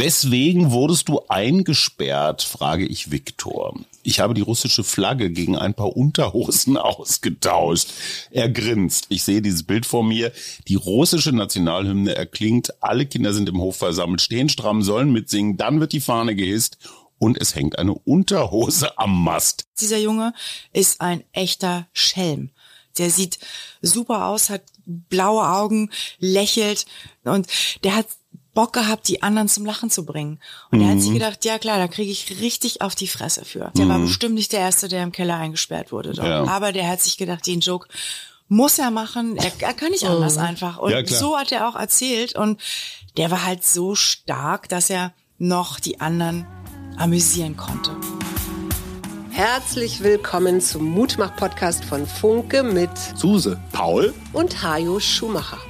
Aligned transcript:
Weswegen 0.00 0.70
wurdest 0.70 1.10
du 1.10 1.20
eingesperrt, 1.28 2.40
frage 2.40 2.86
ich 2.86 3.10
Viktor. 3.10 3.78
Ich 4.02 4.18
habe 4.18 4.32
die 4.32 4.40
russische 4.40 4.82
Flagge 4.82 5.30
gegen 5.30 5.58
ein 5.58 5.74
paar 5.74 5.94
Unterhosen 5.94 6.76
ausgetauscht. 6.78 7.88
Er 8.30 8.48
grinst. 8.48 9.08
Ich 9.10 9.24
sehe 9.24 9.42
dieses 9.42 9.62
Bild 9.62 9.84
vor 9.84 10.02
mir. 10.02 10.32
Die 10.68 10.76
russische 10.76 11.32
Nationalhymne 11.32 12.14
erklingt. 12.14 12.82
Alle 12.82 13.04
Kinder 13.04 13.34
sind 13.34 13.50
im 13.50 13.60
Hof 13.60 13.76
versammelt, 13.76 14.22
stehen 14.22 14.48
stramm, 14.48 14.82
sollen 14.82 15.12
mitsingen. 15.12 15.58
Dann 15.58 15.80
wird 15.80 15.92
die 15.92 16.00
Fahne 16.00 16.34
gehisst 16.34 16.78
und 17.18 17.38
es 17.38 17.54
hängt 17.54 17.78
eine 17.78 17.92
Unterhose 17.92 18.96
am 18.96 19.22
Mast. 19.22 19.66
Dieser 19.80 19.98
Junge 19.98 20.32
ist 20.72 21.02
ein 21.02 21.24
echter 21.32 21.88
Schelm. 21.92 22.52
Der 22.96 23.10
sieht 23.10 23.38
super 23.82 24.28
aus, 24.28 24.48
hat 24.48 24.62
blaue 24.86 25.46
Augen, 25.46 25.90
lächelt 26.18 26.86
und 27.22 27.48
der 27.84 27.96
hat 27.96 28.06
Bock 28.54 28.72
gehabt, 28.72 29.08
die 29.08 29.22
anderen 29.22 29.48
zum 29.48 29.64
Lachen 29.64 29.90
zu 29.90 30.04
bringen. 30.04 30.40
Und 30.70 30.80
mhm. 30.80 30.84
er 30.84 30.90
hat 30.92 31.00
sich 31.00 31.12
gedacht, 31.12 31.44
ja 31.44 31.58
klar, 31.58 31.78
da 31.78 31.88
kriege 31.88 32.10
ich 32.10 32.40
richtig 32.40 32.82
auf 32.82 32.94
die 32.94 33.08
Fresse 33.08 33.44
für. 33.44 33.70
Der 33.76 33.84
mhm. 33.84 33.88
war 33.90 33.98
bestimmt 34.00 34.34
nicht 34.34 34.52
der 34.52 34.60
Erste, 34.60 34.88
der 34.88 35.02
im 35.02 35.12
Keller 35.12 35.36
eingesperrt 35.36 35.92
wurde. 35.92 36.12
Ja. 36.14 36.44
Aber 36.44 36.72
der 36.72 36.88
hat 36.88 37.00
sich 37.00 37.16
gedacht, 37.16 37.46
den 37.46 37.60
Joke 37.60 37.88
muss 38.48 38.78
er 38.78 38.90
machen. 38.90 39.36
Er, 39.36 39.52
er 39.60 39.74
kann 39.74 39.92
nicht 39.92 40.04
anders 40.04 40.36
mhm. 40.36 40.42
einfach. 40.42 40.78
Und 40.78 40.90
ja, 40.90 41.06
so 41.06 41.38
hat 41.38 41.52
er 41.52 41.68
auch 41.68 41.76
erzählt. 41.76 42.34
Und 42.34 42.60
der 43.16 43.30
war 43.30 43.44
halt 43.44 43.64
so 43.64 43.94
stark, 43.94 44.68
dass 44.68 44.90
er 44.90 45.12
noch 45.38 45.80
die 45.80 46.00
anderen 46.00 46.46
amüsieren 46.96 47.56
konnte. 47.56 47.96
Herzlich 49.30 50.02
willkommen 50.02 50.60
zum 50.60 50.84
Mutmach-Podcast 50.84 51.84
von 51.84 52.06
Funke 52.06 52.62
mit 52.62 52.90
Suse, 53.14 53.58
Paul 53.72 54.12
und 54.32 54.62
Hajo 54.62 55.00
Schumacher. 55.00 55.69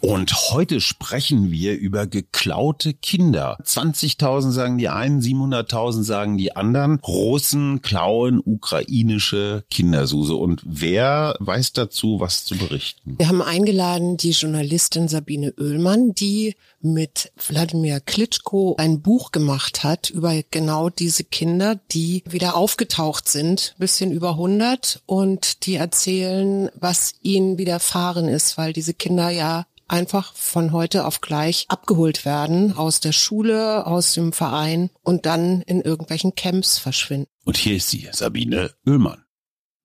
Und 0.00 0.50
heute 0.50 0.80
sprechen 0.80 1.50
wir 1.50 1.76
über 1.76 2.06
geklaute 2.06 2.94
Kinder. 2.94 3.58
20.000 3.62 4.50
sagen 4.52 4.78
die 4.78 4.88
einen, 4.88 5.20
700.000 5.20 6.02
sagen 6.02 6.36
die 6.36 6.54
anderen. 6.54 7.00
Russen 7.00 7.82
klauen 7.82 8.40
ukrainische 8.44 9.64
Kindersuse. 9.70 10.34
Und 10.34 10.62
wer 10.64 11.36
weiß 11.40 11.72
dazu, 11.72 12.20
was 12.20 12.44
zu 12.44 12.56
berichten? 12.56 13.16
Wir 13.18 13.28
haben 13.28 13.42
eingeladen 13.42 14.16
die 14.16 14.30
Journalistin 14.30 15.08
Sabine 15.08 15.54
Oehlmann, 15.58 16.12
die 16.14 16.54
mit 16.80 17.32
Wladimir 17.48 18.00
Klitschko 18.00 18.76
ein 18.78 19.02
Buch 19.02 19.32
gemacht 19.32 19.82
hat 19.82 20.10
über 20.10 20.34
genau 20.50 20.88
diese 20.88 21.24
Kinder, 21.24 21.80
die 21.90 22.22
wieder 22.28 22.56
aufgetaucht 22.56 23.28
sind, 23.28 23.74
bisschen 23.78 24.12
über 24.12 24.30
100 24.30 25.02
und 25.06 25.66
die 25.66 25.74
erzählen, 25.74 26.70
was 26.78 27.14
ihnen 27.22 27.58
widerfahren 27.58 28.28
ist, 28.28 28.56
weil 28.56 28.72
diese 28.72 28.94
Kinder 28.94 29.30
ja 29.30 29.66
einfach 29.88 30.34
von 30.34 30.72
heute 30.72 31.04
auf 31.04 31.20
gleich 31.20 31.66
abgeholt 31.68 32.24
werden 32.24 32.76
aus 32.76 33.00
der 33.00 33.12
Schule, 33.12 33.86
aus 33.86 34.14
dem 34.14 34.32
Verein 34.32 34.90
und 35.02 35.26
dann 35.26 35.62
in 35.62 35.80
irgendwelchen 35.80 36.34
Camps 36.34 36.78
verschwinden. 36.78 37.28
Und 37.44 37.56
hier 37.56 37.76
ist 37.76 37.90
sie, 37.90 38.08
Sabine 38.12 38.74
Oehlmann. 38.86 39.24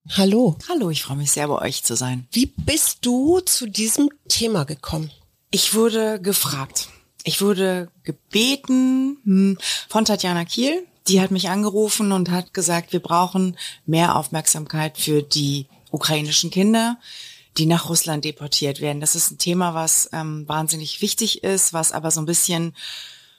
Hallo. 0.10 0.58
Hallo, 0.68 0.90
ich 0.90 1.04
freue 1.04 1.18
mich 1.18 1.32
sehr, 1.32 1.48
bei 1.48 1.62
euch 1.62 1.84
zu 1.84 1.96
sein. 1.96 2.28
Wie 2.32 2.48
bist 2.48 3.00
du 3.06 3.40
zu 3.40 3.68
diesem 3.68 4.10
Thema 4.28 4.64
gekommen? 4.64 5.12
Ich 5.52 5.76
wurde 5.76 6.20
gefragt. 6.20 6.90
Ich 7.24 7.42
wurde 7.42 7.90
gebeten 8.04 9.18
hm, 9.24 9.58
von 9.90 10.06
Tatjana 10.06 10.46
Kiel. 10.46 10.88
Die 11.08 11.22
hat 11.22 11.30
mich 11.30 11.50
angerufen 11.50 12.12
und 12.12 12.32
hat 12.32 12.54
gesagt, 12.54 12.94
wir 12.94 13.00
brauchen 13.00 13.58
mehr 13.86 14.16
Aufmerksamkeit 14.16 14.98
für 14.98 15.22
die 15.22 15.68
ukrainischen 15.92 16.50
Kinder 16.50 16.98
die 17.58 17.66
nach 17.66 17.90
Russland 17.90 18.24
deportiert 18.24 18.80
werden. 18.82 19.02
Das 19.02 19.16
ist 19.16 19.32
ein 19.32 19.38
Thema, 19.38 19.74
was 19.74 20.10
ähm, 20.14 20.48
wahnsinnig 20.48 21.02
wichtig 21.02 21.44
ist, 21.44 21.74
was 21.74 21.92
aber 21.92 22.12
so 22.12 22.22
ein 22.22 22.26
bisschen 22.26 22.74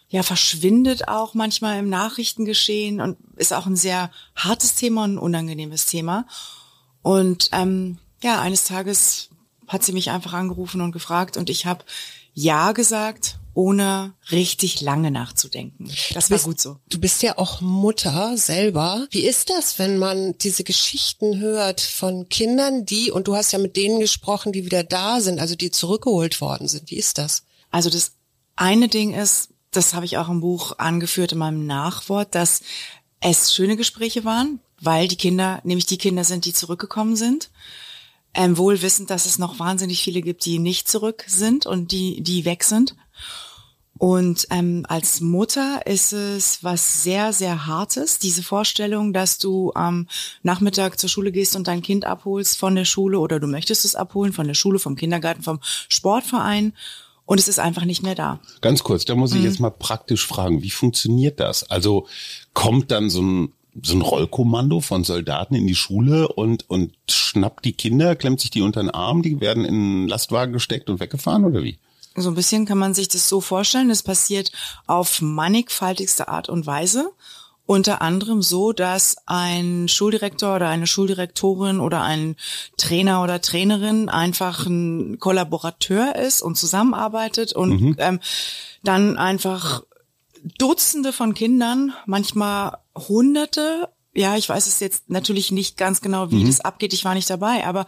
ja 0.09 0.23
verschwindet 0.23 1.09
auch 1.09 1.33
manchmal 1.33 1.79
im 1.79 1.89
Nachrichtengeschehen 1.89 3.01
und 3.01 3.17
ist 3.37 3.55
auch 3.55 3.67
ein 3.67 3.77
sehr 3.77 4.11
hartes 4.37 4.75
Thema 4.75 5.05
und 5.05 5.15
ein 5.15 5.19
unangenehmes 5.19 5.87
Thema. 5.87 6.27
Und 7.01 7.49
ähm, 7.53 7.99
ja, 8.23 8.41
eines 8.41 8.65
Tages 8.65 9.31
hat 9.69 9.83
sie 9.83 9.93
mich 9.93 10.11
einfach 10.11 10.35
angerufen 10.35 10.83
und 10.83 10.93
gefragt 10.93 11.39
und 11.39 11.49
ich 11.49 11.65
habe 11.65 11.85
ja 12.35 12.73
gesagt 12.73 13.39
ohne 13.55 14.15
richtig 14.31 14.81
lange 14.81 15.11
nachzudenken. 15.11 15.91
Das 16.15 16.31
war 16.31 16.37
bist, 16.37 16.45
gut 16.45 16.61
so. 16.61 16.79
Du 16.89 16.99
bist 16.99 17.23
ja 17.23 17.39
auch 17.39 17.61
Mutter 17.61 18.37
selber. 18.37 19.07
Wie 19.11 19.27
ist 19.27 19.51
das, 19.51 19.79
wenn 19.79 19.99
man 19.99 20.37
diese 20.39 20.65
Geschichten 20.65 21.39
hört 21.39 21.81
von 21.81 22.29
Kindern, 22.29 22.87
die, 22.87 23.11
und 23.11 23.29
du 23.29 23.37
hast 23.37 23.53
ja 23.53 23.59
mit 23.59 23.77
denen 23.77 24.01
gesprochen, 24.01 24.53
die 24.53 24.65
wieder 24.65 24.85
da 24.85 25.21
sind, 25.21 25.39
also 25.39 25.55
die 25.55 25.71
zurückgeholt 25.71 26.41
worden 26.41 26.69
sind. 26.69 26.91
Wie 26.91 26.97
ist 26.97 27.19
das? 27.19 27.45
Also 27.71 27.91
das 27.91 28.13
eine 28.57 28.89
Ding 28.89 29.15
ist, 29.15 29.51
das 29.71 29.95
habe 29.95 30.07
ich 30.07 30.19
auch 30.19 30.29
im 30.29 30.41
Buch 30.41 30.79
angeführt 30.79 31.33
in 31.33 31.39
meinem 31.39 31.67
Nachwort, 31.67 32.35
dass 32.35 32.63
es 33.21 33.55
schöne 33.55 33.77
Gespräche 33.77 34.25
waren, 34.25 34.61
weil 34.81 35.09
die 35.09 35.17
Kinder, 35.17 35.61
nämlich 35.65 35.87
die 35.87 35.99
Kinder 35.99 36.25
sind, 36.25 36.45
die 36.45 36.53
zurückgekommen 36.53 37.17
sind 37.17 37.51
ähm, 38.35 38.57
wohl 38.57 38.81
wissend, 38.83 39.11
dass 39.11 39.27
es 39.27 39.39
noch 39.39 39.59
wahnsinnig 39.59 40.03
viele 40.03 40.23
gibt, 40.23 40.45
die 40.45 40.59
nicht 40.59 40.89
zurück 40.89 41.25
sind 41.27 41.67
und 41.67 41.93
die, 41.93 42.23
die 42.23 42.45
weg 42.45 42.65
sind. 42.65 42.97
Und 43.99 44.49
ähm, 44.51 44.85
als 44.89 45.21
Mutter 45.21 45.87
ist 45.87 46.13
es 46.13 46.65
was 46.65 47.05
sehr, 47.05 47.33
sehr 47.33 47.67
Hartes, 47.67 48.19
diese 48.19 48.43
Vorstellung, 48.43 49.13
dass 49.13 49.39
du 49.39 49.71
am 49.75 50.09
Nachmittag 50.43 50.99
zur 50.99 51.09
Schule 51.09 51.31
gehst 51.31 51.55
und 51.55 51.69
dein 51.69 51.83
Kind 51.83 52.05
abholst 52.05 52.59
von 52.59 52.75
der 52.75 52.85
Schule 52.85 53.21
oder 53.21 53.39
du 53.39 53.47
möchtest 53.47 53.85
es 53.85 53.95
abholen 53.95 54.33
von 54.33 54.49
der 54.49 54.55
Schule, 54.55 54.81
vom 54.81 54.97
Kindergarten, 54.97 55.43
vom 55.43 55.61
Sportverein 55.89 56.73
und 57.27 57.39
es 57.39 57.47
ist 57.47 57.61
einfach 57.61 57.85
nicht 57.85 58.03
mehr 58.03 58.17
da. 58.17 58.41
Ganz 58.61 58.83
kurz, 58.83 59.05
da 59.05 59.15
muss 59.15 59.35
ich 59.35 59.39
mhm. 59.39 59.45
jetzt 59.45 59.61
mal 59.61 59.71
praktisch 59.71 60.27
fragen, 60.27 60.63
wie 60.63 60.71
funktioniert 60.71 61.39
das? 61.39 61.71
Also 61.71 62.09
kommt 62.55 62.91
dann 62.91 63.09
so 63.09 63.23
ein 63.23 63.53
so 63.81 63.95
ein 63.95 64.03
Rollkommando 64.03 64.81
von 64.81 65.03
Soldaten 65.03 65.55
in 65.55 65.67
die 65.67 65.75
Schule 65.75 66.29
und, 66.29 66.69
und 66.69 66.93
schnappt 67.09 67.65
die 67.65 67.73
Kinder, 67.73 68.17
klemmt 68.17 68.41
sich 68.41 68.51
die 68.51 68.61
unter 68.61 68.83
den 68.83 68.91
Arm, 68.91 69.23
die 69.23 69.41
werden 69.41 69.65
in 69.65 69.75
einen 69.75 70.09
Lastwagen 70.09 70.53
gesteckt 70.53 70.91
und 70.91 71.01
weggefahren 71.01 71.45
oder 71.45 71.63
wie? 71.63 71.79
So 72.17 72.31
ein 72.31 72.35
bisschen 72.35 72.67
kann 72.67 72.79
man 72.79 72.95
sich 72.95 73.09
das 73.09 73.29
so 73.29 73.41
vorstellen. 73.41 73.89
Das 73.89 74.03
passiert 74.03 74.53
auf 74.87 75.21
mannigfaltigste 75.21 76.29
Art 76.29 76.49
und 76.49 76.67
Weise. 76.67 77.13
Unter 77.65 78.03
anderem 78.03 78.43
so, 78.43 78.73
dass 78.73 79.17
ein 79.25 79.89
Schuldirektor 79.89 80.57
oder 80.57 80.69
eine 80.69 80.87
Schuldirektorin 80.87 81.81
oder 81.81 82.03
ein 82.03 82.37
Trainer 82.77 83.23
oder 83.23 83.41
Trainerin 83.41 84.09
einfach 84.09 84.67
ein 84.67 85.19
Kollaborateur 85.21 86.17
ist 86.17 86.43
und 86.43 86.57
zusammenarbeitet 86.57 87.53
und 87.53 87.81
mhm. 87.81 87.97
ähm, 87.99 88.21
dann 88.83 89.17
einfach 89.17 89.83
Dutzende 90.59 91.13
von 91.13 91.35
Kindern, 91.35 91.95
manchmal 92.05 92.79
Hunderte. 92.97 93.89
Ja, 94.13 94.37
ich 94.37 94.49
weiß 94.49 94.67
es 94.67 94.81
jetzt 94.81 95.09
natürlich 95.09 95.53
nicht 95.53 95.77
ganz 95.77 96.01
genau, 96.01 96.33
wie 96.33 96.43
mhm. 96.43 96.47
das 96.49 96.61
abgeht. 96.61 96.93
Ich 96.93 97.05
war 97.05 97.15
nicht 97.15 97.31
dabei, 97.31 97.65
aber 97.65 97.87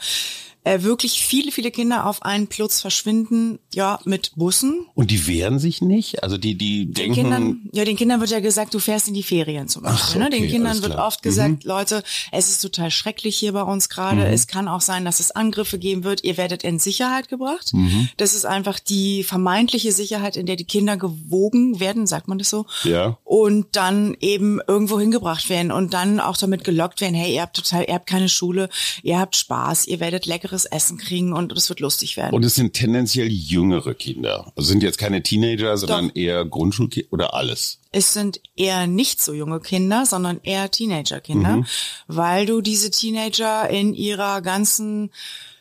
äh, 0.65 0.83
wirklich 0.83 1.25
viele, 1.25 1.53
viele 1.53 1.71
Kinder 1.71 2.07
auf 2.07 2.23
einen 2.23 2.47
Plutz 2.47 2.81
verschwinden, 2.81 3.59
ja, 3.73 4.01
mit 4.05 4.33
Bussen. 4.35 4.87
Und 4.95 5.11
die 5.11 5.27
wehren 5.27 5.59
sich 5.59 5.83
nicht? 5.83 6.23
Also 6.23 6.39
die, 6.39 6.57
die 6.57 6.87
den 6.87 6.95
denken. 6.95 7.15
Kindern, 7.15 7.71
ja, 7.73 7.85
den 7.85 7.97
Kindern 7.97 8.21
wird 8.21 8.31
ja 8.31 8.41
gesagt, 8.41 8.73
du 8.73 8.79
fährst 8.79 9.07
in 9.09 9.15
die 9.15 9.23
Ferien 9.23 9.69
zum 9.69 9.83
Beispiel. 9.83 10.01
Ach, 10.03 10.11
okay, 10.11 10.19
ne? 10.19 10.31
Den 10.31 10.49
Kindern 10.49 10.83
wird 10.83 10.97
oft 10.97 11.23
gesagt, 11.23 11.65
mhm. 11.65 11.69
Leute, 11.69 12.03
es 12.33 12.49
ist 12.49 12.61
total 12.61 12.91
schrecklich 12.91 13.37
hier 13.37 13.53
bei 13.53 13.63
uns 13.63 13.91
gerade. 13.91 14.23
Mhm. 14.23 14.33
Es 14.33 14.47
kann 14.47 14.67
auch 14.67 14.81
sein, 14.81 15.05
dass 15.05 15.21
es 15.21 15.31
Angriffe 15.31 15.79
geben 15.79 16.03
wird. 16.03 16.25
Ihr 16.25 16.39
werdet 16.39 16.65
in 16.65 16.79
Sicherheit 16.79 17.29
gebracht. 17.29 17.75
Mhm. 17.75 18.09
Das 18.17 18.35
ist 18.35 18.47
einfach 18.47 18.79
die 18.79 19.23
vermeintliche 19.23 19.93
Sicherheit, 19.93 20.37
in 20.37 20.47
der 20.47 20.57
die 20.57 20.65
Kinder 20.65 20.97
gewogen 20.97 21.79
werden, 21.79 22.07
sagt 22.07 22.27
man 22.27 22.39
das 22.39 22.49
so. 22.49 22.65
Ja. 22.85 23.19
Und 23.25 23.67
dann 23.73 24.17
eben 24.21 24.61
irgendwo 24.67 24.99
hingebracht 24.99 25.51
werden 25.51 25.71
und 25.71 25.93
dann 25.93 26.21
auch 26.21 26.39
damit 26.39 26.65
gelockt 26.65 27.03
werden, 27.03 27.15
hey, 27.15 27.35
ihr 27.35 27.43
habt 27.43 27.57
total, 27.57 27.85
ihr 27.87 27.95
habt 27.95 28.07
keine 28.07 28.31
Schule, 28.31 28.71
ihr 29.03 29.19
habt 29.19 29.37
Spaß, 29.37 29.87
ihr 29.87 30.01
werdet 30.01 30.25
leckeres 30.25 30.54
leckeres 30.55 30.65
Essen 30.67 30.99
kriegen 30.99 31.33
und 31.33 31.53
es 31.53 31.69
wird 31.69 31.81
lustig 31.81 32.17
werden. 32.17 32.35
Und 32.35 32.45
es 32.45 32.55
sind 32.55 32.73
tendenziell 32.75 33.29
jüngere 33.29 33.95
Kinder. 33.95 34.53
Also 34.57 34.69
sind 34.69 34.83
jetzt 34.83 34.99
keine 34.99 35.23
Teenager, 35.23 35.77
sondern 35.77 36.09
Doch. 36.09 36.17
eher 36.17 36.45
Grundschulkinder 36.45 37.13
oder 37.13 37.35
alles. 37.35 37.81
Es 37.93 38.13
sind 38.13 38.41
eher 38.57 38.87
nicht 38.87 39.21
so 39.21 39.33
junge 39.33 39.61
Kinder, 39.61 40.07
sondern 40.07 40.41
eher 40.43 40.71
Teenagerkinder, 40.71 41.59
mhm. 41.59 41.67
weil 42.07 42.47
du 42.47 42.61
diese 42.61 42.91
Teenager 42.91 43.69
in 43.69 43.95
ihrer 43.95 44.43
ganzen 44.43 45.11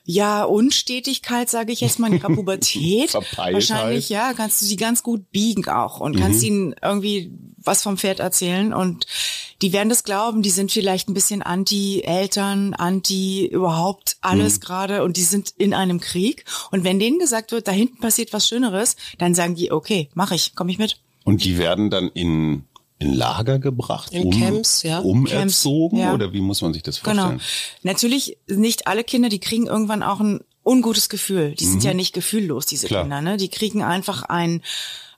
ja, 0.05 0.43
Unstetigkeit, 0.43 1.49
sage 1.49 1.71
ich 1.71 1.79
jetzt 1.79 1.97
mal, 1.97 2.07
in 2.07 2.17
ihrer 2.17 2.29
Pubertät. 2.35 3.13
Wahrscheinlich, 3.13 4.09
ja, 4.09 4.33
kannst 4.33 4.61
du 4.61 4.65
sie 4.65 4.75
ganz 4.75 5.01
gut 5.01 5.31
biegen 5.31 5.67
auch 5.69 5.99
und 6.01 6.15
mhm. 6.15 6.19
kannst 6.19 6.43
ihnen 6.43 6.75
irgendwie 6.81 7.31
was 7.57 7.83
vom 7.83 7.97
Pferd 7.97 8.19
erzählen. 8.19 8.73
Und 8.73 9.05
die 9.61 9.73
werden 9.73 9.89
das 9.89 10.03
glauben, 10.03 10.41
die 10.41 10.49
sind 10.49 10.71
vielleicht 10.71 11.09
ein 11.09 11.13
bisschen 11.13 11.41
anti-Eltern, 11.41 12.73
anti 12.73 13.45
überhaupt 13.45 14.17
alles 14.21 14.55
mhm. 14.55 14.61
gerade 14.61 15.03
und 15.03 15.17
die 15.17 15.23
sind 15.23 15.53
in 15.57 15.73
einem 15.73 15.99
Krieg. 15.99 16.45
Und 16.71 16.83
wenn 16.83 16.99
denen 16.99 17.19
gesagt 17.19 17.51
wird, 17.51 17.67
da 17.67 17.71
hinten 17.71 17.99
passiert 17.99 18.33
was 18.33 18.47
Schöneres, 18.47 18.95
dann 19.17 19.35
sagen 19.35 19.55
die, 19.55 19.71
okay, 19.71 20.09
mach 20.13 20.31
ich, 20.31 20.55
komm 20.55 20.69
ich 20.69 20.77
mit. 20.77 20.97
Und 21.23 21.43
die 21.43 21.57
werden 21.57 21.89
dann 21.89 22.09
in 22.09 22.65
in 22.99 23.13
Lager 23.13 23.59
gebracht, 23.59 24.13
in 24.13 24.27
um, 24.27 24.31
Camps, 24.31 24.83
ja. 24.83 24.99
umerzogen 24.99 25.99
Camps, 25.99 26.09
ja. 26.09 26.13
oder 26.13 26.31
wie 26.31 26.39
muss 26.39 26.61
man 26.61 26.73
sich 26.73 26.83
das 26.83 27.01
genau. 27.01 27.23
vorstellen? 27.23 27.39
Genau. 27.39 27.91
Natürlich 27.91 28.37
nicht 28.47 28.87
alle 28.87 29.03
Kinder, 29.03 29.27
die 29.29 29.39
kriegen 29.39 29.67
irgendwann 29.67 30.03
auch 30.03 30.21
ein 30.21 30.39
ungutes 30.63 31.09
Gefühl. 31.09 31.53
Die 31.55 31.65
mhm. 31.65 31.71
sind 31.71 31.83
ja 31.83 31.93
nicht 31.93 32.13
gefühllos, 32.13 32.65
diese 32.65 32.87
Klar. 32.87 33.03
Kinder. 33.03 33.21
Ne? 33.21 33.37
Die 33.37 33.49
kriegen 33.49 33.83
einfach 33.83 34.23
ein 34.23 34.61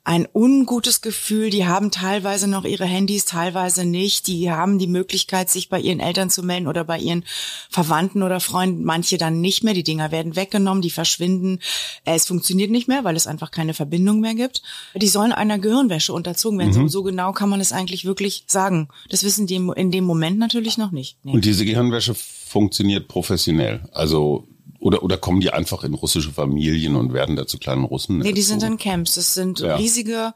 ein 0.05 0.27
ungutes 0.31 1.01
Gefühl. 1.01 1.49
Die 1.49 1.65
haben 1.65 1.89
teilweise 1.89 2.47
noch 2.47 2.63
ihre 2.63 2.85
Handys, 2.85 3.25
teilweise 3.25 3.85
nicht. 3.85 4.27
Die 4.27 4.51
haben 4.51 4.77
die 4.77 4.87
Möglichkeit, 4.87 5.49
sich 5.49 5.67
bei 5.67 5.79
ihren 5.79 5.99
Eltern 5.99 6.29
zu 6.29 6.43
melden 6.43 6.67
oder 6.67 6.83
bei 6.83 6.99
ihren 6.99 7.25
Verwandten 7.69 8.21
oder 8.21 8.39
Freunden. 8.39 8.83
Manche 8.83 9.17
dann 9.17 9.41
nicht 9.41 9.63
mehr. 9.63 9.73
Die 9.73 9.83
Dinger 9.83 10.11
werden 10.11 10.35
weggenommen, 10.35 10.83
die 10.83 10.91
verschwinden. 10.91 11.59
Es 12.05 12.27
funktioniert 12.27 12.69
nicht 12.69 12.87
mehr, 12.87 13.03
weil 13.03 13.15
es 13.15 13.25
einfach 13.25 13.49
keine 13.49 13.73
Verbindung 13.73 14.19
mehr 14.19 14.35
gibt. 14.35 14.61
Die 14.93 15.07
sollen 15.07 15.31
einer 15.31 15.57
Gehirnwäsche 15.57 16.13
unterzogen 16.13 16.59
werden. 16.59 16.83
Mhm. 16.83 16.87
So, 16.87 17.01
genau 17.01 17.33
kann 17.33 17.49
man 17.49 17.59
es 17.59 17.71
eigentlich 17.71 18.05
wirklich 18.05 18.43
sagen. 18.45 18.89
Das 19.09 19.23
wissen 19.23 19.47
die 19.47 19.55
in 19.55 19.89
dem 19.89 20.03
Moment 20.03 20.37
natürlich 20.37 20.77
noch 20.77 20.91
nicht. 20.91 21.17
Nee. 21.23 21.33
Und 21.33 21.45
diese 21.45 21.65
Gehirnwäsche 21.65 22.13
funktioniert 22.13 23.07
professionell. 23.07 23.89
Also 23.91 24.47
oder, 24.85 25.01
oder 25.01 25.17
kommen 25.17 25.39
die 25.39 25.49
einfach 25.49 25.83
in 25.83 25.95
russische 25.95 26.31
Familien 26.31 26.95
und 26.95 27.11
werden 27.11 27.35
da 27.35 27.47
zu 27.47 27.57
kleinen 27.57 27.85
Russen? 27.85 28.19
Nee, 28.19 28.33
die 28.33 28.43
sind 28.43 28.61
in 28.61 28.77
Camps. 28.77 29.15
Das 29.15 29.33
sind 29.33 29.59
ja. 29.59 29.77
riesige, 29.77 30.35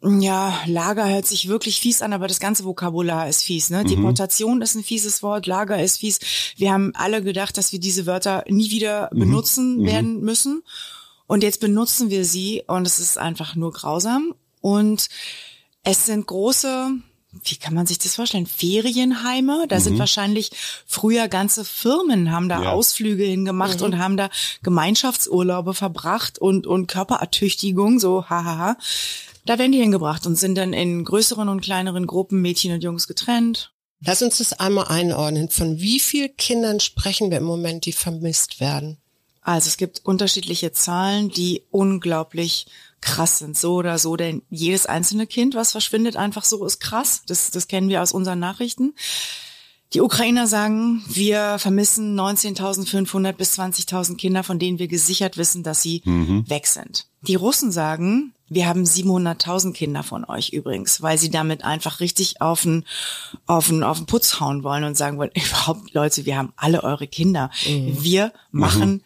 ja, 0.00 0.56
Lager 0.66 1.08
hört 1.08 1.26
sich 1.26 1.48
wirklich 1.48 1.80
fies 1.80 2.00
an, 2.00 2.12
aber 2.12 2.28
das 2.28 2.38
ganze 2.38 2.64
Vokabular 2.64 3.28
ist 3.28 3.42
fies. 3.42 3.68
Ne? 3.68 3.82
Mhm. 3.82 3.88
Deportation 3.88 4.62
ist 4.62 4.76
ein 4.76 4.84
fieses 4.84 5.24
Wort, 5.24 5.48
Lager 5.48 5.82
ist 5.82 5.98
fies. 5.98 6.20
Wir 6.56 6.72
haben 6.72 6.92
alle 6.94 7.20
gedacht, 7.20 7.58
dass 7.58 7.72
wir 7.72 7.80
diese 7.80 8.06
Wörter 8.06 8.44
nie 8.48 8.70
wieder 8.70 9.10
mhm. 9.12 9.18
benutzen 9.18 9.78
mhm. 9.78 9.86
werden 9.86 10.20
müssen. 10.20 10.62
Und 11.26 11.42
jetzt 11.42 11.58
benutzen 11.58 12.10
wir 12.10 12.24
sie 12.24 12.62
und 12.68 12.86
es 12.86 13.00
ist 13.00 13.18
einfach 13.18 13.56
nur 13.56 13.72
grausam. 13.72 14.36
Und 14.60 15.08
es 15.82 16.06
sind 16.06 16.28
große 16.28 16.92
wie 17.44 17.56
kann 17.56 17.74
man 17.74 17.86
sich 17.86 17.98
das 17.98 18.16
vorstellen? 18.16 18.46
Ferienheime? 18.46 19.66
Da 19.68 19.76
mhm. 19.76 19.82
sind 19.82 19.98
wahrscheinlich 19.98 20.50
früher 20.86 21.28
ganze 21.28 21.64
Firmen 21.64 22.32
haben 22.32 22.48
da 22.48 22.62
ja. 22.62 22.72
Ausflüge 22.72 23.24
hingemacht 23.24 23.80
mhm. 23.80 23.86
und 23.86 23.98
haben 23.98 24.16
da 24.16 24.30
Gemeinschaftsurlaube 24.62 25.74
verbracht 25.74 26.38
und, 26.38 26.66
und 26.66 26.88
Körperertüchtigung, 26.88 28.00
so 28.00 28.28
hahaha. 28.28 28.76
Da 29.46 29.58
werden 29.58 29.72
die 29.72 29.80
hingebracht 29.80 30.26
und 30.26 30.36
sind 30.36 30.56
dann 30.56 30.72
in 30.72 31.04
größeren 31.04 31.48
und 31.48 31.60
kleineren 31.60 32.06
Gruppen 32.06 32.42
Mädchen 32.42 32.72
und 32.72 32.82
Jungs 32.82 33.06
getrennt. 33.06 33.72
Lass 34.04 34.22
uns 34.22 34.38
das 34.38 34.54
einmal 34.54 34.86
einordnen. 34.88 35.50
Von 35.50 35.78
wie 35.80 36.00
vielen 36.00 36.36
Kindern 36.36 36.80
sprechen 36.80 37.30
wir 37.30 37.38
im 37.38 37.44
Moment, 37.44 37.84
die 37.84 37.92
vermisst 37.92 38.60
werden? 38.60 38.96
Also 39.42 39.68
es 39.68 39.76
gibt 39.76 40.04
unterschiedliche 40.04 40.72
Zahlen, 40.72 41.30
die 41.30 41.62
unglaublich 41.70 42.66
krass 43.00 43.38
sind, 43.38 43.56
so 43.56 43.74
oder 43.74 43.98
so, 43.98 44.16
denn 44.16 44.42
jedes 44.50 44.86
einzelne 44.86 45.26
Kind, 45.26 45.54
was 45.54 45.72
verschwindet, 45.72 46.16
einfach 46.16 46.44
so 46.44 46.64
ist 46.64 46.80
krass. 46.80 47.22
Das, 47.26 47.50
das 47.50 47.68
kennen 47.68 47.88
wir 47.88 48.02
aus 48.02 48.12
unseren 48.12 48.38
Nachrichten. 48.38 48.94
Die 49.92 50.00
Ukrainer 50.00 50.46
sagen, 50.46 51.02
wir 51.08 51.58
vermissen 51.58 52.18
19.500 52.18 53.32
bis 53.32 53.58
20.000 53.58 54.16
Kinder, 54.16 54.44
von 54.44 54.60
denen 54.60 54.78
wir 54.78 54.86
gesichert 54.86 55.36
wissen, 55.36 55.64
dass 55.64 55.82
sie 55.82 56.02
mhm. 56.04 56.48
weg 56.48 56.68
sind. 56.68 57.06
Die 57.22 57.34
Russen 57.34 57.72
sagen, 57.72 58.32
wir 58.48 58.66
haben 58.66 58.84
700.000 58.84 59.72
Kinder 59.72 60.04
von 60.04 60.24
euch 60.24 60.50
übrigens, 60.50 61.02
weil 61.02 61.18
sie 61.18 61.30
damit 61.30 61.64
einfach 61.64 61.98
richtig 61.98 62.40
auf 62.40 62.62
den, 62.62 62.84
auf 63.46 63.66
den, 63.66 63.82
auf 63.82 63.98
den 63.98 64.06
Putz 64.06 64.38
hauen 64.38 64.62
wollen 64.62 64.84
und 64.84 64.96
sagen 64.96 65.18
wollen, 65.18 65.32
überhaupt 65.34 65.92
Leute, 65.92 66.24
wir 66.24 66.36
haben 66.36 66.52
alle 66.56 66.84
eure 66.84 67.08
Kinder. 67.08 67.50
Mhm. 67.66 67.96
Wir 68.00 68.32
machen 68.52 68.92
mhm. 68.92 69.02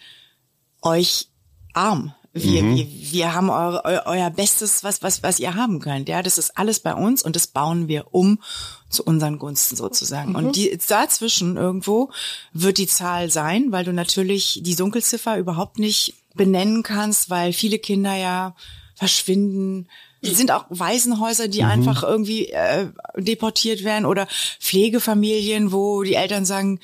euch 0.82 1.28
arm. 1.72 2.14
Wir, 2.36 2.64
mhm. 2.64 2.76
wir, 2.76 2.86
wir 3.12 3.34
haben 3.34 3.48
eure, 3.48 3.84
eu, 3.84 4.00
euer 4.06 4.28
Bestes, 4.30 4.82
was, 4.82 5.02
was, 5.02 5.22
was 5.22 5.38
ihr 5.38 5.54
haben 5.54 5.78
könnt. 5.78 6.08
Ja, 6.08 6.20
das 6.20 6.36
ist 6.36 6.58
alles 6.58 6.80
bei 6.80 6.92
uns 6.92 7.22
und 7.22 7.36
das 7.36 7.46
bauen 7.46 7.86
wir 7.86 8.12
um 8.12 8.40
zu 8.88 9.04
unseren 9.04 9.38
Gunsten 9.38 9.76
sozusagen. 9.76 10.30
Mhm. 10.30 10.36
Und 10.36 10.56
die, 10.56 10.76
dazwischen 10.88 11.56
irgendwo 11.56 12.10
wird 12.52 12.78
die 12.78 12.88
Zahl 12.88 13.30
sein, 13.30 13.70
weil 13.70 13.84
du 13.84 13.92
natürlich 13.92 14.60
die 14.62 14.74
Dunkelziffer 14.74 15.38
überhaupt 15.38 15.78
nicht 15.78 16.14
benennen 16.34 16.82
kannst, 16.82 17.30
weil 17.30 17.52
viele 17.52 17.78
Kinder 17.78 18.16
ja 18.16 18.56
verschwinden. 18.96 19.88
Es 20.20 20.36
sind 20.36 20.50
auch 20.50 20.64
Waisenhäuser, 20.70 21.46
die 21.46 21.62
mhm. 21.62 21.68
einfach 21.68 22.02
irgendwie 22.02 22.48
äh, 22.48 22.88
deportiert 23.16 23.84
werden 23.84 24.06
oder 24.06 24.26
Pflegefamilien, 24.58 25.70
wo 25.70 26.02
die 26.02 26.14
Eltern 26.14 26.44
sagen, 26.44 26.80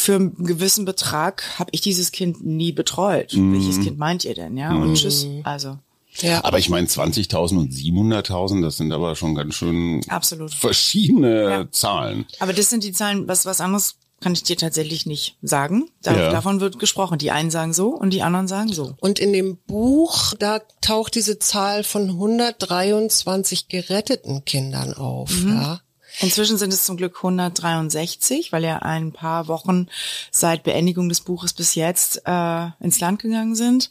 für 0.00 0.16
einen 0.16 0.44
gewissen 0.44 0.86
Betrag 0.86 1.44
habe 1.58 1.70
ich 1.72 1.82
dieses 1.82 2.10
Kind 2.10 2.44
nie 2.44 2.72
betreut. 2.72 3.34
Mm. 3.34 3.52
Welches 3.52 3.80
Kind 3.80 3.98
meint 3.98 4.24
ihr 4.24 4.34
denn, 4.34 4.56
ja? 4.56 4.74
Und 4.74 4.92
mm. 4.92 4.94
tschüss. 4.94 5.26
Also. 5.44 5.78
Ja. 6.20 6.42
Aber 6.42 6.58
ich 6.58 6.70
meine 6.70 6.86
20.000 6.86 7.58
und 7.58 7.72
700.000, 7.72 8.62
das 8.62 8.78
sind 8.78 8.92
aber 8.92 9.14
schon 9.14 9.34
ganz 9.34 9.54
schön 9.54 10.00
Absolut. 10.08 10.54
verschiedene 10.54 11.42
ja. 11.42 11.70
Zahlen. 11.70 12.24
Aber 12.38 12.54
das 12.54 12.70
sind 12.70 12.82
die 12.82 12.92
Zahlen, 12.92 13.28
was 13.28 13.44
was 13.44 13.60
anderes 13.60 13.96
kann 14.20 14.32
ich 14.32 14.42
dir 14.42 14.56
tatsächlich 14.56 15.06
nicht 15.06 15.36
sagen. 15.42 15.88
Da, 16.02 16.14
ja. 16.14 16.30
Davon 16.30 16.60
wird 16.60 16.78
gesprochen. 16.78 17.18
Die 17.18 17.30
einen 17.30 17.50
sagen 17.50 17.72
so 17.72 17.90
und 17.90 18.10
die 18.10 18.22
anderen 18.22 18.48
sagen 18.48 18.72
so. 18.72 18.94
Und 19.00 19.18
in 19.18 19.32
dem 19.32 19.58
Buch, 19.66 20.34
da 20.38 20.60
taucht 20.80 21.14
diese 21.14 21.38
Zahl 21.38 21.84
von 21.84 22.08
123 22.10 23.68
geretteten 23.68 24.44
Kindern 24.44 24.94
auf. 24.94 25.30
Mhm. 25.42 25.54
Ja. 25.54 25.80
Inzwischen 26.20 26.58
sind 26.58 26.72
es 26.72 26.84
zum 26.84 26.96
Glück 26.96 27.16
163, 27.16 28.52
weil 28.52 28.64
ja 28.64 28.80
ein 28.80 29.12
paar 29.12 29.48
Wochen 29.48 29.86
seit 30.30 30.62
Beendigung 30.62 31.08
des 31.08 31.20
Buches 31.20 31.54
bis 31.54 31.74
jetzt 31.74 32.22
äh, 32.26 32.68
ins 32.80 33.00
Land 33.00 33.20
gegangen 33.22 33.54
sind. 33.54 33.90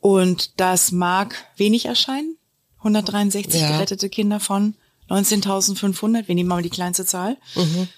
Und 0.00 0.58
das 0.60 0.92
mag 0.92 1.34
wenig 1.56 1.86
erscheinen. 1.86 2.36
163 2.78 3.60
ja. 3.60 3.72
gerettete 3.72 4.08
Kinder 4.08 4.40
von 4.40 4.74
19.500. 5.10 6.28
Wir 6.28 6.34
nehmen 6.34 6.48
mal 6.48 6.62
die 6.62 6.70
kleinste 6.70 7.04
Zahl. 7.04 7.36
Mhm. 7.54 7.88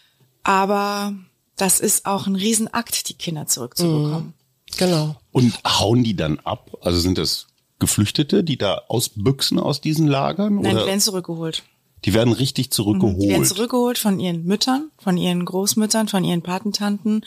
Aber 0.43 1.15
das 1.57 1.81
ist 1.81 2.07
auch 2.07 2.27
ein 2.27 2.37
Riesenakt, 2.37 3.09
die 3.09 3.15
Kinder 3.15 3.47
zurückzubekommen. 3.47 4.29
Mhm. 4.29 4.79
Genau. 4.79 5.17
Und 5.33 5.59
hauen 5.65 6.03
die 6.05 6.17
dann 6.17 6.41
ab? 6.41 6.77
Also 6.81 6.99
sind 7.01 7.19
das 7.19 7.47
Geflüchtete, 7.79 8.43
die 8.43 8.57
da 8.57 8.83
ausbüchsen 8.89 9.59
aus 9.59 9.81
diesen 9.81 10.07
Lagern? 10.07 10.57
Nein, 10.61 10.77
oder? 10.77 10.87
werden 10.87 11.01
zurückgeholt. 11.01 11.63
Die 12.05 12.15
werden 12.15 12.33
richtig 12.33 12.71
zurückgeholt. 12.71 13.17
Mhm. 13.17 13.21
Die 13.21 13.29
werden 13.29 13.45
zurückgeholt 13.45 13.99
von 13.99 14.21
ihren 14.21 14.45
Müttern, 14.45 14.91
von 14.99 15.17
ihren 15.17 15.45
Großmüttern, 15.45 16.09
von 16.09 16.25
ihren 16.25 16.43
Patentanten, 16.43 17.25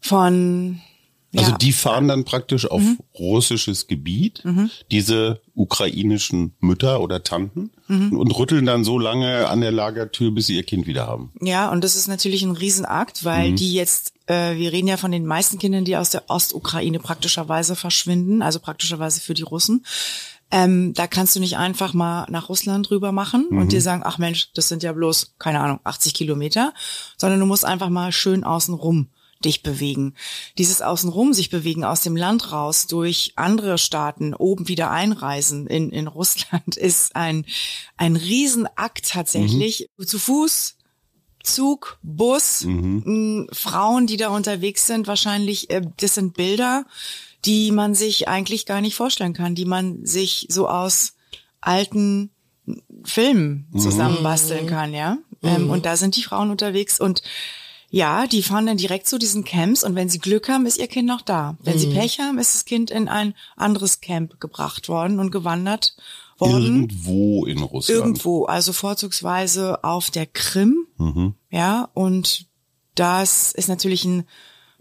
von 0.00 0.80
also 1.36 1.52
ja. 1.52 1.58
die 1.58 1.72
fahren 1.72 2.08
dann 2.08 2.24
praktisch 2.24 2.70
auf 2.70 2.80
mhm. 2.80 2.98
russisches 3.18 3.86
Gebiet, 3.86 4.44
mhm. 4.44 4.70
diese 4.90 5.40
ukrainischen 5.54 6.54
Mütter 6.60 7.00
oder 7.00 7.22
Tanten, 7.22 7.70
mhm. 7.88 8.16
und 8.16 8.30
rütteln 8.30 8.66
dann 8.66 8.84
so 8.84 8.98
lange 8.98 9.48
an 9.48 9.60
der 9.60 9.72
Lagertür, 9.72 10.30
bis 10.30 10.46
sie 10.46 10.56
ihr 10.56 10.62
Kind 10.62 10.86
wieder 10.86 11.06
haben. 11.06 11.32
Ja, 11.40 11.70
und 11.70 11.82
das 11.82 11.96
ist 11.96 12.08
natürlich 12.08 12.42
ein 12.42 12.52
Riesenakt, 12.52 13.24
weil 13.24 13.52
mhm. 13.52 13.56
die 13.56 13.74
jetzt, 13.74 14.12
äh, 14.26 14.56
wir 14.56 14.72
reden 14.72 14.88
ja 14.88 14.96
von 14.96 15.12
den 15.12 15.26
meisten 15.26 15.58
Kindern, 15.58 15.84
die 15.84 15.96
aus 15.96 16.10
der 16.10 16.24
Ostukraine 16.28 17.00
praktischerweise 17.00 17.74
verschwinden, 17.74 18.42
also 18.42 18.60
praktischerweise 18.60 19.20
für 19.20 19.34
die 19.34 19.42
Russen. 19.42 19.84
Ähm, 20.56 20.94
da 20.94 21.08
kannst 21.08 21.34
du 21.34 21.40
nicht 21.40 21.56
einfach 21.56 21.94
mal 21.94 22.26
nach 22.30 22.48
Russland 22.48 22.88
rüber 22.92 23.10
machen 23.10 23.48
mhm. 23.50 23.58
und 23.58 23.72
dir 23.72 23.82
sagen, 23.82 24.02
ach 24.04 24.18
Mensch, 24.18 24.52
das 24.54 24.68
sind 24.68 24.84
ja 24.84 24.92
bloß, 24.92 25.34
keine 25.40 25.58
Ahnung, 25.58 25.80
80 25.82 26.14
Kilometer, 26.14 26.72
sondern 27.16 27.40
du 27.40 27.46
musst 27.46 27.64
einfach 27.64 27.88
mal 27.88 28.12
schön 28.12 28.44
außenrum 28.44 29.08
dich 29.44 29.64
bewegen. 29.64 30.14
Dieses 30.56 30.80
Außenrum 30.80 31.32
sich 31.32 31.50
bewegen 31.50 31.82
aus 31.82 32.02
dem 32.02 32.14
Land 32.14 32.52
raus 32.52 32.86
durch 32.86 33.32
andere 33.34 33.78
Staaten, 33.78 34.32
oben 34.32 34.68
wieder 34.68 34.92
einreisen 34.92 35.66
in, 35.66 35.90
in 35.90 36.06
Russland 36.06 36.76
ist 36.76 37.16
ein, 37.16 37.44
ein 37.96 38.14
Riesenakt 38.14 39.08
tatsächlich. 39.08 39.90
Mhm. 39.98 40.06
Zu 40.06 40.20
Fuß, 40.20 40.76
Zug, 41.42 41.98
Bus, 42.04 42.62
mhm. 42.62 43.48
Frauen, 43.50 44.06
die 44.06 44.18
da 44.18 44.28
unterwegs 44.28 44.86
sind, 44.86 45.08
wahrscheinlich, 45.08 45.68
äh, 45.70 45.82
das 45.96 46.14
sind 46.14 46.34
Bilder, 46.34 46.86
die 47.44 47.70
man 47.70 47.94
sich 47.94 48.28
eigentlich 48.28 48.66
gar 48.66 48.80
nicht 48.80 48.94
vorstellen 48.94 49.34
kann, 49.34 49.54
die 49.54 49.64
man 49.64 50.04
sich 50.04 50.46
so 50.50 50.68
aus 50.68 51.14
alten 51.60 52.30
Filmen 53.04 53.68
mhm. 53.70 53.78
zusammenbasteln 53.78 54.66
kann, 54.66 54.94
ja. 54.94 55.18
Ähm, 55.42 55.64
mhm. 55.64 55.70
und 55.70 55.86
da 55.86 55.96
sind 55.96 56.16
die 56.16 56.22
Frauen 56.22 56.50
unterwegs 56.50 57.00
und 57.00 57.22
ja, 57.90 58.26
die 58.26 58.42
fahren 58.42 58.66
dann 58.66 58.76
direkt 58.76 59.06
zu 59.06 59.18
diesen 59.18 59.44
Camps 59.44 59.84
und 59.84 59.94
wenn 59.94 60.08
sie 60.08 60.18
Glück 60.18 60.48
haben, 60.48 60.66
ist 60.66 60.78
ihr 60.78 60.88
Kind 60.88 61.06
noch 61.06 61.20
da. 61.20 61.56
Wenn 61.62 61.74
mhm. 61.74 61.78
sie 61.78 61.86
Pech 61.88 62.18
haben, 62.18 62.38
ist 62.38 62.54
das 62.54 62.64
Kind 62.64 62.90
in 62.90 63.08
ein 63.08 63.34
anderes 63.56 64.00
Camp 64.00 64.40
gebracht 64.40 64.88
worden 64.88 65.20
und 65.20 65.30
gewandert 65.30 65.94
worden. 66.38 66.64
Irgendwo 66.64 67.46
in 67.46 67.58
Russland. 67.58 68.00
Irgendwo, 68.00 68.46
also 68.46 68.72
vorzugsweise 68.72 69.84
auf 69.84 70.10
der 70.10 70.26
Krim. 70.26 70.88
Mhm. 70.96 71.34
Ja, 71.50 71.88
und 71.94 72.46
das 72.96 73.52
ist 73.52 73.68
natürlich 73.68 74.04
ein 74.04 74.24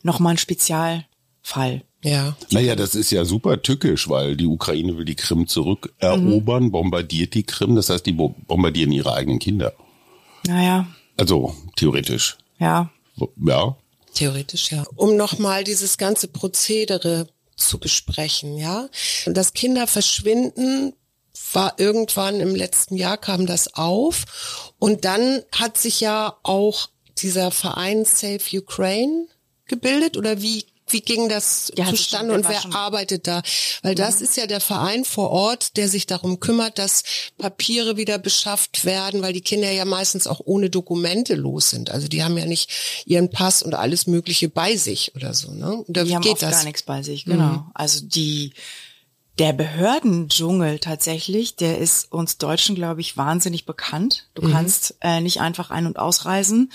nochmal 0.01 0.34
ein 0.34 0.38
Spezialfall. 0.38 1.84
Ja. 2.03 2.36
Naja, 2.51 2.75
das 2.75 2.95
ist 2.95 3.12
ja 3.12 3.25
super 3.25 3.62
tückisch, 3.62 4.10
weil 4.10 4.36
die 4.36 4.45
Ukraine 4.45 4.98
will 4.98 5.05
die 5.05 5.15
Krim 5.15 5.48
zurückerobern, 5.48 6.65
mhm. 6.65 6.72
bombardiert 6.72 7.33
die 7.33 7.43
Krim, 7.43 7.75
das 7.75 7.89
heißt, 7.89 8.05
die 8.05 8.12
bombardieren 8.12 8.91
ihre 8.91 9.13
eigenen 9.13 9.39
Kinder. 9.39 9.74
Naja, 10.45 10.88
Also 11.17 11.55
theoretisch. 11.77 12.38
Ja. 12.60 12.91
Ja. 13.38 13.77
Theoretisch, 14.13 14.72
ja. 14.72 14.83
Um 14.95 15.15
nochmal 15.15 15.63
dieses 15.63 15.98
ganze 15.98 16.27
Prozedere 16.27 17.27
zu 17.55 17.79
besprechen, 17.79 18.57
ja. 18.57 18.89
dass 19.25 19.53
Kinder 19.53 19.88
verschwinden, 19.88 20.93
war 21.53 21.79
irgendwann 21.79 22.39
im 22.39 22.55
letzten 22.55 22.95
Jahr 22.95 23.17
kam 23.17 23.45
das 23.45 23.75
auf. 23.75 24.74
Und 24.79 25.05
dann 25.05 25.43
hat 25.51 25.77
sich 25.77 26.01
ja 26.01 26.36
auch 26.43 26.89
dieser 27.17 27.51
Verein 27.51 28.05
Save 28.05 28.41
Ukraine 28.53 29.27
gebildet 29.65 30.17
oder 30.17 30.41
wie 30.41 30.65
wie 30.88 31.02
ging 31.02 31.30
das 31.30 31.72
ja, 31.75 31.86
zustande 31.86 32.34
und 32.34 32.48
wer 32.48 32.75
arbeitet 32.75 33.28
da? 33.28 33.42
Weil 33.82 33.96
das 33.96 34.22
ist 34.22 34.38
ja 34.38 34.48
der 34.48 34.60
Verein 34.60 35.06
vor 35.06 35.30
Ort, 35.30 35.78
der 35.78 35.88
sich 35.88 36.06
darum 36.06 36.40
kümmert, 36.40 36.78
dass 36.78 37.04
Papiere 37.38 37.98
wieder 37.98 38.18
beschafft 38.18 38.86
werden, 38.86 39.22
weil 39.22 39.34
die 39.34 39.42
Kinder 39.42 39.72
ja 39.72 39.86
meistens 39.86 40.28
auch 40.28 40.42
ohne 40.44 40.70
Dokumente 40.70 41.36
los 41.36 41.70
sind. 41.70 41.92
Also 41.92 42.08
die 42.08 42.24
haben 42.24 42.38
ja 42.38 42.46
nicht 42.46 42.70
ihren 43.06 43.30
Pass 43.30 43.63
und 43.63 43.74
alles 43.74 44.08
Mögliche 44.08 44.50
bei 44.50 44.75
sich 44.75 45.16
oder 45.16 45.34
so. 45.34 45.52
Ne? 45.52 45.84
Oder 45.88 46.04
die 46.04 46.16
haben 46.16 46.22
geht 46.22 46.34
oft 46.34 46.44
das? 46.44 46.52
gar 46.52 46.63
nichts 46.66 46.84
bei 46.84 47.02
sich, 47.02 47.25
genau. 47.25 47.44
Mhm. 47.44 47.72
Also 47.74 48.06
die 48.06 48.54
der 49.40 49.54
Behördendschungel 49.54 50.78
tatsächlich, 50.78 51.56
der 51.56 51.80
ist 51.80 52.12
uns 52.12 52.38
Deutschen, 52.38 52.75
glaube 52.75 53.02
ich, 53.02 53.18
wahnsinnig 53.18 53.66
bekannt. 53.66 54.28
Du 54.36 54.44
mhm. 54.44 54.52
kannst 54.52 54.96
äh, 55.02 55.22
nicht 55.22 55.42
einfach 55.42 55.72
ein- 55.72 55.88
und 55.88 55.98
ausreisen 55.98 56.72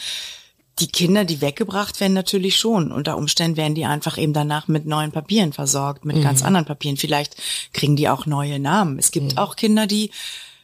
die 0.80 0.88
Kinder, 0.88 1.24
die 1.24 1.40
weggebracht 1.40 2.00
werden, 2.00 2.12
natürlich 2.12 2.56
schon. 2.56 2.92
Unter 2.92 3.16
Umständen 3.16 3.56
werden 3.56 3.74
die 3.74 3.84
einfach 3.84 4.18
eben 4.18 4.32
danach 4.32 4.68
mit 4.68 4.86
neuen 4.86 5.12
Papieren 5.12 5.52
versorgt, 5.52 6.04
mit 6.04 6.16
mhm. 6.16 6.22
ganz 6.22 6.42
anderen 6.42 6.66
Papieren. 6.66 6.96
Vielleicht 6.96 7.36
kriegen 7.72 7.96
die 7.96 8.08
auch 8.08 8.26
neue 8.26 8.58
Namen. 8.58 8.98
Es 8.98 9.10
gibt 9.10 9.32
mhm. 9.32 9.38
auch 9.38 9.56
Kinder, 9.56 9.86
die 9.86 10.10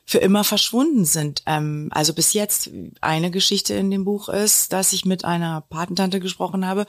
für 0.06 0.18
immer 0.18 0.44
verschwunden 0.44 1.04
sind. 1.04 1.42
Ähm, 1.46 1.88
also 1.92 2.12
bis 2.12 2.32
jetzt 2.34 2.70
eine 3.00 3.30
Geschichte 3.30 3.74
in 3.74 3.90
dem 3.90 4.04
Buch 4.04 4.28
ist, 4.28 4.72
dass 4.72 4.92
ich 4.92 5.04
mit 5.04 5.24
einer 5.24 5.62
Patentante 5.62 6.20
gesprochen 6.20 6.66
habe. 6.66 6.86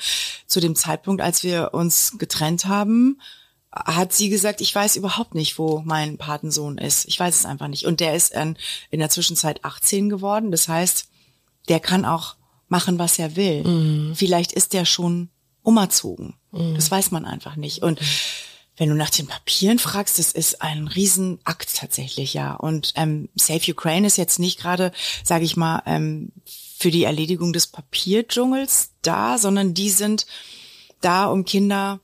Zu 0.47 0.59
dem 0.59 0.75
Zeitpunkt, 0.75 1.21
als 1.21 1.43
wir 1.43 1.73
uns 1.73 2.17
getrennt 2.17 2.65
haben, 2.65 3.19
hat 3.71 4.13
sie 4.13 4.29
gesagt, 4.29 4.61
ich 4.61 4.73
weiß 4.73 4.95
überhaupt 4.95 5.35
nicht, 5.35 5.57
wo 5.59 5.81
mein 5.85 6.17
Patensohn 6.17 6.77
ist. 6.77 7.05
Ich 7.05 7.19
weiß 7.19 7.39
es 7.39 7.45
einfach 7.45 7.67
nicht. 7.67 7.85
Und 7.85 7.99
der 7.99 8.15
ist 8.15 8.33
in, 8.33 8.57
in 8.89 8.99
der 8.99 9.09
Zwischenzeit 9.09 9.63
18 9.63 10.09
geworden. 10.09 10.51
Das 10.51 10.67
heißt, 10.67 11.07
der 11.67 11.79
kann 11.79 12.05
auch 12.05 12.35
machen, 12.67 12.99
was 12.99 13.19
er 13.19 13.35
will. 13.35 13.63
Mhm. 13.63 14.15
Vielleicht 14.15 14.51
ist 14.51 14.73
der 14.73 14.85
schon 14.85 15.29
umerzogen. 15.61 16.35
Mhm. 16.51 16.75
Das 16.75 16.89
weiß 16.89 17.11
man 17.11 17.25
einfach 17.25 17.55
nicht. 17.55 17.83
Und 17.83 17.99
wenn 18.77 18.89
du 18.89 18.95
nach 18.95 19.09
den 19.09 19.27
Papieren 19.27 19.79
fragst, 19.79 20.19
das 20.19 20.31
ist 20.31 20.61
ein 20.61 20.87
Riesenakt 20.87 21.75
tatsächlich, 21.75 22.33
ja. 22.33 22.53
Und 22.55 22.93
ähm, 22.95 23.29
Save 23.35 23.71
Ukraine 23.71 24.07
ist 24.07 24.17
jetzt 24.17 24.39
nicht 24.39 24.59
gerade, 24.59 24.91
sage 25.23 25.45
ich 25.45 25.55
mal, 25.55 25.81
ähm, 25.85 26.31
für 26.77 26.91
die 26.91 27.05
Erledigung 27.05 27.53
des 27.53 27.67
Papierdschungels 27.67 28.91
da, 29.01 29.37
sondern 29.37 29.73
die 29.73 29.89
sind 29.89 30.25
da, 30.99 31.25
um 31.25 31.45
Kinder 31.45 32.01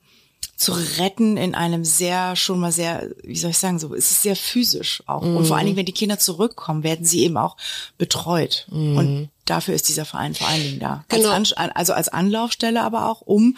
zu 0.61 0.73
retten 0.99 1.37
in 1.37 1.55
einem 1.55 1.83
sehr, 1.83 2.35
schon 2.35 2.59
mal 2.59 2.71
sehr, 2.71 3.09
wie 3.23 3.35
soll 3.35 3.49
ich 3.49 3.57
sagen, 3.57 3.79
so, 3.79 3.95
es 3.95 4.11
ist 4.11 4.21
sehr 4.21 4.35
physisch 4.35 5.01
auch. 5.07 5.23
Mhm. 5.23 5.37
Und 5.37 5.45
vor 5.45 5.57
allen 5.57 5.65
Dingen, 5.65 5.77
wenn 5.77 5.87
die 5.87 5.91
Kinder 5.91 6.19
zurückkommen, 6.19 6.83
werden 6.83 7.03
sie 7.03 7.23
eben 7.23 7.35
auch 7.35 7.57
betreut. 7.97 8.67
Mhm. 8.69 8.97
Und 8.97 9.29
dafür 9.45 9.73
ist 9.73 9.89
dieser 9.89 10.05
Verein 10.05 10.35
vor 10.35 10.47
allen 10.47 10.61
Dingen 10.61 10.79
da. 10.79 11.03
Genau. 11.07 11.29
Als 11.29 11.53
also 11.53 11.93
als 11.93 12.09
Anlaufstelle 12.09 12.83
aber 12.83 13.09
auch, 13.09 13.21
um 13.21 13.57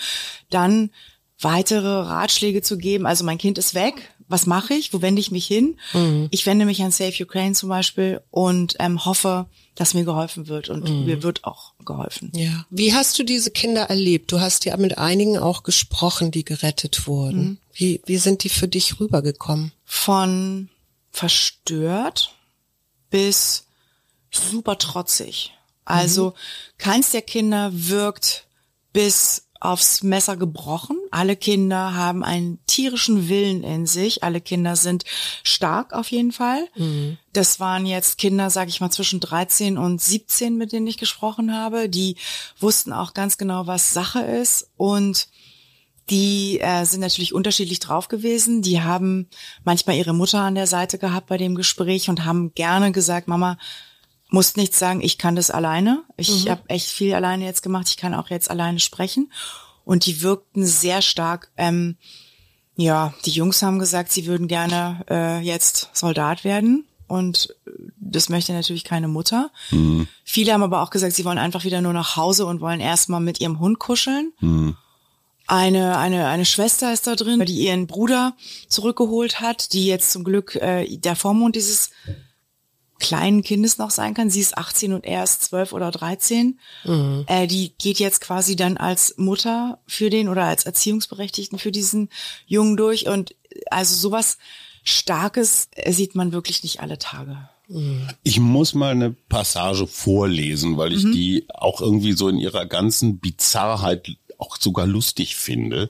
dann 0.50 0.92
weitere 1.42 1.90
Ratschläge 1.90 2.62
zu 2.62 2.78
geben. 2.78 3.06
Also 3.06 3.26
mein 3.26 3.38
Kind 3.38 3.58
ist 3.58 3.76
weg. 3.76 4.14
Was 4.30 4.46
mache 4.46 4.74
ich? 4.74 4.94
Wo 4.94 5.02
wende 5.02 5.20
ich 5.20 5.30
mich 5.30 5.46
hin? 5.46 5.78
Mhm. 5.92 6.30
Ich 6.32 6.46
wende 6.46 6.66
mich 6.66 6.82
an 6.84 6.92
Save 6.92 7.22
Ukraine 7.22 7.54
zum 7.54 7.68
Beispiel 7.68 8.22
und 8.32 8.78
ähm, 8.80 9.04
hoffe, 9.04 9.48
dass 9.75 9.94
mir 9.94 10.06
geholfen 10.06 10.48
wird 10.48 10.70
und 10.70 10.88
mhm. 10.88 11.06
mir 11.06 11.24
wird 11.24 11.44
auch 11.44 11.74
geholfen. 11.84 12.32
Ja. 12.36 12.65
Wie 12.70 12.94
hast 12.94 13.18
du 13.18 13.24
diese 13.24 13.51
Kinder 13.51 13.84
erlebt? 13.84 14.32
Du 14.32 14.39
hast 14.39 14.65
ja 14.65 14.77
mit 14.77 14.98
einigen 14.98 15.38
auch 15.38 15.63
gesprochen, 15.63 16.32
die 16.32 16.46
gerettet 16.46 17.08
wurden. 17.08 17.44
Mhm. 17.44 17.58
Wie, 17.74 18.01
wie 18.06 18.18
sind 18.18 18.44
die 18.44 18.50
für 18.50 18.68
dich 18.68 19.00
rübergekommen? 19.00 19.72
Von 19.84 20.70
verstört 21.12 22.36
bis 23.10 23.65
super 24.32 24.77
trotzig. 24.77 25.53
Also 25.86 26.30
mhm. 26.30 26.34
keins 26.77 27.12
der 27.12 27.22
Kinder 27.22 27.72
wirkt 27.74 28.46
bis 28.94 29.48
aufs 29.63 30.03
Messer 30.03 30.36
gebrochen. 30.36 30.98
Alle 31.10 31.36
Kinder 31.36 31.96
haben 31.96 32.24
einen 32.24 32.60
tierischen 32.65 33.29
Willen 33.29 33.63
in 33.63 33.86
sich. 33.86 34.24
Alle 34.24 34.41
Kinder 34.41 34.75
sind 34.75 35.05
stark 35.43 35.93
auf 35.93 36.12
jeden 36.12 36.34
Fall. 36.34 36.67
Mhm. 36.75 37.17
Das 37.32 37.60
waren 37.60 37.86
jetzt 37.86 38.17
Kinder, 38.17 38.50
sage 38.50 38.70
ich 38.70 38.82
mal, 38.82 38.91
zwischen 38.91 39.22
13 39.22 39.77
und 39.77 40.01
17, 40.01 40.58
mit 40.58 40.74
denen 40.74 40.88
ich 40.88 40.98
gesprochen 40.98 41.53
habe. 41.53 41.88
Die 41.88 42.17
wussten 42.60 42.91
auch 42.91 43.13
ganz 43.13 43.38
genau, 43.38 43.65
was 43.65 43.93
Sache 43.93 44.20
ist 44.20 44.70
und 44.75 45.29
die 46.10 46.60
äh, 46.60 46.84
sind 46.84 47.00
natürlich 47.00 47.34
unterschiedlich 47.34 47.79
drauf 47.79 48.10
gewesen. 48.10 48.62
Die 48.62 48.82
haben 48.82 49.29
manchmal 49.63 49.96
ihre 49.96 50.13
Mutter 50.13 50.41
an 50.41 50.55
der 50.55 50.67
Seite 50.67 50.98
gehabt 50.98 51.27
bei 51.27 51.38
dem 51.38 51.55
Gespräch 51.55 52.10
und 52.10 52.25
haben 52.25 52.53
gerne 52.53 52.91
gesagt, 52.91 53.29
Mama, 53.29 53.58
musst 54.34 54.58
nichts 54.58 54.80
sagen, 54.80 55.00
ich 55.02 55.20
kann 55.20 55.36
das 55.36 55.52
alleine. 55.52 56.04
Ich 56.18 56.46
mhm. 56.46 56.50
habe 56.50 56.63
echt 56.68 56.88
viel 56.88 57.13
alleine 57.13 57.46
jetzt 57.46 57.62
gemacht, 57.62 57.88
ich 57.88 57.98
kann 57.98 58.16
auch 58.16 58.32
jetzt 58.32 58.50
alleine 58.50 58.80
sprechen. 58.80 59.32
Und 59.86 60.08
die 60.08 60.24
wirkten 60.24 60.66
sehr 60.66 61.04
stark. 61.04 61.52
Ähm, 61.56 61.98
ja, 62.75 63.13
die 63.25 63.32
Jungs 63.32 63.62
haben 63.62 63.78
gesagt, 63.78 64.12
sie 64.12 64.25
würden 64.25 64.48
gerne 64.48 65.06
äh, 65.08 65.40
jetzt 65.42 65.92
Soldat 65.94 66.44
werden. 66.44 66.86
Und 67.08 67.56
das 68.00 68.30
möchte 68.30 68.54
natürlich 68.54 68.84
keine 68.84 69.08
Mutter. 69.08 69.52
Mhm. 69.70 70.08
Viele 70.24 70.54
haben 70.54 70.63
aber 70.63 70.82
auch 70.82 70.90
gesagt, 70.90 71.13
sie 71.13 71.25
wollen 71.25 71.38
einfach 71.38 71.63
wieder 71.63 71.82
nur 71.82 71.94
nach 71.94 72.16
Hause 72.16 72.48
und 72.48 72.60
wollen 72.60 72.80
erstmal 72.80 73.22
mit 73.22 73.40
ihrem 73.40 73.60
Hund 73.60 73.78
kuscheln. 73.78 74.34
Mhm. 74.40 74.75
Eine, 75.46 76.00
eine, 76.00 76.28
eine 76.28 76.46
Schwester 76.46 76.92
ist 76.92 77.06
da 77.06 77.16
drin, 77.16 77.46
die 77.46 77.68
ihren 77.68 77.86
Bruder 77.86 78.36
zurückgeholt 78.68 79.42
hat, 79.42 79.74
die 79.74 79.86
jetzt 79.86 80.12
zum 80.12 80.24
Glück 80.24 80.56
äh, 80.56 80.98
der 80.98 81.16
Vormund 81.16 81.56
dieses 81.56 81.92
kleinen 83.04 83.44
Kindes 83.44 83.78
noch 83.78 83.92
sein 83.92 84.14
kann. 84.14 84.30
Sie 84.30 84.40
ist 84.40 84.58
18 84.58 84.94
und 84.94 85.04
er 85.04 85.24
ist 85.24 85.44
12 85.44 85.74
oder 85.74 85.92
13. 85.92 86.58
Mhm. 86.86 87.26
Äh, 87.28 87.48
die 87.48 87.74
geht 87.78 88.00
jetzt 88.00 88.22
quasi 88.22 88.56
dann 88.56 88.78
als 88.78 89.16
Mutter 89.18 89.80
für 89.86 90.10
den 90.10 90.30
oder 90.30 90.46
als 90.46 90.66
Erziehungsberechtigten 90.66 91.60
für 91.60 91.74
diesen 91.74 92.10
Jungen 92.48 92.78
durch. 92.78 93.08
Und 93.08 93.36
also 93.70 93.96
sowas 93.96 94.38
Starkes 94.86 95.68
sieht 95.90 96.16
man 96.16 96.32
wirklich 96.32 96.64
nicht 96.64 96.80
alle 96.80 96.98
Tage. 96.98 97.50
Ich 98.24 98.40
muss 98.40 98.74
mal 98.74 98.92
eine 98.92 99.12
Passage 99.12 99.86
vorlesen, 99.86 100.78
weil 100.78 100.94
ich 100.94 101.04
mhm. 101.04 101.12
die 101.12 101.46
auch 101.50 101.82
irgendwie 101.82 102.14
so 102.14 102.30
in 102.30 102.38
ihrer 102.38 102.66
ganzen 102.66 103.20
Bizarrheit 103.20 104.16
auch 104.38 104.58
sogar 104.58 104.88
lustig 104.88 105.36
finde. 105.36 105.90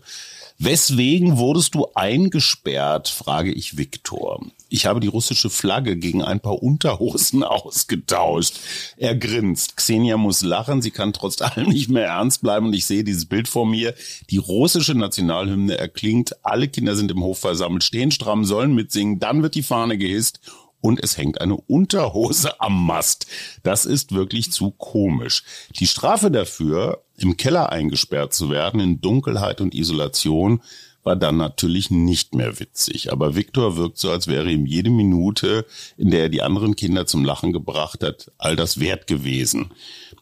Weswegen 0.65 1.37
wurdest 1.39 1.75
du 1.75 1.87
eingesperrt, 1.93 3.09
frage 3.09 3.51
ich 3.51 3.77
Viktor. 3.77 4.45
Ich 4.69 4.85
habe 4.85 5.01
die 5.01 5.09
russische 5.09 5.49
Flagge 5.49 5.97
gegen 5.97 6.23
ein 6.23 6.39
paar 6.39 6.63
Unterhosen 6.63 7.43
ausgetauscht. 7.43 8.61
Er 8.95 9.13
grinst. 9.13 9.75
Xenia 9.75 10.15
muss 10.15 10.41
lachen. 10.41 10.81
Sie 10.81 10.91
kann 10.91 11.11
trotz 11.11 11.41
allem 11.41 11.67
nicht 11.67 11.89
mehr 11.89 12.05
ernst 12.05 12.43
bleiben. 12.43 12.67
Und 12.67 12.73
ich 12.75 12.85
sehe 12.85 13.03
dieses 13.03 13.25
Bild 13.25 13.49
vor 13.49 13.65
mir. 13.65 13.93
Die 14.29 14.37
russische 14.37 14.95
Nationalhymne 14.95 15.77
erklingt. 15.77 16.37
Alle 16.45 16.69
Kinder 16.69 16.95
sind 16.95 17.11
im 17.11 17.21
Hof 17.21 17.39
versammelt, 17.39 17.83
stehen 17.83 18.11
stramm, 18.11 18.45
sollen 18.45 18.73
mitsingen. 18.73 19.19
Dann 19.19 19.43
wird 19.43 19.55
die 19.55 19.63
Fahne 19.63 19.97
gehisst 19.97 20.39
und 20.79 21.03
es 21.03 21.17
hängt 21.17 21.41
eine 21.41 21.57
Unterhose 21.57 22.61
am 22.61 22.85
Mast. 22.85 23.27
Das 23.63 23.85
ist 23.85 24.13
wirklich 24.13 24.53
zu 24.53 24.71
komisch. 24.71 25.43
Die 25.77 25.87
Strafe 25.87 26.31
dafür, 26.31 27.02
im 27.17 27.37
Keller 27.37 27.71
eingesperrt 27.71 28.33
zu 28.33 28.49
werden, 28.49 28.79
in 28.79 29.01
Dunkelheit 29.01 29.61
und 29.61 29.75
Isolation, 29.75 30.61
war 31.03 31.15
dann 31.15 31.37
natürlich 31.37 31.91
nicht 31.91 32.33
mehr 32.33 32.59
witzig. 32.59 33.11
Aber 33.11 33.35
Viktor 33.35 33.75
wirkt 33.77 33.97
so, 33.97 34.09
als 34.09 34.27
wäre 34.27 34.49
ihm 34.49 34.65
jede 34.65 34.89
Minute, 34.89 35.65
in 35.97 36.11
der 36.11 36.21
er 36.21 36.29
die 36.29 36.41
anderen 36.41 36.75
Kinder 36.75 37.05
zum 37.05 37.25
Lachen 37.25 37.51
gebracht 37.51 38.03
hat, 38.03 38.31
all 38.37 38.55
das 38.55 38.79
wert 38.79 39.07
gewesen. 39.07 39.71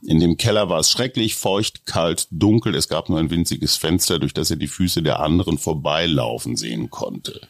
In 0.03 0.19
dem 0.19 0.37
Keller 0.37 0.69
war 0.69 0.79
es 0.79 0.89
schrecklich, 0.89 1.35
feucht, 1.35 1.85
kalt, 1.85 2.27
dunkel. 2.31 2.73
Es 2.73 2.87
gab 2.87 3.09
nur 3.09 3.19
ein 3.19 3.29
winziges 3.29 3.77
Fenster, 3.77 4.17
durch 4.17 4.33
das 4.33 4.49
er 4.49 4.57
die 4.57 4.67
Füße 4.67 5.03
der 5.03 5.19
anderen 5.19 5.59
vorbeilaufen 5.59 6.55
sehen 6.55 6.89
konnte. 6.89 7.41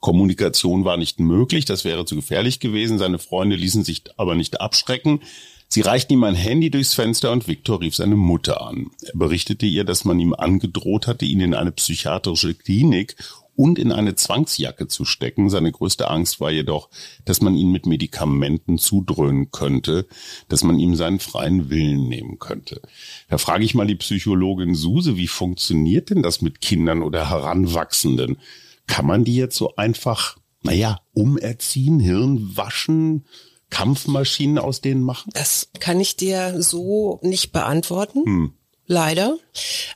Kommunikation 0.00 0.84
war 0.84 0.96
nicht 0.96 1.18
möglich, 1.18 1.64
das 1.64 1.84
wäre 1.84 2.04
zu 2.04 2.14
gefährlich 2.14 2.60
gewesen. 2.60 2.98
Seine 2.98 3.18
Freunde 3.18 3.56
ließen 3.56 3.82
sich 3.82 4.04
aber 4.16 4.36
nicht 4.36 4.60
abschrecken. 4.60 5.20
Sie 5.68 5.80
reichten 5.80 6.14
ihm 6.14 6.24
ein 6.24 6.34
Handy 6.34 6.70
durchs 6.70 6.94
Fenster 6.94 7.32
und 7.32 7.48
Viktor 7.48 7.80
rief 7.80 7.96
seine 7.96 8.16
Mutter 8.16 8.66
an. 8.66 8.90
Er 9.02 9.18
berichtete 9.18 9.66
ihr, 9.66 9.84
dass 9.84 10.04
man 10.04 10.18
ihm 10.20 10.32
angedroht 10.32 11.06
hatte, 11.06 11.24
ihn 11.24 11.40
in 11.40 11.54
eine 11.54 11.72
psychiatrische 11.72 12.54
Klinik 12.54 13.16
und 13.56 13.78
in 13.78 13.90
eine 13.90 14.14
Zwangsjacke 14.14 14.86
zu 14.86 15.04
stecken. 15.04 15.50
Seine 15.50 15.72
größte 15.72 16.08
Angst 16.08 16.40
war 16.40 16.50
jedoch, 16.50 16.90
dass 17.24 17.40
man 17.40 17.56
ihn 17.56 17.72
mit 17.72 17.86
Medikamenten 17.86 18.78
zudröhnen 18.78 19.50
könnte, 19.50 20.06
dass 20.48 20.62
man 20.62 20.78
ihm 20.78 20.94
seinen 20.94 21.18
freien 21.18 21.70
Willen 21.70 22.08
nehmen 22.08 22.38
könnte. 22.38 22.82
Da 23.28 23.38
frage 23.38 23.64
ich 23.64 23.74
mal 23.74 23.86
die 23.86 23.96
Psychologin 23.96 24.74
Suse, 24.74 25.16
wie 25.16 25.26
funktioniert 25.26 26.10
denn 26.10 26.22
das 26.22 26.42
mit 26.42 26.60
Kindern 26.60 27.02
oder 27.02 27.30
Heranwachsenden? 27.30 28.38
Kann 28.86 29.06
man 29.06 29.24
die 29.24 29.34
jetzt 29.34 29.56
so 29.56 29.74
einfach, 29.76 30.36
naja, 30.62 31.00
umerziehen, 31.12 31.98
Hirn 31.98 32.56
waschen, 32.56 33.24
Kampfmaschinen 33.70 34.58
aus 34.58 34.80
denen 34.80 35.02
machen? 35.02 35.30
Das 35.34 35.68
kann 35.80 36.00
ich 36.00 36.16
dir 36.16 36.62
so 36.62 37.18
nicht 37.22 37.52
beantworten. 37.52 38.24
Hm. 38.24 38.52
Leider. 38.88 39.36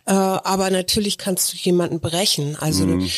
Äh, 0.04 0.12
aber 0.12 0.70
natürlich 0.70 1.16
kannst 1.16 1.52
du 1.52 1.56
jemanden 1.56 2.00
brechen. 2.00 2.56
Also 2.56 2.86
mhm. 2.86 3.08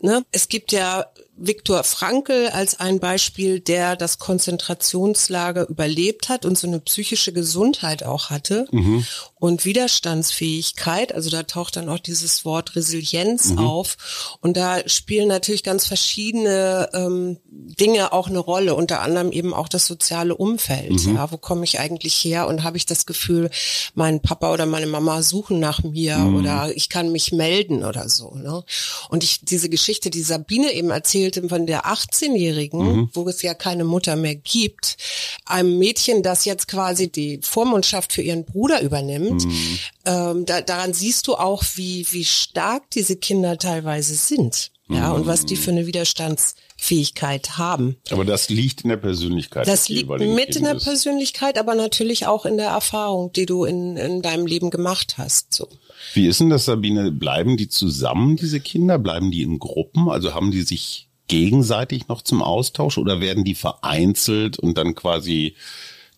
ne, 0.00 0.24
es 0.32 0.48
gibt 0.48 0.72
ja 0.72 1.06
Viktor 1.36 1.84
Frankl 1.84 2.48
als 2.48 2.80
ein 2.80 2.98
Beispiel, 2.98 3.60
der 3.60 3.96
das 3.96 4.18
Konzentrationslager 4.18 5.68
überlebt 5.68 6.28
hat 6.28 6.46
und 6.46 6.56
so 6.56 6.66
eine 6.66 6.80
psychische 6.80 7.32
Gesundheit 7.32 8.04
auch 8.04 8.30
hatte 8.30 8.66
mhm. 8.70 9.04
Und 9.42 9.64
Widerstandsfähigkeit. 9.64 11.14
Also 11.14 11.28
da 11.28 11.42
taucht 11.42 11.76
dann 11.76 11.88
auch 11.88 11.98
dieses 11.98 12.44
Wort 12.44 12.76
Resilienz 12.76 13.50
mhm. 13.50 13.58
auf. 13.58 14.36
Und 14.40 14.56
da 14.56 14.86
spielen 14.88 15.28
natürlich 15.28 15.62
ganz 15.62 15.86
verschiedene 15.86 16.90
ähm, 16.92 17.38
Dinge 17.50 18.12
auch 18.12 18.28
eine 18.28 18.38
Rolle, 18.38 18.74
unter 18.74 19.00
anderem 19.00 19.32
eben 19.32 19.52
auch 19.52 19.68
das 19.68 19.86
soziale 19.86 20.36
Umfeld. 20.36 21.06
Mhm. 21.06 21.16
Ja, 21.16 21.32
wo 21.32 21.38
komme 21.38 21.64
ich 21.64 21.78
eigentlich 21.80 22.14
her 22.14 22.46
und 22.46 22.62
habe 22.62 22.76
ich 22.76 22.86
das 22.86 23.06
Gefühl, 23.06 23.50
mein 23.94 24.20
Papa 24.20 24.52
oder 24.52 24.66
meine 24.66 24.86
Mama 24.86 25.22
suchen 25.22 25.58
nach 25.58 25.82
mir 25.82 26.18
mhm. 26.18 26.36
oder 26.36 26.70
ich 26.74 26.88
kann 26.88 27.10
mich 27.10 27.32
melden 27.32 27.84
oder 27.84 28.08
so. 28.08 28.34
Ne? 28.36 28.62
Und 29.08 29.24
ich 29.24 29.44
diese 29.44 29.68
Geschichte, 29.68 30.10
die 30.10 30.22
Sabine 30.22 30.72
eben 30.72 30.90
erzählt, 30.90 31.12
erzählte 31.32 31.48
von 31.48 31.66
der 31.66 31.86
18-Jährigen, 31.86 32.80
mhm. 32.80 33.10
wo 33.12 33.28
es 33.28 33.42
ja 33.42 33.54
keine 33.54 33.84
Mutter 33.84 34.16
mehr 34.16 34.34
gibt, 34.34 34.96
einem 35.44 35.78
Mädchen, 35.78 36.22
das 36.22 36.44
jetzt 36.44 36.68
quasi 36.68 37.10
die 37.10 37.40
Vormundschaft 37.42 38.12
für 38.12 38.22
ihren 38.22 38.44
Bruder 38.44 38.80
übernimmt. 38.82 39.31
Mhm. 39.34 39.78
Ähm, 40.04 40.46
da, 40.46 40.60
daran 40.60 40.92
siehst 40.92 41.26
du 41.26 41.34
auch, 41.34 41.62
wie, 41.74 42.06
wie 42.10 42.24
stark 42.24 42.90
diese 42.90 43.16
Kinder 43.16 43.58
teilweise 43.58 44.14
sind. 44.14 44.70
Ja, 44.88 45.10
mhm. 45.10 45.14
und 45.14 45.26
was 45.26 45.46
die 45.46 45.56
für 45.56 45.70
eine 45.70 45.86
Widerstandsfähigkeit 45.86 47.56
haben. 47.56 47.96
Aber 48.10 48.24
das 48.24 48.48
liegt 48.50 48.82
in 48.82 48.90
der 48.90 48.96
Persönlichkeit. 48.96 49.66
Das 49.66 49.88
liegt 49.88 50.10
mit 50.10 50.56
in 50.56 50.64
der 50.64 50.74
Persönlichkeit, 50.74 51.56
aber 51.56 51.74
natürlich 51.74 52.26
auch 52.26 52.44
in 52.44 52.56
der 52.56 52.70
Erfahrung, 52.70 53.32
die 53.32 53.46
du 53.46 53.64
in, 53.64 53.96
in 53.96 54.22
deinem 54.22 54.44
Leben 54.44 54.70
gemacht 54.70 55.14
hast. 55.18 55.54
So. 55.54 55.68
Wie 56.14 56.26
ist 56.26 56.40
denn 56.40 56.50
das, 56.50 56.66
Sabine? 56.66 57.10
Bleiben 57.10 57.56
die 57.56 57.68
zusammen, 57.68 58.36
diese 58.36 58.60
Kinder? 58.60 58.98
Bleiben 58.98 59.30
die 59.30 59.42
in 59.42 59.58
Gruppen? 59.58 60.08
Also 60.08 60.34
haben 60.34 60.50
die 60.50 60.62
sich 60.62 61.08
gegenseitig 61.28 62.08
noch 62.08 62.22
zum 62.22 62.42
Austausch 62.42 62.98
oder 62.98 63.20
werden 63.20 63.44
die 63.44 63.54
vereinzelt 63.54 64.58
und 64.58 64.76
dann 64.76 64.94
quasi, 64.94 65.54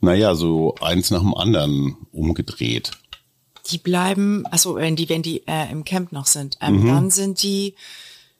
naja, 0.01 0.35
so 0.35 0.75
eins 0.81 1.11
nach 1.11 1.21
dem 1.21 1.35
anderen 1.35 1.97
umgedreht? 2.11 2.93
Die 3.67 3.79
bleiben, 3.79 4.47
also 4.47 4.77
wenn 4.77 4.97
die, 4.97 5.09
wenn 5.09 5.23
die 5.23 5.47
äh, 5.47 5.71
im 5.71 5.85
Camp 5.85 6.13
noch 6.13 6.27
sind, 6.27 6.59
ähm, 6.61 6.83
mhm. 6.83 6.87
dann 6.87 7.11
sind 7.11 7.43
die, 7.43 7.75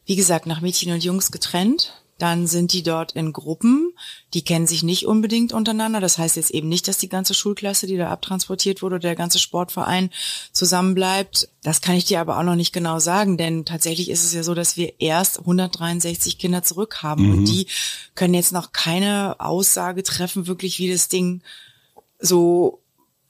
wie 0.05 0.17
gesagt, 0.17 0.47
nach 0.47 0.61
Mädchen 0.61 0.93
und 0.93 1.03
Jungs 1.03 1.33
getrennt. 1.33 1.95
Dann 2.19 2.47
sind 2.47 2.73
die 2.73 2.85
dort 2.85 3.13
in 3.13 3.33
Gruppen, 3.33 3.93
die 4.35 4.43
kennen 4.43 4.69
sich 4.69 4.85
nicht 4.85 5.05
unbedingt 5.05 5.53
untereinander. 5.53 6.01
Das 6.01 6.17
heißt 6.17 6.37
jetzt 6.37 6.53
eben 6.53 6.69
nicht, 6.69 6.87
dass 6.87 6.97
die 6.97 7.09
ganze 7.09 7.35
Schulklasse, 7.35 7.89
die 7.89 7.97
da 7.97 8.09
abtransportiert 8.09 8.83
wurde, 8.83 9.01
der 9.01 9.17
ganze 9.17 9.41
Sportverein 9.41 10.11
zusammenbleibt. 10.53 11.49
Das 11.65 11.81
kann 11.81 11.97
ich 11.97 12.05
dir 12.05 12.21
aber 12.21 12.39
auch 12.39 12.45
noch 12.45 12.55
nicht 12.55 12.73
genau 12.73 13.01
sagen, 13.01 13.37
denn 13.37 13.65
tatsächlich 13.65 14.11
ist 14.11 14.25
es 14.25 14.33
ja 14.33 14.45
so, 14.45 14.55
dass 14.55 14.77
wir 14.77 15.01
erst 15.01 15.41
163 15.41 16.39
Kinder 16.39 16.63
zurück 16.63 17.03
haben 17.03 17.27
mhm. 17.27 17.39
und 17.39 17.45
die 17.47 17.67
können 18.15 18.35
jetzt 18.35 18.53
noch 18.53 18.71
keine 18.71 19.41
Aussage 19.41 20.05
treffen, 20.05 20.47
wirklich 20.47 20.79
wie 20.79 20.93
das 20.93 21.09
Ding 21.09 21.43
so 22.21 22.81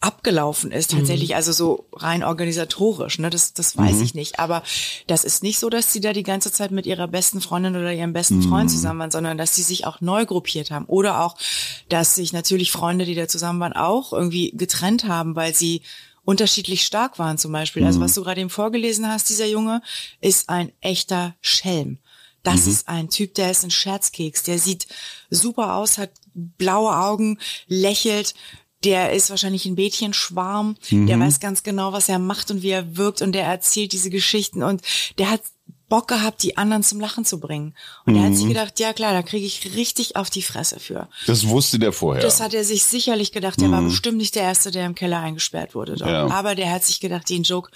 abgelaufen 0.04 0.70
ist, 0.70 0.90
tatsächlich, 0.90 1.30
mhm. 1.30 1.37
also 1.37 1.52
so 1.52 1.87
rein 1.94 2.23
organisatorisch, 2.23 3.18
ne, 3.18 3.30
das, 3.30 3.54
das 3.54 3.76
weiß 3.78 3.96
mhm. 3.96 4.02
ich 4.02 4.14
nicht. 4.14 4.38
Aber 4.38 4.62
das 5.06 5.25
ist 5.25 5.42
nicht 5.42 5.58
so, 5.58 5.70
dass 5.70 5.94
sie 5.94 6.00
da 6.00 6.12
die 6.12 6.23
ganze 6.23 6.52
Zeit 6.52 6.73
mit 6.73 6.84
ihrer 6.84 7.08
besten 7.08 7.40
Freundin 7.40 7.75
oder 7.75 7.90
ihrem 7.90 8.12
besten 8.12 8.42
Freund 8.42 8.68
mhm. 8.68 8.75
zusammen 8.75 9.00
waren, 9.00 9.11
sondern 9.11 9.38
dass 9.38 9.56
sie 9.56 9.62
sich 9.62 9.87
auch 9.87 10.02
neu 10.02 10.26
gruppiert 10.26 10.70
haben. 10.70 10.84
Oder 10.84 11.25
auch, 11.25 11.37
dass 11.88 12.16
sich 12.16 12.34
natürlich 12.34 12.70
Freunde, 12.70 13.06
die 13.06 13.14
da 13.14 13.28
zusammen 13.28 13.61
waren, 13.61 13.73
auch 13.73 14.12
irgendwie 14.12 14.52
getrennt 14.54 15.04
haben, 15.04 15.37
weil 15.37 15.54
sie 15.54 15.80
unterschiedlich 16.26 16.84
stark 16.84 17.18
waren 17.18 17.38
zum 17.38 17.52
Beispiel. 17.52 17.82
Also 17.84 17.99
mhm. 17.99 18.04
was 18.04 18.14
du 18.14 18.23
gerade 18.23 18.42
eben 18.42 18.50
vorgelesen 18.50 19.08
hast, 19.08 19.30
dieser 19.30 19.46
Junge, 19.46 19.80
ist 20.20 20.50
ein 20.50 20.70
echter 20.82 21.34
Schelm. 21.40 21.99
Das 22.42 22.66
mhm. 22.66 22.73
ist 22.73 22.88
ein 22.88 23.08
Typ, 23.08 23.34
der 23.34 23.50
ist 23.50 23.64
ein 23.64 23.70
Scherzkeks, 23.70 24.42
der 24.42 24.58
sieht 24.58 24.87
super 25.30 25.76
aus, 25.76 25.96
hat 25.96 26.11
blaue 26.34 26.94
Augen, 26.94 27.38
lächelt, 27.68 28.35
der 28.85 29.12
ist 29.12 29.31
wahrscheinlich 29.31 29.66
ein 29.66 29.75
Mädchenschwarm, 29.75 30.77
mhm. 30.90 31.07
der 31.07 31.18
weiß 31.18 31.40
ganz 31.40 31.62
genau, 31.62 31.92
was 31.92 32.09
er 32.09 32.18
macht 32.18 32.51
und 32.51 32.62
wie 32.62 32.70
er 32.70 32.97
wirkt 32.97 33.23
und 33.23 33.33
der 33.33 33.44
erzählt 33.44 33.92
diese 33.92 34.11
Geschichten 34.11 34.62
und 34.62 34.83
der 35.18 35.31
hat 35.31 35.40
Bock 35.88 36.09
gehabt, 36.09 36.42
die 36.42 36.57
anderen 36.57 36.83
zum 36.83 36.99
Lachen 36.99 37.25
zu 37.25 37.38
bringen. 37.38 37.75
Und 38.07 38.14
mhm. 38.14 38.20
er 38.20 38.27
hat 38.27 38.35
sich 38.35 38.44
mhm. 38.44 38.49
gedacht, 38.49 38.81
ja 38.81 38.92
klar, 38.92 39.12
da 39.12 39.23
kriege 39.23 39.47
ich 39.47 39.75
richtig 39.77 40.16
auf 40.16 40.31
die 40.31 40.42
Fresse 40.42 40.81
für. 40.81 41.09
Das 41.27 41.47
wusste 41.47 41.79
der 41.79 41.92
vorher. 41.92 42.23
Das 42.23 42.40
hat 42.40 42.55
er 42.55 42.64
sich 42.64 42.85
sicherlich 42.85 43.33
gedacht. 43.33 43.61
Der 43.61 43.68
mhm. 43.68 43.73
war 43.73 43.83
bestimmt 43.83 44.16
nicht 44.18 44.35
der 44.35 44.42
Erste, 44.42 44.70
der 44.70 44.87
im 44.87 44.94
Keller 44.94 45.20
eingesperrt 45.20 45.75
wurde. 45.75 45.97
Ja. 45.97 46.29
Aber 46.29 46.55
der 46.55 46.73
hat 46.73 46.85
sich 46.85 47.01
gedacht, 47.01 47.29
den 47.29 47.42
Joke 47.42 47.70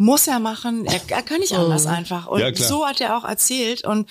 muss 0.00 0.26
er 0.26 0.40
machen. 0.40 0.86
Er, 0.86 1.00
er 1.08 1.22
kann 1.22 1.40
nicht 1.40 1.52
anders 1.56 1.84
mhm. 1.84 1.90
einfach. 1.90 2.26
Und 2.26 2.40
ja, 2.40 2.54
so 2.54 2.86
hat 2.86 3.02
er 3.02 3.18
auch 3.18 3.24
erzählt. 3.24 3.84
Und 3.84 4.08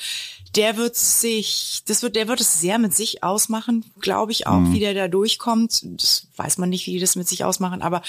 der 0.55 0.77
wird 0.77 0.95
sich, 0.95 1.81
das 1.87 2.03
wird, 2.03 2.15
der 2.15 2.27
wird 2.27 2.39
es 2.41 2.61
sehr 2.61 2.77
mit 2.77 2.93
sich 2.93 3.23
ausmachen, 3.23 3.83
glaube 3.99 4.31
ich 4.31 4.45
auch, 4.45 4.59
mhm. 4.59 4.73
wie 4.73 4.79
der 4.79 4.93
da 4.93 5.07
durchkommt. 5.07 5.81
Das 5.99 6.27
weiß 6.35 6.59
man 6.59 6.69
nicht, 6.69 6.85
wie 6.85 6.93
die 6.93 6.99
das 6.99 7.15
mit 7.15 7.27
sich 7.27 7.43
ausmachen, 7.43 7.81
aber 7.81 8.03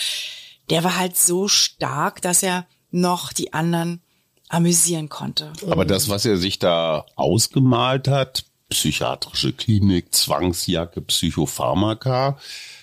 der 0.69 0.85
war 0.85 0.99
halt 0.99 1.17
so 1.17 1.49
stark, 1.49 2.21
dass 2.21 2.43
er 2.43 2.67
noch 2.91 3.33
die 3.33 3.55
anderen 3.55 4.03
amüsieren 4.51 5.09
konnte. 5.09 5.53
Aber 5.69 5.87
das, 5.87 6.11
was 6.11 6.27
er 6.27 6.37
sich 6.37 6.59
da 6.59 7.07
ausgemalt 7.17 8.09
hat, 8.09 8.45
psychiatrische 8.69 9.53
Klinik, 9.55 10.15
Zwangsjacke, 10.15 11.01
Psychopharmaka, 11.01 12.39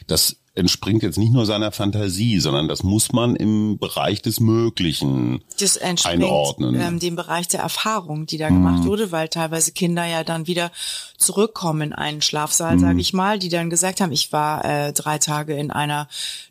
das 0.08 0.38
entspringt 0.58 1.04
jetzt 1.04 1.18
nicht 1.18 1.32
nur 1.32 1.46
seiner 1.46 1.72
Fantasie, 1.72 2.40
sondern 2.40 2.68
das 2.68 2.84
muss 2.84 3.12
man 3.14 3.36
im 3.36 3.78
Bereich 3.78 4.22
des 4.22 4.40
Möglichen 4.40 5.44
das 5.60 5.78
einordnen. 5.78 6.80
Ähm, 6.80 7.00
dem 7.00 7.16
Bereich 7.16 7.48
der 7.48 7.62
Erfahrung, 7.62 8.26
die 8.26 8.38
da 8.38 8.50
mhm. 8.50 8.56
gemacht 8.56 8.86
wurde, 8.86 9.12
weil 9.12 9.30
teilweise 9.30 9.72
Kinder 9.72 10.06
ja 10.06 10.24
dann 10.24 10.48
wieder 10.48 10.72
zurückkommen 11.18 11.82
in 11.82 11.94
einen 11.94 12.22
Schlafsaal, 12.22 12.76
mhm. 12.76 12.80
sage 12.80 13.02
ich 13.02 13.14
mal, 13.14 13.40
die 13.40 13.50
dann 13.50 13.70
gesagt 13.70 14.02
haben, 14.02 14.12
ich 14.12 14.32
war 14.32 14.66
äh, 14.66 14.94
drei 14.94 15.18
Tage 15.18 15.56
in 15.56 15.72
einer 15.72 16.08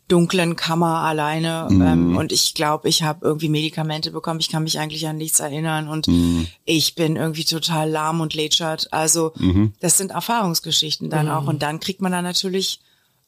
dunklen 0.07 0.55
Kammer 0.55 0.99
alleine 0.99 1.67
mhm. 1.69 1.81
ähm, 1.81 2.17
und 2.17 2.31
ich 2.31 2.53
glaube, 2.53 2.87
ich 2.87 3.03
habe 3.03 3.25
irgendwie 3.25 3.49
Medikamente 3.49 4.11
bekommen, 4.11 4.39
ich 4.39 4.49
kann 4.49 4.63
mich 4.63 4.79
eigentlich 4.79 5.07
an 5.07 5.17
nichts 5.17 5.39
erinnern 5.39 5.89
und 5.89 6.07
mhm. 6.07 6.47
ich 6.63 6.95
bin 6.95 7.17
irgendwie 7.17 7.43
total 7.43 7.89
lahm 7.89 8.21
und 8.21 8.33
lätschert. 8.33 8.87
Also 8.91 9.33
mhm. 9.35 9.73
das 9.81 9.97
sind 9.97 10.11
Erfahrungsgeschichten 10.11 11.09
dann 11.09 11.29
auch 11.29 11.43
mhm. 11.43 11.47
und 11.49 11.61
dann 11.61 11.79
kriegt 11.79 12.01
man 12.01 12.13
dann 12.13 12.23
natürlich 12.23 12.79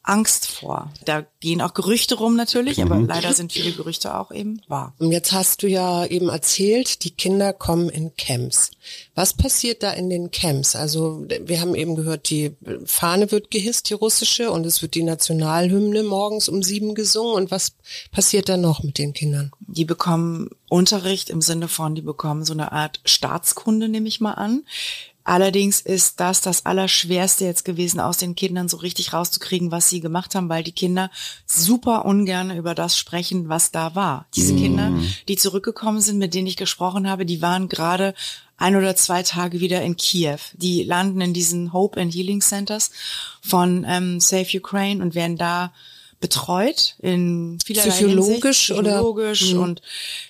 Angst 0.03 0.47
vor. 0.47 0.91
Da 1.05 1.25
gehen 1.39 1.61
auch 1.61 1.73
Gerüchte 1.73 2.15
rum 2.15 2.35
natürlich, 2.35 2.77
mhm. 2.77 2.83
aber 2.83 3.01
leider 3.01 3.33
sind 3.33 3.51
viele 3.51 3.71
Gerüchte 3.73 4.17
auch 4.17 4.31
eben 4.31 4.61
wahr. 4.67 4.93
Und 4.97 5.11
jetzt 5.11 5.31
hast 5.31 5.61
du 5.61 5.67
ja 5.67 6.05
eben 6.05 6.29
erzählt, 6.29 7.03
die 7.03 7.11
Kinder 7.11 7.53
kommen 7.53 7.89
in 7.89 8.15
Camps. 8.15 8.71
Was 9.13 9.33
passiert 9.33 9.83
da 9.83 9.91
in 9.91 10.09
den 10.09 10.31
Camps? 10.31 10.75
Also 10.75 11.25
wir 11.27 11.61
haben 11.61 11.75
eben 11.75 11.95
gehört, 11.95 12.29
die 12.29 12.55
Fahne 12.85 13.31
wird 13.31 13.51
gehisst, 13.51 13.89
die 13.89 13.93
russische, 13.93 14.51
und 14.51 14.65
es 14.65 14.81
wird 14.81 14.95
die 14.95 15.03
Nationalhymne 15.03 16.03
morgens 16.03 16.49
um 16.49 16.63
sieben 16.63 16.95
gesungen. 16.95 17.35
Und 17.35 17.51
was 17.51 17.73
passiert 18.11 18.49
da 18.49 18.57
noch 18.57 18.83
mit 18.83 18.97
den 18.97 19.13
Kindern? 19.13 19.51
Die 19.59 19.85
bekommen 19.85 20.49
Unterricht 20.69 21.29
im 21.29 21.41
Sinne 21.41 21.67
von, 21.67 21.93
die 21.93 22.01
bekommen 22.01 22.45
so 22.45 22.53
eine 22.53 22.71
Art 22.71 23.01
Staatskunde, 23.05 23.89
nehme 23.89 24.07
ich 24.07 24.21
mal 24.21 24.33
an. 24.33 24.63
Allerdings 25.29 25.79
ist 25.79 26.19
das 26.19 26.41
das 26.41 26.65
Allerschwerste 26.65 27.45
jetzt 27.45 27.63
gewesen, 27.63 27.99
aus 27.99 28.17
den 28.17 28.33
Kindern 28.33 28.67
so 28.67 28.77
richtig 28.77 29.13
rauszukriegen, 29.13 29.69
was 29.69 29.87
sie 29.87 29.99
gemacht 29.99 30.33
haben, 30.33 30.49
weil 30.49 30.63
die 30.63 30.71
Kinder 30.71 31.11
super 31.45 32.05
ungern 32.05 32.49
über 32.49 32.73
das 32.73 32.97
sprechen, 32.97 33.47
was 33.47 33.69
da 33.69 33.93
war. 33.93 34.25
Diese 34.35 34.53
mm. 34.53 34.57
Kinder, 34.57 34.91
die 35.27 35.35
zurückgekommen 35.35 36.01
sind, 36.01 36.17
mit 36.17 36.33
denen 36.33 36.47
ich 36.47 36.57
gesprochen 36.57 37.07
habe, 37.07 37.27
die 37.27 37.43
waren 37.43 37.69
gerade 37.69 38.15
ein 38.57 38.75
oder 38.75 38.95
zwei 38.95 39.21
Tage 39.21 39.59
wieder 39.59 39.83
in 39.83 39.97
Kiew. 39.97 40.39
Die 40.53 40.81
landen 40.81 41.21
in 41.21 41.33
diesen 41.35 41.73
Hope 41.73 42.01
and 42.01 42.11
Healing 42.11 42.41
Centers 42.41 42.89
von 43.39 43.85
ähm, 43.87 44.19
Save 44.19 44.57
Ukraine 44.57 44.99
und 44.99 45.13
werden 45.13 45.37
da 45.37 45.71
betreut 46.19 46.95
in 46.99 47.59
vielerlei 47.63 47.91
psychologisch 47.91 48.67
Hinsicht, 48.67 48.83
psychologisch 48.83 49.53
oder? 49.53 49.61
und 49.61 49.81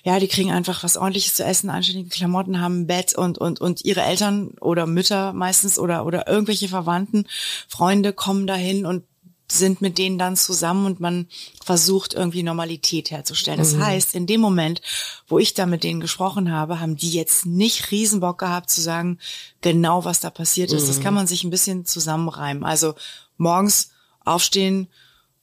ja, 0.04 0.18
die 0.18 0.28
kriegen 0.28 0.52
einfach 0.52 0.84
was 0.84 0.96
ordentliches 0.96 1.34
zu 1.34 1.44
essen, 1.44 1.68
anständige 1.68 2.10
Klamotten, 2.10 2.60
haben 2.60 2.82
ein 2.82 2.86
Bett 2.86 3.14
und 3.14 3.38
und 3.38 3.60
und 3.60 3.84
ihre 3.84 4.02
Eltern 4.02 4.50
oder 4.60 4.86
Mütter 4.86 5.32
meistens 5.32 5.78
oder 5.78 6.06
oder 6.06 6.28
irgendwelche 6.28 6.68
Verwandten, 6.68 7.26
Freunde 7.68 8.12
kommen 8.12 8.46
dahin 8.46 8.86
und 8.86 9.04
sind 9.52 9.80
mit 9.80 9.98
denen 9.98 10.18
dann 10.18 10.36
zusammen 10.36 10.86
und 10.86 11.00
man 11.00 11.26
versucht 11.64 12.14
irgendwie 12.14 12.42
Normalität 12.42 13.10
herzustellen. 13.10 13.58
Das 13.58 13.74
mhm. 13.74 13.84
heißt, 13.84 14.14
in 14.14 14.26
dem 14.26 14.40
Moment, 14.40 14.80
wo 15.26 15.38
ich 15.38 15.54
da 15.54 15.66
mit 15.66 15.82
denen 15.82 16.00
gesprochen 16.00 16.52
habe, 16.52 16.80
haben 16.80 16.96
die 16.96 17.10
jetzt 17.10 17.46
nicht 17.46 17.90
Riesenbock 17.90 18.38
gehabt 18.38 18.70
zu 18.70 18.80
sagen, 18.80 19.18
genau 19.60 20.04
was 20.04 20.20
da 20.20 20.30
passiert 20.30 20.72
ist. 20.72 20.84
Mhm. 20.84 20.88
Das 20.88 21.00
kann 21.00 21.14
man 21.14 21.26
sich 21.26 21.42
ein 21.42 21.50
bisschen 21.50 21.84
zusammenreimen. 21.84 22.64
Also 22.64 22.94
morgens 23.38 23.90
aufstehen, 24.24 24.88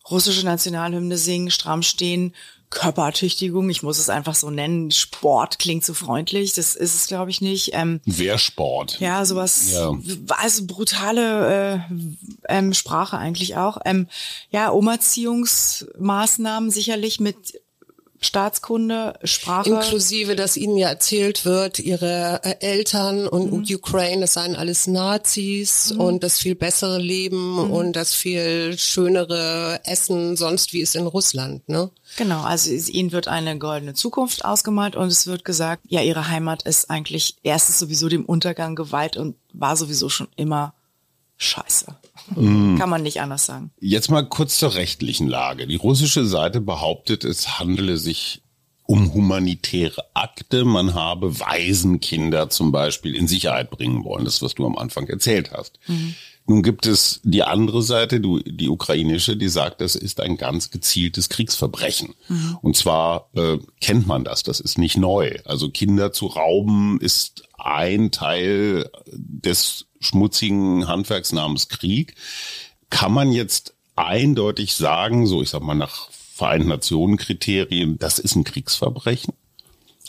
russische 0.09 0.45
Nationalhymne 0.45 1.17
singen, 1.17 1.51
stramm 1.51 1.83
stehen, 1.83 2.33
Körpertüchtigung, 2.69 3.69
ich 3.69 3.81
muss 3.81 3.97
es 3.97 4.09
einfach 4.09 4.35
so 4.35 4.49
nennen. 4.49 4.91
Sport 4.91 5.57
klingt 5.57 5.85
so 5.85 5.93
freundlich, 5.93 6.53
das 6.53 6.75
ist 6.75 6.95
es, 6.95 7.07
glaube 7.07 7.31
ich, 7.31 7.39
nicht. 7.39 7.71
Ähm, 7.73 8.01
Wehrsport. 8.05 8.99
Ja, 8.99 9.23
sowas, 9.23 9.71
ja. 9.71 9.93
also 10.29 10.65
brutale 10.65 11.85
äh, 11.89 11.93
ähm, 12.49 12.73
Sprache 12.73 13.17
eigentlich 13.17 13.55
auch. 13.55 13.77
Ähm, 13.85 14.07
ja, 14.49 14.69
Umerziehungsmaßnahmen 14.69 16.69
sicherlich 16.69 17.21
mit 17.21 17.61
Staatskunde, 18.19 19.19
Sprache. 19.23 19.69
Inklusive, 19.69 20.35
dass 20.35 20.57
ihnen 20.57 20.77
ja 20.77 20.89
erzählt 20.89 21.45
wird, 21.45 21.79
ihre 21.79 22.41
äh, 22.43 22.55
Eltern 22.59 23.27
und, 23.27 23.51
mhm. 23.51 23.75
Ukraine, 23.75 24.21
das 24.21 24.33
seien 24.33 24.55
alles 24.55 24.87
Nazis 24.87 25.93
mhm. 25.93 26.01
und 26.01 26.23
das 26.23 26.39
viel 26.39 26.55
bessere 26.55 26.97
Leben 26.97 27.53
mhm. 27.53 27.71
und 27.71 27.95
das 27.95 28.13
viel 28.15 28.77
schönere 28.77 29.79
Essen, 29.83 30.35
sonst 30.35 30.73
wie 30.73 30.81
es 30.81 30.95
in 30.95 31.05
Russland, 31.05 31.67
ne? 31.69 31.91
Genau, 32.15 32.41
also 32.41 32.71
ihnen 32.71 33.11
wird 33.11 33.27
eine 33.27 33.57
goldene 33.57 33.93
Zukunft 33.93 34.45
ausgemalt 34.45 34.95
und 34.95 35.07
es 35.09 35.27
wird 35.27 35.45
gesagt, 35.45 35.83
ja, 35.87 36.01
ihre 36.01 36.29
Heimat 36.29 36.63
ist 36.63 36.89
eigentlich 36.89 37.35
erstens 37.43 37.79
sowieso 37.79 38.09
dem 38.09 38.25
Untergang 38.25 38.75
geweiht 38.75 39.17
und 39.17 39.35
war 39.53 39.75
sowieso 39.75 40.09
schon 40.09 40.27
immer 40.35 40.73
scheiße. 41.37 41.95
Mm. 42.35 42.77
Kann 42.77 42.89
man 42.89 43.03
nicht 43.03 43.21
anders 43.21 43.45
sagen. 43.45 43.71
Jetzt 43.79 44.09
mal 44.09 44.27
kurz 44.27 44.57
zur 44.57 44.75
rechtlichen 44.75 45.27
Lage. 45.27 45.67
Die 45.67 45.75
russische 45.75 46.25
Seite 46.25 46.61
behauptet, 46.61 47.23
es 47.23 47.59
handele 47.59 47.97
sich 47.97 48.41
um 48.87 49.13
humanitäre 49.13 50.03
Akte. 50.13 50.65
Man 50.65 50.93
habe 50.93 51.39
Waisenkinder 51.39 52.49
zum 52.49 52.71
Beispiel 52.71 53.15
in 53.15 53.27
Sicherheit 53.27 53.69
bringen 53.69 54.03
wollen. 54.03 54.25
Das, 54.25 54.41
was 54.41 54.55
du 54.55 54.65
am 54.65 54.77
Anfang 54.77 55.07
erzählt 55.07 55.51
hast. 55.51 55.79
Mhm. 55.87 56.15
Nun 56.49 56.63
gibt 56.63 56.85
es 56.85 57.19
die 57.25 57.43
andere 57.43 57.81
Seite, 57.81 58.21
die 58.21 58.69
ukrainische, 58.69 59.35
die 59.35 59.49
sagt, 59.49 59.81
das 59.81 59.95
ist 59.95 60.21
ein 60.21 60.37
ganz 60.37 60.71
gezieltes 60.71 61.27
Kriegsverbrechen. 61.27 62.15
Mhm. 62.29 62.57
Und 62.61 62.77
zwar 62.77 63.29
äh, 63.35 63.57
kennt 63.81 64.07
man 64.07 64.23
das, 64.23 64.43
das 64.43 64.61
ist 64.61 64.77
nicht 64.77 64.95
neu. 64.95 65.35
Also 65.43 65.69
Kinder 65.69 66.13
zu 66.13 66.27
rauben 66.27 67.01
ist 67.01 67.43
ein 67.57 68.11
Teil 68.11 68.89
des 69.11 69.86
schmutzigen 69.99 70.87
Handwerks 70.87 71.31
namens 71.31 71.69
Krieg. 71.69 72.15
Kann 72.89 73.11
man 73.11 73.31
jetzt 73.31 73.73
eindeutig 73.95 74.75
sagen, 74.75 75.27
so 75.27 75.41
ich 75.41 75.49
sag 75.49 75.61
mal 75.61 75.75
nach 75.75 76.09
Vereinten 76.11 76.67
Nationen 76.67 77.17
Kriterien, 77.17 77.97
das 77.97 78.19
ist 78.19 78.35
ein 78.35 78.43
Kriegsverbrechen? 78.43 79.33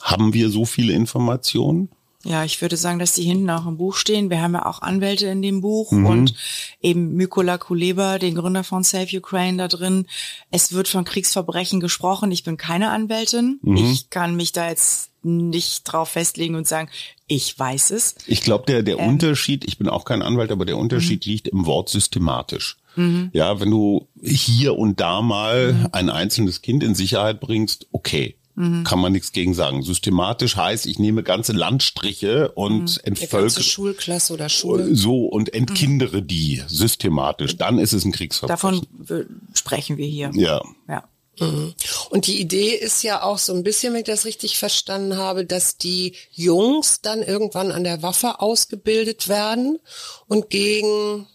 Haben 0.02 0.34
wir 0.34 0.50
so 0.50 0.66
viele 0.66 0.92
Informationen? 0.92 1.88
Ja, 2.24 2.44
ich 2.44 2.60
würde 2.60 2.76
sagen, 2.76 2.98
dass 2.98 3.12
die 3.12 3.22
hinten 3.22 3.48
auch 3.48 3.66
im 3.66 3.78
Buch 3.78 3.94
stehen. 3.94 4.28
Wir 4.28 4.42
haben 4.42 4.54
ja 4.54 4.66
auch 4.66 4.82
Anwälte 4.82 5.26
in 5.28 5.40
dem 5.40 5.60
Buch 5.60 5.92
mhm. 5.92 6.06
und 6.06 6.34
eben 6.82 7.14
Mykola 7.14 7.58
Kuleba, 7.58 8.18
den 8.18 8.34
Gründer 8.34 8.64
von 8.64 8.82
Save 8.82 9.16
Ukraine, 9.16 9.56
da 9.56 9.68
drin. 9.68 10.06
Es 10.50 10.72
wird 10.72 10.88
von 10.88 11.04
Kriegsverbrechen 11.04 11.80
gesprochen. 11.80 12.32
Ich 12.32 12.42
bin 12.42 12.56
keine 12.56 12.90
Anwältin. 12.90 13.60
Mhm. 13.62 13.76
Ich 13.76 14.10
kann 14.10 14.34
mich 14.34 14.52
da 14.52 14.68
jetzt 14.68 15.10
nicht 15.22 15.84
drauf 15.84 16.10
festlegen 16.10 16.54
und 16.54 16.66
sagen, 16.66 16.88
ich 17.26 17.58
weiß 17.58 17.90
es. 17.90 18.14
Ich 18.26 18.40
glaube, 18.42 18.64
der, 18.66 18.82
der 18.82 18.98
ähm, 18.98 19.08
Unterschied, 19.08 19.64
ich 19.64 19.78
bin 19.78 19.88
auch 19.88 20.04
kein 20.04 20.22
Anwalt, 20.22 20.50
aber 20.50 20.64
der 20.64 20.78
Unterschied 20.78 21.26
mhm. 21.26 21.32
liegt 21.32 21.48
im 21.48 21.66
Wort 21.66 21.88
systematisch. 21.88 22.76
Mhm. 22.96 23.30
Ja, 23.32 23.60
wenn 23.60 23.70
du 23.70 24.08
hier 24.22 24.76
und 24.76 25.00
da 25.00 25.22
mal 25.22 25.72
mhm. 25.72 25.88
ein 25.92 26.10
einzelnes 26.10 26.62
Kind 26.62 26.82
in 26.82 26.94
Sicherheit 26.94 27.40
bringst, 27.40 27.86
okay. 27.92 28.34
Mhm. 28.54 28.82
Kann 28.82 28.98
man 28.98 29.12
nichts 29.12 29.30
gegen 29.30 29.54
sagen. 29.54 29.82
Systematisch 29.82 30.56
heißt, 30.56 30.86
ich 30.86 30.98
nehme 30.98 31.22
ganze 31.22 31.52
Landstriche 31.52 32.50
und 32.52 32.96
mhm. 32.96 33.04
entvölke 33.04 33.62
Schulklasse 33.62 34.32
oder 34.34 34.48
Schule. 34.48 34.96
So 34.96 35.26
und 35.26 35.54
entkindere 35.54 36.22
die 36.22 36.64
systematisch. 36.66 37.56
Dann 37.56 37.78
ist 37.78 37.92
es 37.92 38.04
ein 38.04 38.10
Kriegsverbrechen. 38.10 38.84
Davon 38.98 39.26
sprechen 39.54 39.96
wir 39.96 40.08
hier. 40.08 40.32
Ja. 40.34 40.60
Ja. 40.88 41.04
Mhm. 41.40 41.74
Und 42.10 42.26
die 42.26 42.40
Idee 42.40 42.74
ist 42.74 43.02
ja 43.02 43.22
auch 43.22 43.38
so 43.38 43.54
ein 43.54 43.62
bisschen, 43.62 43.92
wenn 43.92 44.00
ich 44.00 44.06
das 44.06 44.24
richtig 44.24 44.58
verstanden 44.58 45.16
habe, 45.16 45.44
dass 45.44 45.76
die 45.76 46.14
Jungs 46.32 47.00
dann 47.00 47.22
irgendwann 47.22 47.72
an 47.72 47.84
der 47.84 48.02
Waffe 48.02 48.40
ausgebildet 48.40 49.28
werden 49.28 49.78
und 50.26 50.50
gegen 50.50 51.26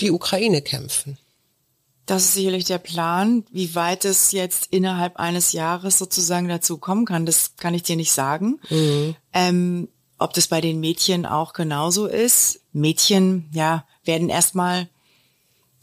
die 0.00 0.10
Ukraine 0.10 0.62
kämpfen. 0.62 1.18
Das 2.06 2.24
ist 2.24 2.34
sicherlich 2.34 2.64
der 2.64 2.78
Plan. 2.78 3.44
Wie 3.52 3.74
weit 3.76 4.04
es 4.04 4.32
jetzt 4.32 4.66
innerhalb 4.70 5.16
eines 5.18 5.52
Jahres 5.52 5.96
sozusagen 5.98 6.48
dazu 6.48 6.78
kommen 6.78 7.04
kann, 7.04 7.24
das 7.24 7.56
kann 7.56 7.74
ich 7.74 7.84
dir 7.84 7.96
nicht 7.96 8.12
sagen. 8.12 8.58
Mhm. 8.68 9.14
Ähm, 9.32 9.88
ob 10.18 10.34
das 10.34 10.48
bei 10.48 10.60
den 10.60 10.80
Mädchen 10.80 11.24
auch 11.24 11.52
genauso 11.52 12.06
ist. 12.06 12.60
Mädchen, 12.72 13.48
ja, 13.52 13.86
werden 14.04 14.28
erstmal 14.28 14.88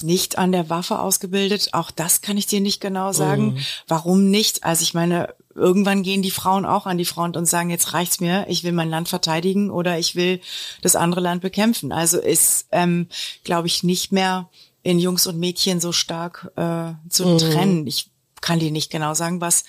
nicht 0.04 0.38
an 0.38 0.52
der 0.52 0.70
Waffe 0.70 1.00
ausgebildet. 1.00 1.70
Auch 1.74 1.92
das 1.92 2.22
kann 2.22 2.38
ich 2.38 2.46
dir 2.46 2.62
nicht 2.62 2.82
genau 2.82 3.12
sagen. 3.14 3.54
Mhm. 3.54 3.58
Warum 3.88 4.30
nicht? 4.30 4.64
Also 4.64 4.84
ich 4.84 4.94
meine, 4.94 5.34
irgendwann 5.56 6.04
gehen 6.04 6.22
die 6.22 6.32
Frauen 6.32 6.66
auch 6.66 6.86
an 6.86 6.98
die 6.98 7.06
Front 7.06 7.36
und 7.36 7.46
sagen, 7.46 7.70
jetzt 7.70 7.94
reicht's 7.94 8.20
mir, 8.20 8.46
ich 8.48 8.64
will 8.64 8.72
mein 8.72 8.90
Land 8.90 9.10
verteidigen 9.10 9.72
oder 9.72 9.98
ich 9.98 10.16
will 10.16 10.40
das 10.82 10.96
andere 10.96 11.22
Land 11.22 11.42
bekämpfen. 11.42 11.92
Also 11.92 12.20
ist, 12.20 12.68
ähm, 12.72 13.08
glaube 13.44 13.68
ich, 13.68 13.84
nicht 13.84 14.12
mehr 14.12 14.50
in 14.84 15.00
Jungs 15.00 15.28
und 15.28 15.40
Mädchen 15.40 15.82
so 15.82 15.92
stark 15.92 16.52
äh, 16.56 16.94
zu 17.10 17.26
mhm. 17.26 17.38
trennen. 17.40 17.88
Ich 17.88 18.12
kann 18.42 18.60
dir 18.60 18.72
nicht 18.72 18.92
genau 18.92 19.14
sagen, 19.16 19.42
was 19.42 19.66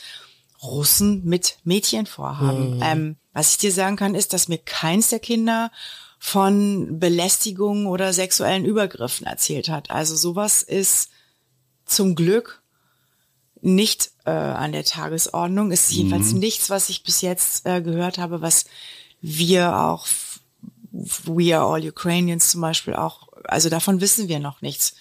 Russen 0.63 1.25
mit 1.25 1.59
Mädchen 1.65 2.07
vorhaben. 2.07 2.77
Mhm. 2.77 2.83
Ähm, 2.83 3.17
was 3.33 3.53
ich 3.53 3.59
dir 3.59 3.73
sagen 3.73 3.97
kann, 3.97 4.15
ist, 4.15 4.33
dass 4.33 4.49
mir 4.49 4.59
keins 4.59 5.09
der 5.09 5.21
Kinder 5.21 5.71
von 6.19 6.99
Belästigung 6.99 7.87
oder 7.87 8.13
sexuellen 8.13 8.65
Übergriffen 8.65 9.27
erzählt 9.27 9.69
hat. 9.69 9.91
Also 9.91 10.17
sowas 10.17 10.63
ist 10.63 11.11
zum 11.85 12.15
Glück 12.15 12.63
nicht 13.61 14.11
äh, 14.25 14.31
an 14.31 14.73
der 14.73 14.85
Tagesordnung. 14.85 15.73
Ist 15.73 15.91
jedenfalls 15.91 16.33
mhm. 16.33 16.41
nichts, 16.41 16.71
was 16.71 16.89
ich 16.89 17.03
bis 17.05 17.21
jetzt 17.21 17.67
äh, 17.67 17.81
gehört 17.81 18.19
habe, 18.19 18.41
was 18.41 18.67
wir 19.21 19.77
auch, 19.77 20.07
We 20.91 21.57
Are 21.57 21.73
All 21.73 21.87
Ukrainians 21.87 22.51
zum 22.51 22.61
Beispiel 22.61 22.95
auch 22.95 23.29
also 23.49 23.69
davon 23.69 24.01
wissen 24.01 24.29
wir 24.29 24.39
noch 24.39 24.63
nichts. 24.63 24.95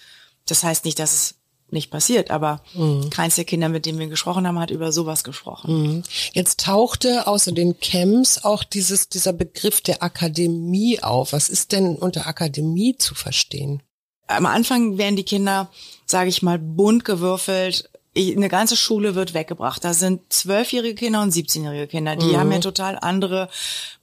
Das 0.46 0.64
heißt 0.64 0.84
nicht, 0.84 0.98
dass 0.98 1.12
es 1.12 1.34
nicht 1.70 1.90
passiert, 1.90 2.30
aber 2.30 2.62
mhm. 2.74 3.10
keins 3.10 3.36
der 3.36 3.44
Kinder, 3.44 3.68
mit 3.68 3.86
denen 3.86 3.98
wir 3.98 4.08
gesprochen 4.08 4.46
haben, 4.46 4.58
hat 4.58 4.70
über 4.70 4.92
sowas 4.92 5.24
gesprochen. 5.24 5.82
Mhm. 5.82 6.02
Jetzt 6.32 6.60
tauchte 6.60 7.26
außer 7.26 7.52
den 7.52 7.78
Camps 7.80 8.44
auch 8.44 8.64
dieses, 8.64 9.08
dieser 9.08 9.32
Begriff 9.32 9.80
der 9.80 10.02
Akademie 10.02 11.02
auf. 11.02 11.32
Was 11.32 11.48
ist 11.48 11.72
denn 11.72 11.96
unter 11.96 12.26
Akademie 12.26 12.96
zu 12.96 13.14
verstehen? 13.14 13.82
Am 14.26 14.46
Anfang 14.46 14.98
werden 14.98 15.16
die 15.16 15.24
Kinder, 15.24 15.70
sage 16.04 16.28
ich 16.28 16.42
mal, 16.42 16.58
bunt 16.58 17.04
gewürfelt 17.04 17.90
eine 18.18 18.48
ganze 18.48 18.76
Schule 18.76 19.14
wird 19.14 19.32
weggebracht. 19.32 19.84
Da 19.84 19.94
sind 19.94 20.32
zwölfjährige 20.32 20.94
Kinder 20.94 21.22
und 21.22 21.32
17-jährige 21.32 21.86
Kinder. 21.86 22.16
Die 22.16 22.26
mhm. 22.26 22.36
haben 22.36 22.52
ja 22.52 22.58
total 22.58 22.98
andere 23.00 23.48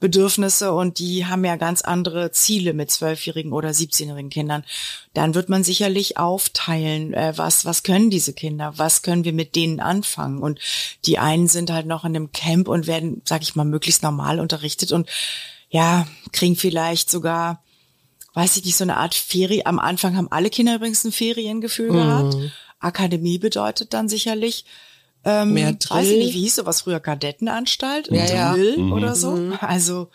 Bedürfnisse 0.00 0.72
und 0.72 0.98
die 0.98 1.26
haben 1.26 1.44
ja 1.44 1.56
ganz 1.56 1.82
andere 1.82 2.30
Ziele 2.32 2.72
mit 2.72 2.90
zwölfjährigen 2.90 3.52
oder 3.52 3.70
17-jährigen 3.70 4.30
Kindern. 4.30 4.64
Dann 5.12 5.34
wird 5.34 5.48
man 5.48 5.64
sicherlich 5.64 6.18
aufteilen, 6.18 7.14
äh, 7.14 7.34
was, 7.36 7.64
was 7.64 7.82
können 7.82 8.10
diese 8.10 8.32
Kinder? 8.32 8.72
Was 8.76 9.02
können 9.02 9.24
wir 9.24 9.32
mit 9.32 9.54
denen 9.54 9.80
anfangen? 9.80 10.38
Und 10.38 10.60
die 11.04 11.18
einen 11.18 11.48
sind 11.48 11.70
halt 11.70 11.86
noch 11.86 12.04
in 12.04 12.16
einem 12.16 12.32
Camp 12.32 12.68
und 12.68 12.86
werden, 12.86 13.22
sag 13.24 13.42
ich 13.42 13.54
mal, 13.54 13.64
möglichst 13.64 14.02
normal 14.02 14.40
unterrichtet 14.40 14.92
und 14.92 15.08
ja, 15.68 16.06
kriegen 16.32 16.56
vielleicht 16.56 17.10
sogar 17.10 17.62
weiß 18.36 18.58
ich 18.58 18.66
nicht, 18.66 18.76
so 18.76 18.84
eine 18.84 18.98
Art 18.98 19.14
Ferie. 19.14 19.64
Am 19.64 19.78
Anfang 19.78 20.14
haben 20.14 20.30
alle 20.30 20.50
Kinder 20.50 20.74
übrigens 20.74 21.02
ein 21.04 21.12
Feriengefühl 21.12 21.90
mhm. 21.90 21.94
gehabt. 21.94 22.36
Akademie 22.78 23.38
bedeutet 23.38 23.94
dann 23.94 24.08
sicherlich, 24.08 24.64
ähm, 25.24 25.54
Mehr 25.54 25.72
Drill. 25.72 25.96
weiß 25.98 26.08
ich 26.08 26.18
nicht, 26.18 26.34
wie 26.34 26.42
hieß 26.42 26.56
sowas 26.56 26.82
früher, 26.82 27.00
Kadettenanstalt, 27.00 28.08
ja, 28.10 28.52
Drill 28.52 28.74
ja. 28.76 28.82
Mhm. 28.82 28.92
oder 28.92 29.16
so. 29.16 29.32
Mhm. 29.32 29.58
Also 29.60 30.08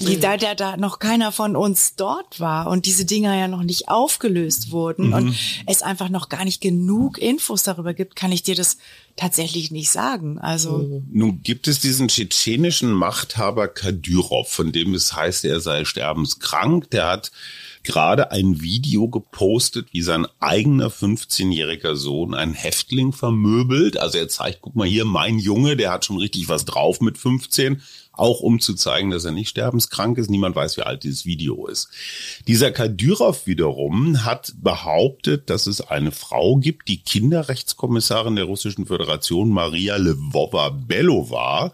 die, 0.00 0.20
da, 0.20 0.36
da, 0.36 0.54
da 0.54 0.76
noch 0.76 1.00
keiner 1.00 1.32
von 1.32 1.56
uns 1.56 1.96
dort 1.96 2.38
war 2.38 2.68
und 2.68 2.86
diese 2.86 3.04
Dinger 3.04 3.34
ja 3.36 3.48
noch 3.48 3.64
nicht 3.64 3.88
aufgelöst 3.88 4.70
wurden 4.70 5.08
mhm. 5.08 5.12
und 5.12 5.36
es 5.66 5.82
einfach 5.82 6.08
noch 6.08 6.28
gar 6.28 6.44
nicht 6.44 6.60
genug 6.60 7.18
Infos 7.18 7.64
darüber 7.64 7.94
gibt, 7.94 8.14
kann 8.14 8.30
ich 8.30 8.44
dir 8.44 8.54
das 8.54 8.78
tatsächlich 9.16 9.72
nicht 9.72 9.90
sagen. 9.90 10.38
Also 10.38 10.78
mhm. 10.78 11.08
nun 11.12 11.42
gibt 11.42 11.66
es 11.66 11.80
diesen 11.80 12.08
tschetschenischen 12.08 12.92
Machthaber 12.92 13.66
Kadyrov, 13.66 14.48
von 14.48 14.70
dem 14.70 14.94
es 14.94 15.14
heißt, 15.14 15.44
er 15.44 15.60
sei 15.60 15.84
sterbenskrank. 15.84 16.90
Der 16.90 17.08
hat 17.08 17.32
gerade 17.88 18.30
ein 18.30 18.60
Video 18.60 19.08
gepostet, 19.08 19.88
wie 19.92 20.02
sein 20.02 20.26
eigener 20.40 20.88
15-jähriger 20.90 21.96
Sohn 21.96 22.34
einen 22.34 22.52
Häftling 22.52 23.12
vermöbelt. 23.12 23.98
Also 23.98 24.18
er 24.18 24.28
zeigt, 24.28 24.60
guck 24.60 24.76
mal 24.76 24.86
hier, 24.86 25.06
mein 25.06 25.38
Junge, 25.38 25.74
der 25.74 25.90
hat 25.90 26.04
schon 26.04 26.18
richtig 26.18 26.48
was 26.48 26.66
drauf 26.66 27.00
mit 27.00 27.16
15 27.16 27.80
auch 28.18 28.40
um 28.40 28.60
zu 28.60 28.74
zeigen, 28.74 29.10
dass 29.10 29.24
er 29.24 29.32
nicht 29.32 29.48
sterbenskrank 29.48 30.18
ist. 30.18 30.30
Niemand 30.30 30.56
weiß, 30.56 30.76
wie 30.76 30.82
alt 30.82 31.04
dieses 31.04 31.24
Video 31.24 31.66
ist. 31.66 31.88
Dieser 32.46 32.70
Kadyrov 32.70 33.46
wiederum 33.46 34.24
hat 34.24 34.52
behauptet, 34.60 35.50
dass 35.50 35.66
es 35.66 35.80
eine 35.80 36.12
Frau 36.12 36.56
gibt, 36.56 36.88
die 36.88 36.98
Kinderrechtskommissarin 36.98 38.36
der 38.36 38.44
Russischen 38.44 38.86
Föderation, 38.86 39.50
Maria 39.50 39.96
Lvova-Belova, 39.96 41.72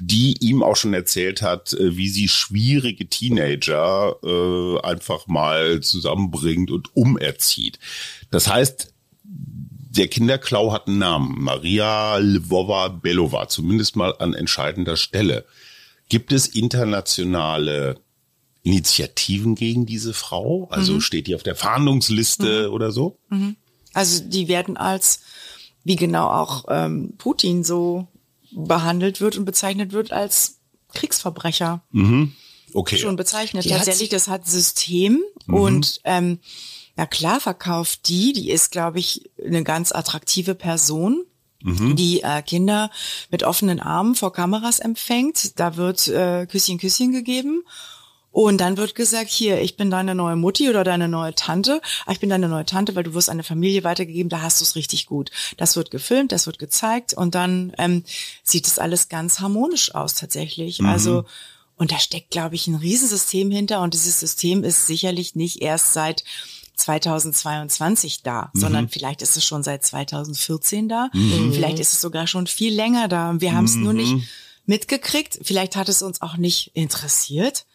die 0.00 0.36
ihm 0.40 0.62
auch 0.62 0.76
schon 0.76 0.94
erzählt 0.94 1.42
hat, 1.42 1.72
äh, 1.74 1.96
wie 1.96 2.08
sie 2.08 2.28
schwierige 2.28 3.06
Teenager 3.06 4.16
äh, 4.22 4.80
einfach 4.80 5.26
mal 5.26 5.80
zusammenbringt 5.80 6.70
und 6.70 6.96
umerzieht. 6.96 7.78
Das 8.30 8.48
heißt, 8.48 8.92
der 9.24 10.08
Kinderklau 10.08 10.72
hat 10.72 10.88
einen 10.88 10.98
Namen. 10.98 11.42
Maria 11.42 12.16
Lvova 12.16 12.88
Belova, 12.88 13.48
zumindest 13.48 13.94
mal 13.94 14.14
an 14.18 14.32
entscheidender 14.32 14.96
Stelle. 14.96 15.44
Gibt 16.12 16.30
es 16.30 16.46
internationale 16.46 17.98
Initiativen 18.62 19.54
gegen 19.54 19.86
diese 19.86 20.12
Frau? 20.12 20.68
Also 20.70 20.92
mhm. 20.92 21.00
steht 21.00 21.26
die 21.26 21.34
auf 21.34 21.42
der 21.42 21.56
Fahndungsliste 21.56 22.68
mhm. 22.68 22.74
oder 22.74 22.92
so? 22.92 23.16
Mhm. 23.30 23.56
Also 23.94 24.22
die 24.22 24.46
werden 24.46 24.76
als, 24.76 25.20
wie 25.84 25.96
genau 25.96 26.28
auch 26.28 26.66
ähm, 26.68 27.14
Putin 27.16 27.64
so 27.64 28.08
behandelt 28.50 29.22
wird 29.22 29.38
und 29.38 29.46
bezeichnet 29.46 29.94
wird 29.94 30.12
als 30.12 30.58
Kriegsverbrecher. 30.92 31.82
Mhm. 31.92 32.34
Okay. 32.74 32.98
Schon 32.98 33.16
bezeichnet. 33.16 33.64
Die 33.64 33.70
Tatsächlich, 33.70 34.10
das 34.10 34.28
hat 34.28 34.46
System 34.46 35.22
mhm. 35.46 35.54
und 35.54 36.00
ähm, 36.04 36.40
na 36.94 37.06
klar 37.06 37.40
verkauft 37.40 38.06
die, 38.10 38.34
die 38.34 38.50
ist, 38.50 38.70
glaube 38.70 38.98
ich, 38.98 39.30
eine 39.42 39.64
ganz 39.64 39.92
attraktive 39.92 40.54
Person. 40.54 41.24
Mhm. 41.62 41.96
die 41.96 42.22
äh, 42.22 42.42
Kinder 42.42 42.90
mit 43.30 43.42
offenen 43.42 43.80
Armen 43.80 44.14
vor 44.14 44.32
Kameras 44.32 44.78
empfängt. 44.78 45.58
Da 45.58 45.76
wird 45.76 46.08
äh, 46.08 46.46
Küsschen, 46.46 46.78
Küsschen 46.78 47.12
gegeben. 47.12 47.64
Und 48.32 48.62
dann 48.62 48.78
wird 48.78 48.94
gesagt, 48.94 49.28
hier, 49.28 49.60
ich 49.60 49.76
bin 49.76 49.90
deine 49.90 50.14
neue 50.14 50.36
Mutti 50.36 50.70
oder 50.70 50.84
deine 50.84 51.06
neue 51.06 51.34
Tante. 51.34 51.82
Ah, 52.06 52.12
ich 52.12 52.20
bin 52.20 52.30
deine 52.30 52.48
neue 52.48 52.64
Tante, 52.64 52.94
weil 52.94 53.02
du 53.02 53.12
wirst 53.12 53.28
eine 53.28 53.42
Familie 53.42 53.84
weitergegeben, 53.84 54.30
da 54.30 54.40
hast 54.40 54.60
du 54.60 54.64
es 54.64 54.74
richtig 54.74 55.04
gut. 55.04 55.30
Das 55.58 55.76
wird 55.76 55.90
gefilmt, 55.90 56.32
das 56.32 56.46
wird 56.46 56.58
gezeigt 56.58 57.12
und 57.12 57.34
dann 57.34 57.74
ähm, 57.76 58.04
sieht 58.42 58.66
es 58.66 58.78
alles 58.78 59.10
ganz 59.10 59.40
harmonisch 59.40 59.94
aus 59.94 60.14
tatsächlich. 60.14 60.80
Mhm. 60.80 60.86
Also 60.86 61.24
und 61.76 61.90
da 61.90 61.98
steckt, 61.98 62.30
glaube 62.30 62.54
ich, 62.54 62.68
ein 62.68 62.76
Riesensystem 62.76 63.50
hinter 63.50 63.80
und 63.80 63.92
dieses 63.92 64.20
System 64.20 64.62
ist 64.64 64.86
sicherlich 64.86 65.34
nicht 65.34 65.60
erst 65.62 65.92
seit 65.92 66.24
2022 66.74 68.22
da, 68.22 68.50
mhm. 68.52 68.60
sondern 68.60 68.88
vielleicht 68.88 69.22
ist 69.22 69.36
es 69.36 69.44
schon 69.44 69.62
seit 69.62 69.84
2014 69.84 70.88
da. 70.88 71.10
Mhm. 71.12 71.52
Vielleicht 71.52 71.78
ist 71.78 71.92
es 71.92 72.00
sogar 72.00 72.26
schon 72.26 72.46
viel 72.46 72.74
länger 72.74 73.08
da. 73.08 73.34
Wir 73.40 73.54
haben 73.54 73.66
es 73.66 73.74
mhm. 73.74 73.82
nur 73.82 73.92
nicht 73.92 74.12
mhm. 74.14 74.24
mitgekriegt. 74.66 75.38
Vielleicht 75.42 75.76
hat 75.76 75.88
es 75.88 76.02
uns 76.02 76.22
auch 76.22 76.36
nicht 76.36 76.70
interessiert. 76.74 77.66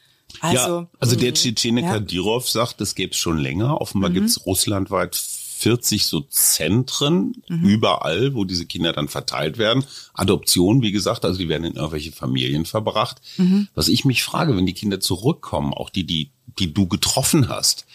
Also, 0.41 0.57
ja, 0.57 0.87
also 0.99 1.15
der 1.15 1.33
Tschetschene 1.33 1.81
ja. 1.81 1.93
Kadirov 1.93 2.49
sagt, 2.49 2.81
das 2.81 2.95
gäbe 2.95 3.11
es 3.11 3.17
schon 3.17 3.37
länger. 3.37 3.79
Offenbar 3.81 4.09
mhm. 4.09 4.15
gibt 4.15 4.27
es 4.27 4.45
russlandweit 4.45 5.15
40 5.15 6.05
so 6.05 6.21
Zentren 6.21 7.33
mhm. 7.47 7.65
überall, 7.65 8.35
wo 8.35 8.45
diese 8.45 8.65
Kinder 8.65 8.93
dann 8.93 9.07
verteilt 9.07 9.57
werden. 9.57 9.83
Adoption, 10.13 10.81
wie 10.81 10.91
gesagt, 10.91 11.25
also 11.25 11.39
die 11.39 11.49
werden 11.49 11.63
in 11.63 11.75
irgendwelche 11.75 12.11
Familien 12.11 12.65
verbracht. 12.65 13.21
Mhm. 13.37 13.67
Was 13.73 13.87
ich 13.87 14.05
mich 14.05 14.23
frage, 14.23 14.55
wenn 14.55 14.67
die 14.67 14.73
Kinder 14.73 14.99
zurückkommen, 14.99 15.73
auch 15.73 15.89
die, 15.89 16.03
die, 16.03 16.29
die 16.59 16.73
du 16.73 16.87
getroffen 16.87 17.49
hast, 17.49 17.87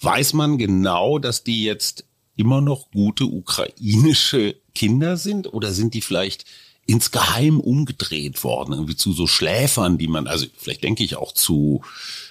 Weiß 0.00 0.32
man 0.32 0.58
genau, 0.58 1.18
dass 1.18 1.44
die 1.44 1.64
jetzt 1.64 2.04
immer 2.36 2.60
noch 2.60 2.90
gute 2.90 3.24
ukrainische 3.24 4.56
Kinder 4.74 5.16
sind 5.16 5.52
oder 5.52 5.72
sind 5.72 5.94
die 5.94 6.00
vielleicht 6.00 6.46
insgeheim 6.86 7.60
umgedreht 7.60 8.42
worden, 8.42 8.72
irgendwie 8.72 8.96
zu 8.96 9.12
so 9.12 9.26
Schläfern, 9.26 9.98
die 9.98 10.08
man, 10.08 10.26
also 10.26 10.46
vielleicht 10.56 10.82
denke 10.82 11.04
ich 11.04 11.16
auch 11.16 11.32
zu, 11.32 11.82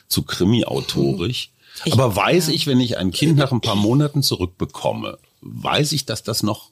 zu 0.08 0.24
Krimi-autorisch. 0.24 1.52
Aber 1.92 2.16
weiß 2.16 2.48
ja. 2.48 2.54
ich, 2.54 2.68
wenn 2.68 2.80
ich 2.80 2.98
ein 2.98 3.12
Kind 3.12 3.38
nach 3.38 3.52
ein 3.52 3.62
paar 3.62 3.76
Monaten 3.76 4.22
zurückbekomme, 4.24 5.18
weiß 5.42 5.94
ich, 5.94 6.06
dass 6.06 6.24
das 6.24 6.44
noch 6.44 6.72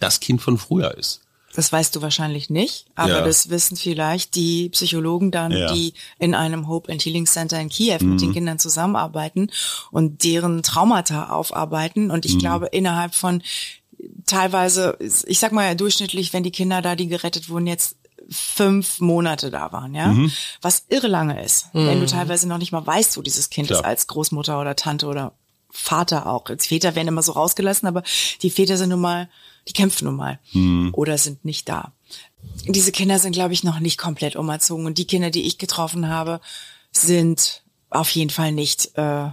das 0.00 0.20
Kind 0.20 0.40
von 0.40 0.56
früher 0.56 0.96
ist? 0.96 1.20
Das 1.54 1.72
weißt 1.72 1.96
du 1.96 2.02
wahrscheinlich 2.02 2.50
nicht, 2.50 2.86
aber 2.94 3.18
ja. 3.18 3.20
das 3.22 3.48
wissen 3.48 3.76
vielleicht 3.76 4.34
die 4.34 4.68
Psychologen 4.68 5.30
dann, 5.30 5.50
ja. 5.50 5.72
die 5.72 5.94
in 6.18 6.34
einem 6.34 6.68
Hope 6.68 6.92
and 6.92 7.02
Healing 7.02 7.26
Center 7.26 7.58
in 7.58 7.68
Kiew 7.68 7.98
mhm. 8.00 8.10
mit 8.10 8.20
den 8.20 8.28
mhm. 8.28 8.34
Kindern 8.34 8.58
zusammenarbeiten 8.58 9.50
und 9.90 10.24
deren 10.24 10.62
Traumata 10.62 11.30
aufarbeiten. 11.30 12.10
Und 12.10 12.26
ich 12.26 12.34
mhm. 12.34 12.38
glaube, 12.40 12.66
innerhalb 12.66 13.14
von 13.14 13.42
teilweise, 14.26 14.96
ich 15.00 15.38
sag 15.38 15.52
mal 15.52 15.66
ja 15.66 15.74
durchschnittlich, 15.74 16.32
wenn 16.32 16.42
die 16.42 16.50
Kinder 16.50 16.82
da, 16.82 16.94
die 16.94 17.08
gerettet 17.08 17.48
wurden, 17.48 17.66
jetzt 17.66 17.96
fünf 18.30 19.00
Monate 19.00 19.50
da 19.50 19.72
waren, 19.72 19.94
ja, 19.94 20.08
mhm. 20.08 20.30
was 20.60 20.84
irre 20.90 21.08
lange 21.08 21.42
ist, 21.42 21.74
mhm. 21.74 21.86
wenn 21.86 22.00
du 22.00 22.06
teilweise 22.06 22.46
noch 22.46 22.58
nicht 22.58 22.72
mal 22.72 22.86
weißt, 22.86 23.16
wo 23.16 23.22
dieses 23.22 23.48
Kind 23.48 23.68
Klar. 23.68 23.80
ist 23.80 23.86
als 23.86 24.06
Großmutter 24.06 24.60
oder 24.60 24.76
Tante 24.76 25.06
oder 25.06 25.32
Vater 25.70 26.26
auch. 26.26 26.46
Als 26.46 26.66
Väter 26.66 26.94
werden 26.94 27.08
immer 27.08 27.22
so 27.22 27.32
rausgelassen, 27.32 27.88
aber 27.88 28.02
die 28.42 28.50
Väter 28.50 28.76
sind 28.76 28.90
nun 28.90 29.00
mal 29.00 29.28
die 29.68 29.72
kämpfen 29.72 30.06
nun 30.06 30.16
mal 30.16 30.38
mhm. 30.52 30.90
oder 30.94 31.18
sind 31.18 31.44
nicht 31.44 31.68
da. 31.68 31.92
Diese 32.66 32.92
Kinder 32.92 33.18
sind, 33.18 33.32
glaube 33.32 33.52
ich, 33.52 33.64
noch 33.64 33.80
nicht 33.80 33.98
komplett 33.98 34.36
umerzogen. 34.36 34.86
Und 34.86 34.98
die 34.98 35.06
Kinder, 35.06 35.30
die 35.30 35.46
ich 35.46 35.58
getroffen 35.58 36.08
habe, 36.08 36.40
sind 36.90 37.62
auf 37.90 38.10
jeden 38.10 38.30
Fall 38.30 38.52
nicht, 38.52 38.96
äh, 38.96 39.28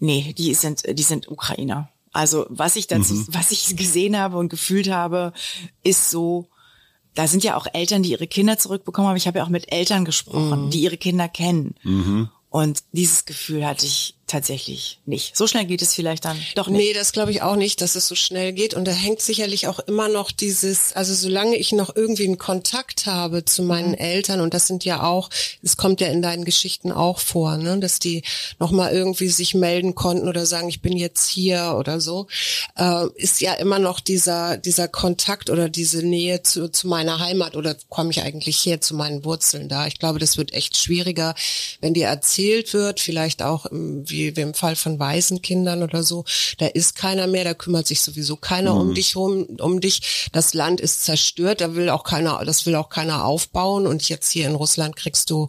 nee, 0.00 0.34
die 0.36 0.54
sind, 0.54 0.82
die 0.98 1.02
sind 1.02 1.30
Ukrainer. 1.30 1.88
Also 2.12 2.46
was 2.48 2.76
ich 2.76 2.86
dazu, 2.86 3.14
mhm. 3.14 3.26
was 3.30 3.50
ich 3.50 3.76
gesehen 3.76 4.16
habe 4.16 4.36
und 4.36 4.48
gefühlt 4.48 4.90
habe, 4.90 5.32
ist 5.82 6.10
so, 6.10 6.48
da 7.14 7.26
sind 7.26 7.44
ja 7.44 7.56
auch 7.56 7.66
Eltern, 7.72 8.02
die 8.02 8.12
ihre 8.12 8.26
Kinder 8.26 8.58
zurückbekommen 8.58 9.08
haben. 9.08 9.16
Ich 9.16 9.26
habe 9.26 9.38
ja 9.38 9.44
auch 9.44 9.50
mit 9.50 9.72
Eltern 9.72 10.04
gesprochen, 10.04 10.66
mhm. 10.66 10.70
die 10.70 10.82
ihre 10.82 10.96
Kinder 10.96 11.28
kennen. 11.28 11.74
Mhm. 11.82 12.28
Und 12.50 12.84
dieses 12.92 13.24
Gefühl 13.24 13.66
hatte 13.66 13.86
ich 13.86 14.13
tatsächlich 14.26 15.00
nicht. 15.06 15.36
So 15.36 15.46
schnell 15.46 15.66
geht 15.66 15.82
es 15.82 15.94
vielleicht 15.94 16.24
dann 16.24 16.38
doch 16.54 16.68
nicht. 16.68 16.78
Nee, 16.78 16.92
das 16.92 17.12
glaube 17.12 17.30
ich 17.30 17.42
auch 17.42 17.56
nicht, 17.56 17.80
dass 17.80 17.94
es 17.94 18.08
so 18.08 18.14
schnell 18.14 18.52
geht. 18.52 18.74
Und 18.74 18.86
da 18.86 18.92
hängt 18.92 19.20
sicherlich 19.20 19.66
auch 19.66 19.78
immer 19.80 20.08
noch 20.08 20.30
dieses, 20.32 20.92
also 20.94 21.14
solange 21.14 21.56
ich 21.56 21.72
noch 21.72 21.94
irgendwie 21.94 22.24
einen 22.24 22.38
Kontakt 22.38 23.06
habe 23.06 23.44
zu 23.44 23.62
meinen 23.62 23.90
mhm. 23.90 23.94
Eltern, 23.98 24.40
und 24.40 24.54
das 24.54 24.66
sind 24.66 24.84
ja 24.84 25.02
auch, 25.02 25.30
es 25.62 25.76
kommt 25.76 26.00
ja 26.00 26.08
in 26.08 26.22
deinen 26.22 26.44
Geschichten 26.44 26.92
auch 26.92 27.18
vor, 27.18 27.56
ne, 27.56 27.78
dass 27.78 27.98
die 27.98 28.22
nochmal 28.58 28.92
irgendwie 28.92 29.28
sich 29.28 29.54
melden 29.54 29.94
konnten 29.94 30.28
oder 30.28 30.46
sagen, 30.46 30.68
ich 30.68 30.80
bin 30.80 30.96
jetzt 30.96 31.28
hier 31.28 31.76
oder 31.78 32.00
so, 32.00 32.26
äh, 32.76 33.06
ist 33.16 33.40
ja 33.40 33.54
immer 33.54 33.78
noch 33.78 34.00
dieser, 34.00 34.56
dieser 34.56 34.88
Kontakt 34.88 35.50
oder 35.50 35.68
diese 35.68 36.02
Nähe 36.02 36.42
zu, 36.42 36.68
zu 36.68 36.88
meiner 36.88 37.18
Heimat 37.18 37.56
oder 37.56 37.76
komme 37.88 38.10
ich 38.10 38.22
eigentlich 38.22 38.64
her 38.64 38.80
zu 38.80 38.94
meinen 38.94 39.24
Wurzeln 39.24 39.68
da. 39.68 39.86
Ich 39.86 39.98
glaube, 39.98 40.18
das 40.18 40.36
wird 40.36 40.52
echt 40.54 40.76
schwieriger, 40.76 41.34
wenn 41.80 41.94
dir 41.94 42.06
erzählt 42.06 42.72
wird, 42.72 43.00
vielleicht 43.00 43.42
auch 43.42 43.66
wie 44.14 44.36
wie, 44.36 44.40
im 44.40 44.54
Fall 44.54 44.76
von 44.76 44.98
Waisenkindern 44.98 45.82
oder 45.82 46.02
so, 46.02 46.24
da 46.58 46.66
ist 46.66 46.94
keiner 46.94 47.26
mehr, 47.26 47.44
da 47.44 47.54
kümmert 47.54 47.86
sich 47.86 48.00
sowieso 48.02 48.36
keiner 48.36 48.74
mhm. 48.74 48.80
um 48.80 48.94
dich 48.94 49.16
um, 49.16 49.44
um 49.60 49.80
dich. 49.80 50.28
Das 50.32 50.54
Land 50.54 50.80
ist 50.80 51.04
zerstört, 51.04 51.60
da 51.60 51.74
will 51.74 51.90
auch 51.90 52.04
keiner, 52.04 52.42
das 52.44 52.66
will 52.66 52.74
auch 52.76 52.88
keiner 52.88 53.24
aufbauen 53.24 53.86
und 53.86 54.08
jetzt 54.08 54.30
hier 54.30 54.46
in 54.46 54.54
Russland 54.54 54.96
kriegst 54.96 55.30
du 55.30 55.48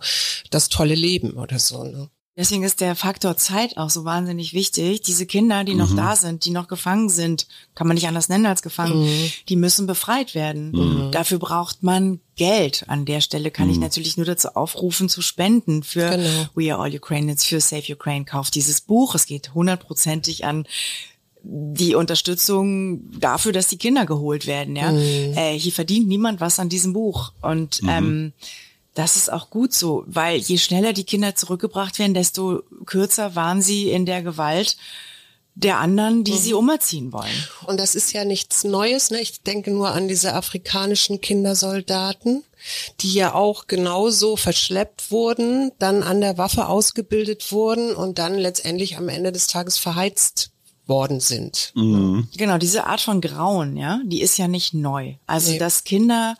das 0.49 0.69
tolle 0.69 0.95
Leben 0.95 1.33
oder 1.33 1.59
so. 1.59 1.83
Ne? 1.83 2.09
Deswegen 2.37 2.63
ist 2.63 2.81
der 2.81 2.95
Faktor 2.95 3.37
Zeit 3.37 3.77
auch 3.77 3.89
so 3.89 4.03
wahnsinnig 4.03 4.53
wichtig. 4.53 5.01
Diese 5.01 5.25
Kinder, 5.25 5.63
die 5.63 5.73
noch 5.73 5.91
mhm. 5.91 5.95
da 5.95 6.15
sind, 6.17 6.43
die 6.43 6.49
noch 6.51 6.67
gefangen 6.67 7.07
sind, 7.07 7.47
kann 7.75 7.87
man 7.87 7.95
nicht 7.95 8.09
anders 8.09 8.27
nennen 8.27 8.45
als 8.45 8.61
gefangen, 8.61 9.05
mhm. 9.05 9.31
die 9.47 9.55
müssen 9.55 9.87
befreit 9.87 10.35
werden. 10.35 10.71
Mhm. 10.71 11.11
Dafür 11.11 11.39
braucht 11.39 11.81
man 11.81 12.19
Geld. 12.35 12.83
An 12.87 13.05
der 13.05 13.21
Stelle 13.21 13.51
kann 13.51 13.69
ich 13.69 13.77
mhm. 13.77 13.83
natürlich 13.83 14.17
nur 14.17 14.25
dazu 14.25 14.49
aufrufen, 14.49 15.07
zu 15.07 15.21
spenden 15.21 15.81
für 15.81 16.09
genau. 16.09 16.47
We 16.55 16.73
Are 16.73 16.83
All 16.83 16.93
Ukrainians, 16.93 17.45
für 17.45 17.61
Save 17.61 17.93
Ukraine. 17.93 18.25
Kauft 18.25 18.55
dieses 18.55 18.81
Buch. 18.81 19.15
Es 19.15 19.27
geht 19.27 19.53
hundertprozentig 19.53 20.43
an 20.43 20.67
die 21.47 21.95
Unterstützung 21.95 23.19
dafür, 23.19 23.53
dass 23.53 23.67
die 23.67 23.77
Kinder 23.77 24.05
geholt 24.05 24.45
werden. 24.45 24.75
Ja, 24.75 24.91
mhm. 24.91 25.37
äh, 25.37 25.57
hier 25.57 25.71
verdient 25.71 26.07
niemand 26.07 26.41
was 26.41 26.59
an 26.59 26.67
diesem 26.67 26.91
Buch 26.91 27.31
und 27.41 27.81
mhm. 27.81 27.89
ähm, 27.89 28.33
das 28.95 29.17
ist 29.17 29.31
auch 29.31 29.49
gut 29.49 29.73
so, 29.73 30.03
weil 30.07 30.39
je 30.39 30.57
schneller 30.57 30.93
die 30.93 31.03
Kinder 31.03 31.35
zurückgebracht 31.35 31.99
werden, 31.99 32.13
desto 32.13 32.63
kürzer 32.85 33.35
waren 33.35 33.61
sie 33.61 33.91
in 33.91 34.05
der 34.05 34.23
Gewalt 34.23 34.77
der 35.53 35.79
anderen, 35.79 36.25
die 36.25 36.33
mhm. 36.33 36.37
sie 36.37 36.53
umerziehen 36.53 37.13
wollen. 37.13 37.47
Und 37.65 37.79
das 37.79 37.95
ist 37.95 38.11
ja 38.11 38.25
nichts 38.25 38.65
Neues. 38.65 39.11
Ne? 39.11 39.21
Ich 39.21 39.41
denke 39.41 39.71
nur 39.71 39.89
an 39.89 40.07
diese 40.09 40.33
afrikanischen 40.33 41.21
Kindersoldaten, 41.21 42.43
die 42.99 43.13
ja 43.13 43.33
auch 43.33 43.67
genauso 43.67 44.35
verschleppt 44.35 45.11
wurden, 45.11 45.71
dann 45.79 46.03
an 46.03 46.19
der 46.19 46.37
Waffe 46.37 46.67
ausgebildet 46.67 47.51
wurden 47.51 47.95
und 47.95 48.19
dann 48.19 48.37
letztendlich 48.37 48.97
am 48.97 49.07
Ende 49.07 49.31
des 49.31 49.47
Tages 49.47 49.77
verheizt 49.77 50.51
worden 50.87 51.19
sind. 51.19 51.71
Mhm. 51.75 52.27
Genau, 52.35 52.57
diese 52.57 52.85
Art 52.85 53.01
von 53.01 53.21
Grauen, 53.21 53.77
ja, 53.77 54.01
die 54.05 54.21
ist 54.21 54.37
ja 54.37 54.47
nicht 54.47 54.73
neu. 54.73 55.15
Also, 55.25 55.51
nee. 55.51 55.57
dass 55.57 55.83
Kinder 55.83 56.35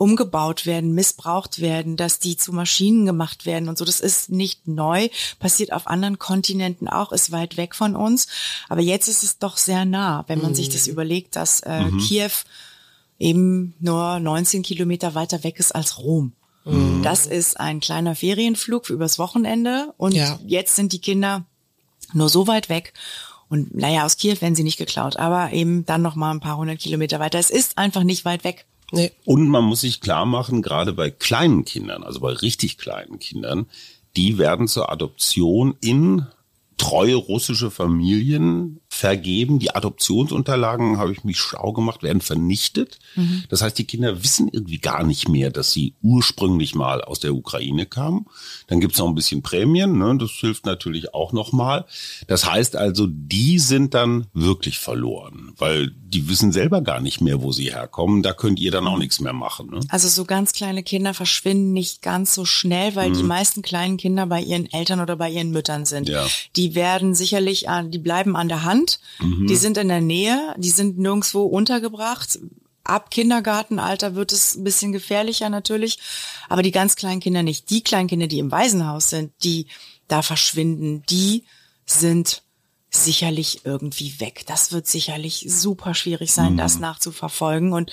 umgebaut 0.00 0.64
werden, 0.64 0.94
missbraucht 0.94 1.60
werden, 1.60 1.98
dass 1.98 2.18
die 2.18 2.34
zu 2.38 2.54
Maschinen 2.54 3.04
gemacht 3.04 3.44
werden 3.44 3.68
und 3.68 3.76
so. 3.76 3.84
Das 3.84 4.00
ist 4.00 4.30
nicht 4.30 4.66
neu, 4.66 5.10
passiert 5.38 5.74
auf 5.74 5.86
anderen 5.86 6.18
Kontinenten 6.18 6.88
auch, 6.88 7.12
ist 7.12 7.32
weit 7.32 7.58
weg 7.58 7.74
von 7.74 7.94
uns. 7.94 8.26
Aber 8.70 8.80
jetzt 8.80 9.08
ist 9.08 9.22
es 9.22 9.38
doch 9.38 9.58
sehr 9.58 9.84
nah, 9.84 10.24
wenn 10.26 10.40
man 10.40 10.52
mhm. 10.52 10.54
sich 10.54 10.70
das 10.70 10.86
mhm. 10.86 10.94
überlegt, 10.94 11.36
dass 11.36 11.60
äh, 11.60 11.82
mhm. 11.82 11.98
Kiew 11.98 12.30
eben 13.18 13.74
nur 13.78 14.18
19 14.20 14.62
Kilometer 14.62 15.14
weiter 15.14 15.44
weg 15.44 15.58
ist 15.58 15.74
als 15.74 15.98
Rom. 15.98 16.32
Mhm. 16.64 17.02
Das 17.02 17.26
ist 17.26 17.60
ein 17.60 17.80
kleiner 17.80 18.14
Ferienflug 18.14 18.86
für 18.86 18.94
übers 18.94 19.18
Wochenende 19.18 19.92
und 19.98 20.14
ja. 20.14 20.40
jetzt 20.46 20.76
sind 20.76 20.94
die 20.94 21.00
Kinder 21.00 21.44
nur 22.14 22.30
so 22.30 22.46
weit 22.46 22.70
weg. 22.70 22.94
Und 23.50 23.76
naja, 23.76 24.06
aus 24.06 24.16
Kiew 24.16 24.40
werden 24.40 24.54
sie 24.54 24.62
nicht 24.62 24.78
geklaut, 24.78 25.18
aber 25.18 25.52
eben 25.52 25.84
dann 25.84 26.00
noch 26.00 26.14
mal 26.14 26.30
ein 26.30 26.40
paar 26.40 26.56
hundert 26.56 26.78
Kilometer 26.78 27.20
weiter. 27.20 27.38
Es 27.38 27.50
ist 27.50 27.76
einfach 27.76 28.02
nicht 28.02 28.24
weit 28.24 28.44
weg. 28.44 28.64
Nee. 28.92 29.12
Und 29.24 29.48
man 29.48 29.64
muss 29.64 29.82
sich 29.82 30.00
klar 30.00 30.26
machen, 30.26 30.62
gerade 30.62 30.92
bei 30.92 31.10
kleinen 31.10 31.64
Kindern, 31.64 32.02
also 32.02 32.20
bei 32.20 32.32
richtig 32.32 32.78
kleinen 32.78 33.18
Kindern, 33.18 33.66
die 34.16 34.38
werden 34.38 34.68
zur 34.68 34.90
Adoption 34.90 35.76
in 35.80 36.26
treue 36.76 37.14
russische 37.14 37.70
Familien 37.70 38.80
vergeben. 39.00 39.58
Die 39.58 39.74
Adoptionsunterlagen, 39.74 40.98
habe 40.98 41.12
ich 41.12 41.24
mich 41.24 41.38
schlau 41.38 41.72
gemacht, 41.72 42.02
werden 42.02 42.20
vernichtet. 42.20 42.98
Mhm. 43.16 43.44
Das 43.48 43.62
heißt, 43.62 43.78
die 43.78 43.84
Kinder 43.84 44.22
wissen 44.22 44.48
irgendwie 44.52 44.78
gar 44.78 45.04
nicht 45.04 45.28
mehr, 45.28 45.50
dass 45.50 45.72
sie 45.72 45.94
ursprünglich 46.02 46.74
mal 46.74 47.02
aus 47.02 47.18
der 47.18 47.34
Ukraine 47.34 47.86
kamen. 47.86 48.26
Dann 48.66 48.80
gibt's 48.80 48.98
noch 48.98 49.08
ein 49.08 49.14
bisschen 49.14 49.40
Prämien, 49.42 49.96
ne? 49.96 50.16
das 50.18 50.32
hilft 50.32 50.66
natürlich 50.66 51.14
auch 51.14 51.32
nochmal. 51.32 51.86
Das 52.26 52.44
heißt 52.44 52.76
also, 52.76 53.06
die 53.08 53.58
sind 53.58 53.94
dann 53.94 54.26
wirklich 54.34 54.78
verloren, 54.78 55.52
weil 55.56 55.90
die 55.90 56.28
wissen 56.28 56.52
selber 56.52 56.82
gar 56.82 57.00
nicht 57.00 57.20
mehr, 57.20 57.40
wo 57.40 57.52
sie 57.52 57.72
herkommen. 57.72 58.22
Da 58.22 58.32
könnt 58.32 58.60
ihr 58.60 58.70
dann 58.70 58.86
auch 58.86 58.98
nichts 58.98 59.20
mehr 59.20 59.32
machen. 59.32 59.70
Ne? 59.70 59.80
Also 59.88 60.08
so 60.08 60.24
ganz 60.24 60.52
kleine 60.52 60.82
Kinder 60.82 61.14
verschwinden 61.14 61.72
nicht 61.72 62.02
ganz 62.02 62.34
so 62.34 62.44
schnell, 62.44 62.96
weil 62.96 63.10
mhm. 63.10 63.14
die 63.14 63.22
meisten 63.22 63.62
kleinen 63.62 63.96
Kinder 63.96 64.26
bei 64.26 64.42
ihren 64.42 64.70
Eltern 64.70 65.00
oder 65.00 65.16
bei 65.16 65.30
ihren 65.30 65.52
Müttern 65.52 65.86
sind. 65.86 66.08
Ja. 66.08 66.26
Die 66.56 66.74
werden 66.74 67.14
sicherlich, 67.14 67.68
an, 67.68 67.90
die 67.90 67.98
bleiben 67.98 68.36
an 68.36 68.48
der 68.48 68.64
Hand, 68.64 68.89
mhm. 69.20 69.46
die 69.46 69.56
sind 69.56 69.78
in 69.78 69.88
der 69.88 70.00
Nähe, 70.00 70.54
die 70.58 70.70
sind 70.70 70.98
nirgendwo 70.98 71.44
untergebracht. 71.44 72.38
Ab 72.82 73.10
Kindergartenalter 73.10 74.14
wird 74.14 74.32
es 74.32 74.56
ein 74.56 74.64
bisschen 74.64 74.92
gefährlicher 74.92 75.50
natürlich, 75.50 75.98
aber 76.48 76.62
die 76.62 76.72
ganz 76.72 76.96
kleinen 76.96 77.20
Kinder 77.20 77.42
nicht. 77.42 77.70
Die 77.70 77.82
kleinen 77.82 78.08
Kinder, 78.08 78.26
die 78.26 78.38
im 78.38 78.50
Waisenhaus 78.50 79.10
sind, 79.10 79.32
die 79.44 79.66
da 80.08 80.22
verschwinden, 80.22 81.02
die 81.08 81.44
sind 81.86 82.42
sicherlich 82.90 83.64
irgendwie 83.64 84.18
weg. 84.18 84.44
Das 84.46 84.72
wird 84.72 84.86
sicherlich 84.86 85.46
super 85.48 85.94
schwierig 85.94 86.32
sein, 86.32 86.54
mhm. 86.54 86.58
das 86.58 86.78
nachzuverfolgen 86.78 87.72
und 87.72 87.92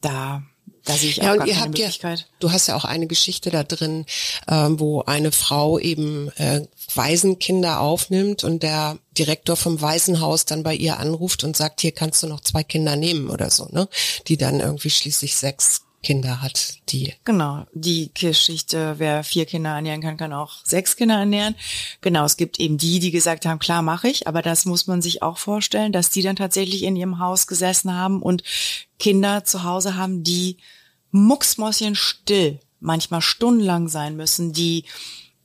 da 0.00 0.42
da 0.86 0.94
sehe 0.94 1.10
ich 1.10 1.20
auch 1.20 1.26
ja, 1.26 1.36
gar 1.36 1.46
keine 1.46 1.66
Möglichkeit. 1.66 2.20
Ja, 2.20 2.26
du 2.38 2.52
hast 2.52 2.68
ja 2.68 2.76
auch 2.76 2.84
eine 2.84 3.06
Geschichte 3.06 3.50
da 3.50 3.64
drin, 3.64 4.06
ähm, 4.48 4.80
wo 4.80 5.02
eine 5.02 5.32
Frau 5.32 5.78
eben 5.78 6.30
äh, 6.36 6.66
Waisenkinder 6.94 7.80
aufnimmt 7.80 8.44
und 8.44 8.62
der 8.62 8.98
Direktor 9.18 9.56
vom 9.56 9.80
Waisenhaus 9.80 10.44
dann 10.44 10.62
bei 10.62 10.74
ihr 10.74 10.98
anruft 10.98 11.44
und 11.44 11.56
sagt, 11.56 11.80
hier 11.80 11.92
kannst 11.92 12.22
du 12.22 12.28
noch 12.28 12.40
zwei 12.40 12.62
Kinder 12.62 12.96
nehmen 12.96 13.28
oder 13.28 13.50
so, 13.50 13.68
ne? 13.70 13.88
Die 14.28 14.36
dann 14.36 14.60
irgendwie 14.60 14.90
schließlich 14.90 15.34
sechs 15.34 15.82
Kinder 16.06 16.40
hat, 16.40 16.74
die. 16.90 17.14
Genau, 17.24 17.66
die 17.72 18.12
Geschichte, 18.14 18.94
wer 18.98 19.24
vier 19.24 19.44
Kinder 19.44 19.70
ernähren 19.70 20.02
kann, 20.02 20.16
kann 20.16 20.32
auch 20.32 20.64
sechs 20.64 20.94
Kinder 20.94 21.16
ernähren. 21.16 21.56
Genau, 22.00 22.24
es 22.24 22.36
gibt 22.36 22.60
eben 22.60 22.78
die, 22.78 23.00
die 23.00 23.10
gesagt 23.10 23.44
haben, 23.44 23.58
klar 23.58 23.82
mache 23.82 24.06
ich, 24.06 24.28
aber 24.28 24.40
das 24.40 24.66
muss 24.66 24.86
man 24.86 25.02
sich 25.02 25.22
auch 25.22 25.36
vorstellen, 25.36 25.90
dass 25.90 26.10
die 26.10 26.22
dann 26.22 26.36
tatsächlich 26.36 26.84
in 26.84 26.94
ihrem 26.94 27.18
Haus 27.18 27.48
gesessen 27.48 27.92
haben 27.92 28.22
und 28.22 28.44
Kinder 29.00 29.42
zu 29.42 29.64
Hause 29.64 29.96
haben, 29.96 30.22
die 30.22 30.58
mucksmäuschen 31.24 31.94
still, 31.94 32.60
manchmal 32.80 33.22
stundenlang 33.22 33.88
sein 33.88 34.16
müssen, 34.16 34.52
die 34.52 34.84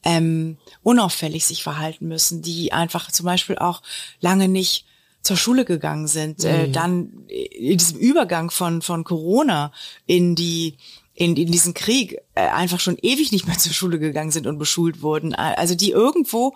ähm, 0.04 0.58
unauffällig 0.84 1.46
sich 1.46 1.64
verhalten 1.64 2.08
müssen, 2.08 2.42
die 2.42 2.74
einfach 2.74 3.12
zum 3.12 3.26
Beispiel 3.26 3.58
auch 3.58 3.82
lange 4.20 4.48
nicht 4.48 4.86
zur 5.22 5.38
Schule 5.38 5.66
gegangen 5.66 6.08
sind, 6.08 6.44
äh, 6.44 6.68
mhm. 6.68 6.74
dann 6.74 7.28
in 7.28 7.78
diesem 7.78 8.00
Übergang 8.00 8.50
von, 8.50 8.82
von 8.82 9.04
Corona 9.04 9.72
in 10.08 10.36
die 10.36 10.78
in, 11.14 11.36
in 11.36 11.52
diesen 11.52 11.74
Krieg 11.74 12.18
äh, 12.34 12.48
einfach 12.48 12.80
schon 12.80 12.98
ewig 13.00 13.32
nicht 13.32 13.46
mehr 13.46 13.58
zur 13.58 13.74
Schule 13.74 14.00
gegangen 14.00 14.32
sind 14.32 14.48
und 14.48 14.58
beschult 14.58 15.02
wurden. 15.04 15.36
Also 15.36 15.76
die 15.76 15.92
irgendwo, 15.92 16.56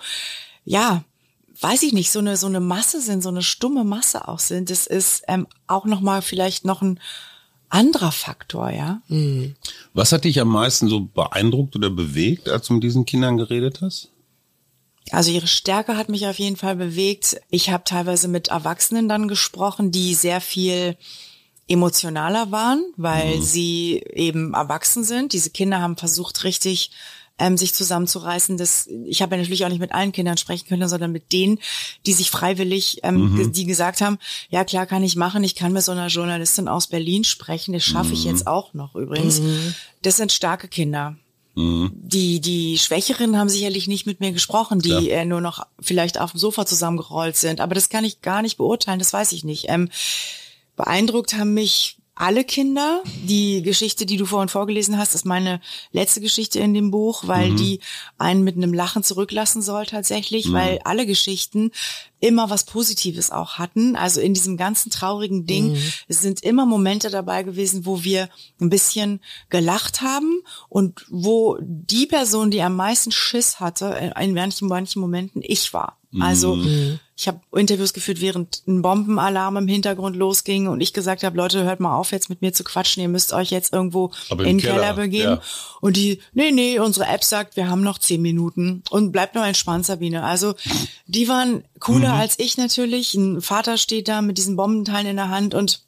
ja, 0.64 1.04
weiß 1.62 1.84
ich 1.84 1.94
nicht, 1.94 2.12
so 2.12 2.20
eine 2.20 2.38
so 2.38 2.48
eine 2.48 2.62
Masse 2.62 3.02
sind, 3.02 3.22
so 3.22 3.30
eine 3.30 3.44
stumme 3.44 3.84
Masse 3.84 4.28
auch 4.28 4.40
sind. 4.40 4.70
Das 4.70 4.88
ist 4.88 5.24
ähm, 5.28 5.46
auch 5.68 5.86
noch 5.86 6.02
mal 6.02 6.22
vielleicht 6.22 6.66
noch 6.66 6.82
ein 6.82 7.00
anderer 7.70 8.12
Faktor, 8.12 8.70
ja. 8.70 9.02
Mhm. 9.08 9.56
Was 9.94 10.12
hat 10.12 10.26
dich 10.26 10.40
am 10.40 10.50
meisten 10.50 10.88
so 10.88 11.02
beeindruckt 11.02 11.76
oder 11.76 11.90
bewegt, 11.90 12.50
als 12.50 12.68
du 12.68 12.74
mit 12.76 12.84
diesen 12.84 13.06
Kindern 13.06 13.38
geredet 13.38 13.82
hast? 13.82 14.10
Also 15.12 15.32
ihre 15.32 15.48
Stärke 15.48 15.98
hat 15.98 16.10
mich 16.10 16.26
auf 16.28 16.40
jeden 16.40 16.58
Fall 16.58 16.76
bewegt. 16.76 17.40
Ich 17.50 17.70
habe 17.70 17.84
teilweise 17.84 18.28
mit 18.28 18.48
Erwachsenen 18.48 19.08
dann 19.08 19.28
gesprochen, 19.28 19.92
die 19.92 20.16
sehr 20.16 20.42
viel 20.42 20.98
emotionaler 21.68 22.52
waren, 22.52 22.84
weil 22.96 23.38
mhm. 23.38 23.42
sie 23.42 24.04
eben 24.14 24.54
erwachsen 24.54 25.04
sind. 25.04 25.34
Diese 25.34 25.50
Kinder 25.50 25.82
haben 25.82 25.98
versucht, 25.98 26.44
richtig 26.44 26.92
ähm, 27.38 27.58
sich 27.58 27.74
zusammenzureißen. 27.74 28.58
Das, 28.58 28.88
ich 28.88 29.22
habe 29.22 29.36
ja 29.36 29.42
natürlich 29.42 29.66
auch 29.66 29.70
nicht 29.70 29.80
mit 29.80 29.92
allen 29.92 30.12
Kindern 30.12 30.38
sprechen 30.38 30.68
können, 30.68 30.88
sondern 30.88 31.12
mit 31.12 31.32
denen, 31.32 31.60
die 32.06 32.14
sich 32.14 32.32
freiwillig, 32.32 33.00
ähm, 33.04 33.34
mhm. 33.34 33.52
die 33.52 33.66
gesagt 33.66 34.02
haben, 34.02 34.18
ja 34.50 34.64
klar 34.64 34.86
kann 34.86 35.04
ich 35.04 35.16
machen, 35.16 35.44
ich 35.44 35.56
kann 35.56 35.74
mit 35.74 35.84
so 35.84 35.92
einer 35.92 36.08
Journalistin 36.08 36.68
aus 36.68 36.88
Berlin 36.88 37.24
sprechen, 37.24 37.74
das 37.74 37.84
schaffe 37.84 38.14
ich 38.14 38.26
mhm. 38.26 38.32
jetzt 38.32 38.48
auch 38.48 38.74
noch 38.74 38.96
übrigens. 38.96 39.40
Mhm. 39.40 39.76
Das 40.02 40.18
sind 40.18 40.32
starke 40.32 40.68
Kinder. 40.68 41.16
Mhm. 41.56 41.92
Die, 41.94 42.42
die 42.42 42.78
Schwächeren 42.78 43.38
haben 43.38 43.50
sicherlich 43.50 43.88
nicht 43.88 44.06
mit 44.06 44.20
mir 44.20 44.32
gesprochen, 44.32 44.80
die 44.80 44.90
ja. 44.90 45.00
äh, 45.00 45.26
nur 45.26 45.42
noch 45.42 45.66
vielleicht 45.80 46.20
auf 46.20 46.32
dem 46.32 46.40
Sofa 46.40 46.66
zusammengerollt 46.66 47.38
sind. 47.38 47.62
Aber 47.62 47.76
das 47.76 47.90
kann 47.90 48.04
ich 48.04 48.22
gar 48.22 48.42
nicht 48.42 48.58
beurteilen, 48.58 49.00
das 49.00 49.14
weiß 49.14 49.32
ich 49.32 49.44
nicht. 49.44 49.66
Ähm, 49.70 49.90
beeindruckt 50.76 51.34
haben 51.34 51.54
mich 51.54 51.98
alle 52.16 52.46
Kinder. 52.46 53.04
Die 53.24 53.62
Geschichte, 53.62 54.06
die 54.06 54.18
du 54.18 54.26
vorhin 54.26 54.50
vorgelesen 54.50 54.98
hast, 54.98 55.16
ist 55.16 55.26
meine 55.26 55.60
letzte 55.92 56.22
Geschichte 56.22 56.60
in 56.60 56.74
dem 56.74 56.90
Buch, 56.90 57.24
weil 57.28 57.52
mhm. 57.52 57.58
die 57.58 57.80
einen 58.18 58.44
mit 58.44 58.56
einem 58.56 58.74
Lachen 58.74 59.04
zurücklassen 59.04 59.62
soll 59.62 59.86
tatsächlich, 59.86 60.48
mhm. 60.48 60.54
weil 60.54 60.80
alle 60.86 61.06
Geschichten 61.06 61.72
immer 62.22 62.50
was 62.50 62.64
Positives 62.64 63.32
auch 63.32 63.60
hatten. 63.60 63.96
Also 63.96 64.22
in 64.22 64.34
diesem 64.34 64.56
ganzen 64.56 64.90
traurigen 64.90 65.46
Ding 65.46 65.74
mhm. 65.74 65.92
sind 66.08 66.42
immer 66.42 66.66
Momente 66.66 67.10
dabei 67.10 67.44
gewesen, 67.44 67.86
wo 67.86 68.04
wir 68.04 68.30
ein 68.62 68.70
bisschen 68.70 69.20
gelacht 69.50 70.02
haben 70.02 70.42
und 70.70 71.06
wo 71.10 71.58
die 71.62 72.08
Person, 72.08 72.50
die 72.50 72.62
am 72.62 72.76
meisten 72.76 73.12
Schiss 73.12 73.60
hatte, 73.60 74.14
in 74.20 74.34
manchen, 74.34 74.68
manchen 74.70 75.02
Momenten 75.02 75.42
ich 75.46 75.74
war. 75.74 75.98
Also 76.22 76.56
mhm. 76.56 77.00
ich 77.16 77.28
habe 77.28 77.42
Interviews 77.54 77.94
geführt, 77.94 78.22
während 78.22 78.62
ein 78.68 78.82
Bombenalarm 78.82 79.58
im 79.58 79.68
Hintergrund 79.68 80.16
losging 80.16 80.68
und 80.68 80.82
ich 80.82 80.94
gesagt 80.94 81.24
habe, 81.24 81.38
Leute, 81.38 81.64
hört 81.64 81.80
mal 81.80 81.96
auf, 81.96 82.12
jetzt 82.12 82.30
mit 82.30 82.42
mir 82.42 82.54
zu 82.54 82.64
quatschen, 82.64 83.02
ihr 83.02 83.10
müsst 83.10 83.34
euch 83.34 83.52
jetzt 83.52 83.74
irgendwo 83.74 84.12
in 84.32 84.38
den 84.38 84.58
Keller, 84.60 84.74
Keller 84.76 84.94
begeben. 84.94 85.32
Ja. 85.34 85.42
Und 85.82 85.98
die, 85.98 86.20
nee, 86.34 86.52
nee, 86.52 86.80
unsere 86.80 87.08
App 87.08 87.24
sagt, 87.24 87.56
wir 87.56 87.70
haben 87.70 87.82
noch 87.82 87.98
zehn 87.98 88.22
Minuten 88.22 88.84
und 88.90 89.12
bleibt 89.12 89.36
nur 89.36 89.46
entspannt, 89.46 89.86
Sabine. 89.86 90.24
Also 90.24 90.56
die 91.08 91.28
waren 91.28 91.64
cooler 91.80 92.14
mhm. 92.14 92.20
als 92.20 92.40
ich 92.40 92.58
natürlich. 92.58 93.14
Ein 93.14 93.42
Vater 93.42 93.78
steht 93.78 94.08
da 94.08 94.22
mit 94.22 94.38
diesen 94.38 94.56
Bombenteilen 94.56 95.08
in 95.08 95.16
der 95.18 95.30
Hand 95.30 95.54
und 95.54 95.85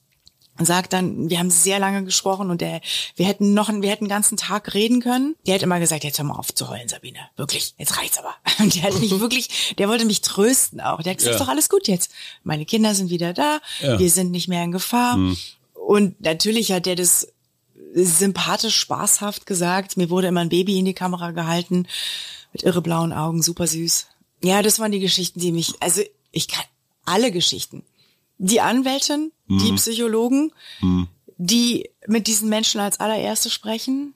sagt 0.65 0.93
dann, 0.93 1.30
wir 1.30 1.39
haben 1.39 1.50
sehr 1.50 1.80
lange 1.80 2.04
gesprochen 2.04 2.50
und 2.50 2.62
der, 2.62 2.82
wir 3.15 3.26
hätten 3.26 3.54
noch, 3.54 3.70
wir 3.70 3.89
hätten 3.89 4.06
den 4.06 4.10
ganzen 4.10 4.38
Tag 4.38 4.74
reden 4.74 5.02
können. 5.02 5.36
Der 5.46 5.56
hat 5.56 5.62
immer 5.62 5.80
gesagt, 5.80 6.04
jetzt 6.04 6.17
hör 6.17 6.26
mal 6.26 6.36
auf 6.36 6.54
zu 6.54 6.70
heulen, 6.70 6.88
Sabine. 6.88 7.20
Wirklich, 7.36 7.74
jetzt 7.78 7.98
reicht's 7.98 8.17
aber. 8.17 8.36
Und 8.60 8.76
der 8.76 8.84
hat 8.84 9.00
mich 9.00 9.12
wirklich, 9.20 9.76
der 9.78 9.88
wollte 9.88 10.06
mich 10.06 10.22
trösten 10.22 10.82
auch. 10.82 11.02
Der 11.02 11.12
hat 11.12 11.17
gesagt, 11.17 11.36
ja. 11.36 11.39
ist 11.39 11.41
doch 11.41 11.52
alles 11.52 11.70
gut 11.70 11.88
jetzt. 11.88 12.12
Meine 12.43 12.65
Kinder 12.65 12.96
sind 12.96 13.10
wieder 13.10 13.34
da. 13.34 13.60
Ja. 13.82 14.00
Wir 14.00 14.10
sind 14.10 14.32
nicht 14.32 14.48
mehr 14.48 14.63
in 14.63 14.72
Gefahr. 14.72 15.17
Mhm. 15.17 15.38
Und 15.74 16.22
natürlich 16.22 16.72
hat 16.72 16.86
der 16.86 16.96
das 16.96 17.28
sympathisch, 17.93 18.76
spaßhaft 18.78 19.46
gesagt. 19.46 19.98
Mir 19.98 20.10
wurde 20.10 20.28
immer 20.28 20.41
ein 20.41 20.50
Baby 20.50 20.80
in 20.80 20.86
die 20.86 20.93
Kamera 20.93 21.32
gehalten 21.32 21.88
mit 22.54 22.63
irre 22.63 22.82
blauen 22.82 23.13
Augen, 23.13 23.41
super 23.41 23.67
süß. 23.67 24.08
Ja, 24.43 24.62
das 24.62 24.80
waren 24.80 24.91
die 24.91 25.00
Geschichten, 25.00 25.39
die 25.39 25.52
mich, 25.52 25.74
also 25.80 26.02
ich 26.32 26.48
kann 26.48 26.63
alle 27.06 27.32
Geschichten 27.32 27.84
die 28.38 28.62
Anwältin, 28.62 29.32
mhm. 29.47 29.60
die 29.60 29.73
Psychologen, 29.73 30.54
mhm. 30.82 31.08
die 31.38 31.89
mit 32.08 32.28
diesen 32.28 32.50
Menschen 32.50 32.80
als 32.82 33.00
allererste 33.00 33.50
sprechen, 33.50 34.13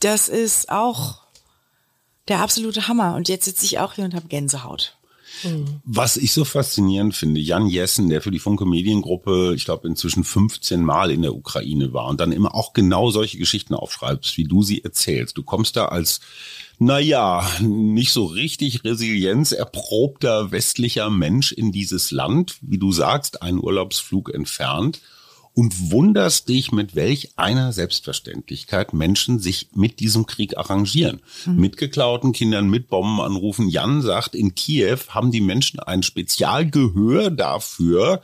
das 0.00 0.28
ist 0.28 0.70
auch 0.70 1.22
der 2.28 2.40
absolute 2.40 2.88
Hammer. 2.88 3.14
Und 3.14 3.28
jetzt 3.28 3.44
sitze 3.44 3.64
ich 3.64 3.78
auch 3.78 3.94
hier 3.94 4.04
und 4.04 4.14
habe 4.14 4.28
Gänsehaut. 4.28 4.96
Mhm. 5.44 5.80
Was 5.84 6.16
ich 6.16 6.32
so 6.32 6.44
faszinierend 6.44 7.14
finde, 7.14 7.40
Jan 7.40 7.66
Jessen, 7.66 8.08
der 8.08 8.22
für 8.22 8.30
die 8.30 8.38
Funke 8.38 8.66
Mediengruppe, 8.66 9.54
ich 9.54 9.64
glaube, 9.64 9.88
inzwischen 9.88 10.24
15 10.24 10.84
Mal 10.84 11.10
in 11.10 11.22
der 11.22 11.34
Ukraine 11.34 11.92
war 11.92 12.06
und 12.06 12.20
dann 12.20 12.32
immer 12.32 12.54
auch 12.54 12.72
genau 12.72 13.10
solche 13.10 13.38
Geschichten 13.38 13.74
aufschreibst, 13.74 14.36
wie 14.36 14.44
du 14.44 14.62
sie 14.62 14.84
erzählst. 14.84 15.36
Du 15.36 15.42
kommst 15.42 15.76
da 15.76 15.86
als 15.86 16.20
naja, 16.78 17.48
nicht 17.60 18.12
so 18.12 18.24
richtig 18.24 18.82
resilienzerprobter 18.82 20.50
westlicher 20.50 21.10
Mensch 21.10 21.52
in 21.52 21.70
dieses 21.70 22.10
Land, 22.10 22.56
wie 22.60 22.78
du 22.78 22.90
sagst, 22.90 23.42
einen 23.42 23.60
Urlaubsflug 23.60 24.34
entfernt 24.34 25.00
und 25.54 25.90
wunderst 25.90 26.48
dich, 26.48 26.72
mit 26.72 26.94
welch 26.94 27.30
einer 27.36 27.72
Selbstverständlichkeit 27.72 28.94
Menschen 28.94 29.38
sich 29.38 29.68
mit 29.74 30.00
diesem 30.00 30.26
Krieg 30.26 30.56
arrangieren. 30.56 31.20
Mhm. 31.44 31.56
Mit 31.56 31.76
geklauten 31.76 32.32
Kindern, 32.32 32.70
mit 32.70 32.88
Bomben 32.88 33.20
anrufen. 33.20 33.68
Jan 33.68 34.00
sagt, 34.00 34.34
in 34.34 34.54
Kiew 34.54 34.98
haben 35.08 35.30
die 35.30 35.42
Menschen 35.42 35.80
ein 35.80 36.02
Spezialgehör 36.02 37.30
dafür, 37.30 38.22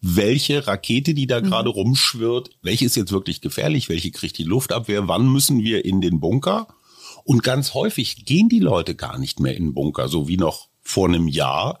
welche 0.00 0.66
Rakete, 0.66 1.12
die 1.12 1.26
da 1.26 1.40
mhm. 1.40 1.46
gerade 1.46 1.68
rumschwirrt, 1.68 2.50
welche 2.62 2.86
ist 2.86 2.96
jetzt 2.96 3.12
wirklich 3.12 3.42
gefährlich, 3.42 3.90
welche 3.90 4.10
kriegt 4.10 4.38
die 4.38 4.44
Luftabwehr, 4.44 5.06
wann 5.06 5.30
müssen 5.30 5.62
wir 5.62 5.84
in 5.84 6.00
den 6.00 6.20
Bunker? 6.20 6.68
Und 7.24 7.42
ganz 7.42 7.74
häufig 7.74 8.24
gehen 8.24 8.48
die 8.48 8.60
Leute 8.60 8.94
gar 8.94 9.18
nicht 9.18 9.40
mehr 9.40 9.54
in 9.54 9.66
den 9.66 9.74
Bunker, 9.74 10.08
so 10.08 10.28
wie 10.28 10.38
noch 10.38 10.68
vor 10.80 11.08
einem 11.08 11.28
Jahr, 11.28 11.80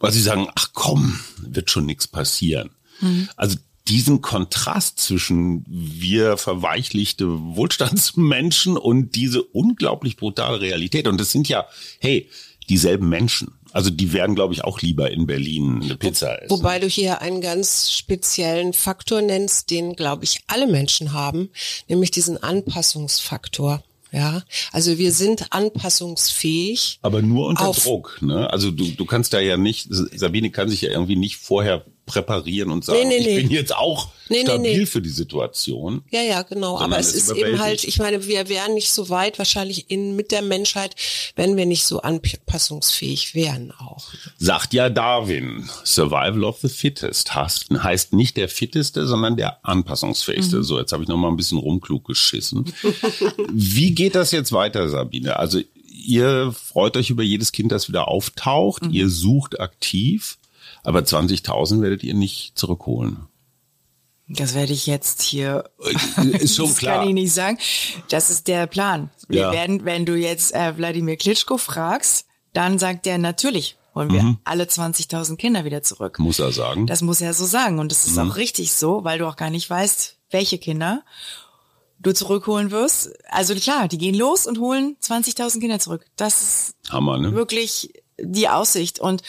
weil 0.00 0.10
sie 0.10 0.20
sagen, 0.20 0.48
ach 0.56 0.70
komm, 0.72 1.20
wird 1.38 1.70
schon 1.70 1.86
nichts 1.86 2.08
passieren. 2.08 2.70
Mhm. 3.00 3.28
Also 3.36 3.56
diesen 3.88 4.20
Kontrast 4.20 5.00
zwischen 5.00 5.64
wir 5.68 6.36
verweichlichte 6.36 7.26
Wohlstandsmenschen 7.28 8.76
und 8.76 9.14
diese 9.14 9.42
unglaublich 9.42 10.16
brutale 10.16 10.60
Realität. 10.60 11.08
Und 11.08 11.20
das 11.20 11.32
sind 11.32 11.48
ja, 11.48 11.66
hey, 11.98 12.28
dieselben 12.68 13.08
Menschen. 13.08 13.52
Also 13.72 13.90
die 13.90 14.12
werden, 14.12 14.34
glaube 14.34 14.54
ich, 14.54 14.64
auch 14.64 14.80
lieber 14.80 15.10
in 15.10 15.26
Berlin 15.26 15.80
eine 15.82 15.96
Pizza 15.96 16.42
essen. 16.42 16.50
Wobei 16.50 16.78
du 16.78 16.88
hier 16.88 17.20
einen 17.20 17.40
ganz 17.40 17.92
speziellen 17.92 18.72
Faktor 18.72 19.22
nennst, 19.22 19.70
den, 19.70 19.94
glaube 19.94 20.24
ich, 20.24 20.40
alle 20.46 20.66
Menschen 20.66 21.12
haben, 21.12 21.50
nämlich 21.88 22.10
diesen 22.10 22.42
Anpassungsfaktor. 22.42 23.82
Ja, 24.12 24.42
also 24.72 24.98
wir 24.98 25.12
sind 25.12 25.52
anpassungsfähig. 25.52 26.98
Aber 27.00 27.22
nur 27.22 27.46
unter 27.46 27.70
Druck, 27.70 28.18
ne? 28.20 28.50
Also 28.50 28.72
du, 28.72 28.90
du 28.90 29.04
kannst 29.04 29.32
da 29.32 29.38
ja 29.38 29.56
nicht, 29.56 29.86
Sabine 29.88 30.50
kann 30.50 30.68
sich 30.68 30.80
ja 30.80 30.90
irgendwie 30.90 31.14
nicht 31.14 31.36
vorher 31.36 31.84
präparieren 32.10 32.70
und 32.70 32.84
sagen, 32.84 33.08
nee, 33.08 33.18
nee, 33.18 33.24
nee. 33.24 33.38
ich 33.38 33.42
bin 33.42 33.50
jetzt 33.50 33.74
auch 33.74 34.08
nee, 34.28 34.42
stabil 34.42 34.86
für 34.86 35.02
die 35.02 35.10
Situation. 35.10 36.02
Ja, 36.10 36.22
ja, 36.22 36.42
genau. 36.42 36.78
Aber 36.78 36.98
es 36.98 37.14
ist 37.14 37.30
eben 37.30 37.58
halt, 37.58 37.84
ich 37.84 37.98
meine, 37.98 38.26
wir 38.26 38.48
wären 38.48 38.74
nicht 38.74 38.90
so 38.90 39.08
weit 39.08 39.38
wahrscheinlich 39.38 39.90
in 39.90 40.16
mit 40.16 40.30
der 40.30 40.42
Menschheit, 40.42 40.94
wenn 41.36 41.56
wir 41.56 41.66
nicht 41.66 41.84
so 41.84 42.00
anpassungsfähig 42.02 43.34
wären 43.34 43.72
auch. 43.72 44.08
Sagt 44.38 44.74
ja 44.74 44.88
Darwin, 44.88 45.68
Survival 45.84 46.44
of 46.44 46.58
the 46.60 46.68
Fittest 46.68 47.34
heißt, 47.34 47.66
heißt 47.70 48.12
nicht 48.12 48.36
der 48.36 48.48
Fitteste, 48.48 49.06
sondern 49.06 49.36
der 49.36 49.64
anpassungsfähigste. 49.64 50.58
Mhm. 50.58 50.62
So, 50.62 50.78
jetzt 50.78 50.92
habe 50.92 51.02
ich 51.02 51.08
noch 51.08 51.16
mal 51.16 51.28
ein 51.28 51.36
bisschen 51.36 51.58
rumklug 51.58 52.06
geschissen. 52.06 52.72
Wie 53.52 53.94
geht 53.94 54.14
das 54.14 54.30
jetzt 54.32 54.52
weiter, 54.52 54.88
Sabine? 54.88 55.36
Also 55.36 55.60
ihr 55.90 56.52
freut 56.52 56.96
euch 56.96 57.10
über 57.10 57.22
jedes 57.22 57.52
Kind, 57.52 57.72
das 57.72 57.88
wieder 57.88 58.08
auftaucht. 58.08 58.86
Mhm. 58.86 58.92
Ihr 58.92 59.08
sucht 59.08 59.60
aktiv. 59.60 60.38
Aber 60.82 61.00
20.000 61.00 61.82
werdet 61.82 62.02
ihr 62.02 62.14
nicht 62.14 62.58
zurückholen. 62.58 63.26
Das 64.28 64.54
werde 64.54 64.72
ich 64.72 64.86
jetzt 64.86 65.22
hier. 65.22 65.64
Äh, 66.16 66.28
ist 66.38 66.56
schon 66.56 66.68
das 66.68 66.78
klar. 66.78 66.98
kann 66.98 67.08
ich 67.08 67.14
nicht 67.14 67.32
sagen. 67.32 67.58
Das 68.08 68.30
ist 68.30 68.46
der 68.46 68.66
Plan. 68.66 69.10
Wir 69.28 69.42
ja. 69.42 69.52
werden, 69.52 69.84
wenn 69.84 70.06
du 70.06 70.14
jetzt 70.14 70.54
äh, 70.54 70.76
Wladimir 70.76 71.16
Klitschko 71.16 71.58
fragst, 71.58 72.26
dann 72.52 72.78
sagt 72.78 73.06
er 73.06 73.18
natürlich 73.18 73.76
holen 73.94 74.12
wir 74.12 74.22
mhm. 74.22 74.38
alle 74.44 74.64
20.000 74.64 75.36
Kinder 75.36 75.64
wieder 75.64 75.82
zurück. 75.82 76.18
Muss 76.18 76.38
er 76.38 76.52
sagen. 76.52 76.86
Das 76.86 77.02
muss 77.02 77.20
er 77.20 77.34
so 77.34 77.44
sagen 77.44 77.78
und 77.78 77.90
das 77.90 78.06
ist 78.06 78.16
mhm. 78.16 78.30
auch 78.30 78.36
richtig 78.36 78.72
so, 78.72 79.04
weil 79.04 79.18
du 79.18 79.26
auch 79.26 79.36
gar 79.36 79.50
nicht 79.50 79.68
weißt, 79.68 80.16
welche 80.30 80.58
Kinder 80.58 81.02
du 81.98 82.14
zurückholen 82.14 82.70
wirst. 82.70 83.10
Also 83.28 83.54
klar, 83.54 83.88
die 83.88 83.98
gehen 83.98 84.14
los 84.14 84.46
und 84.46 84.58
holen 84.58 84.96
20.000 85.02 85.60
Kinder 85.60 85.78
zurück. 85.78 86.06
Das 86.16 86.42
ist 86.42 86.76
Hammer, 86.90 87.18
ne? 87.18 87.34
wirklich 87.34 87.92
die 88.18 88.48
Aussicht 88.48 89.00
und 89.00 89.22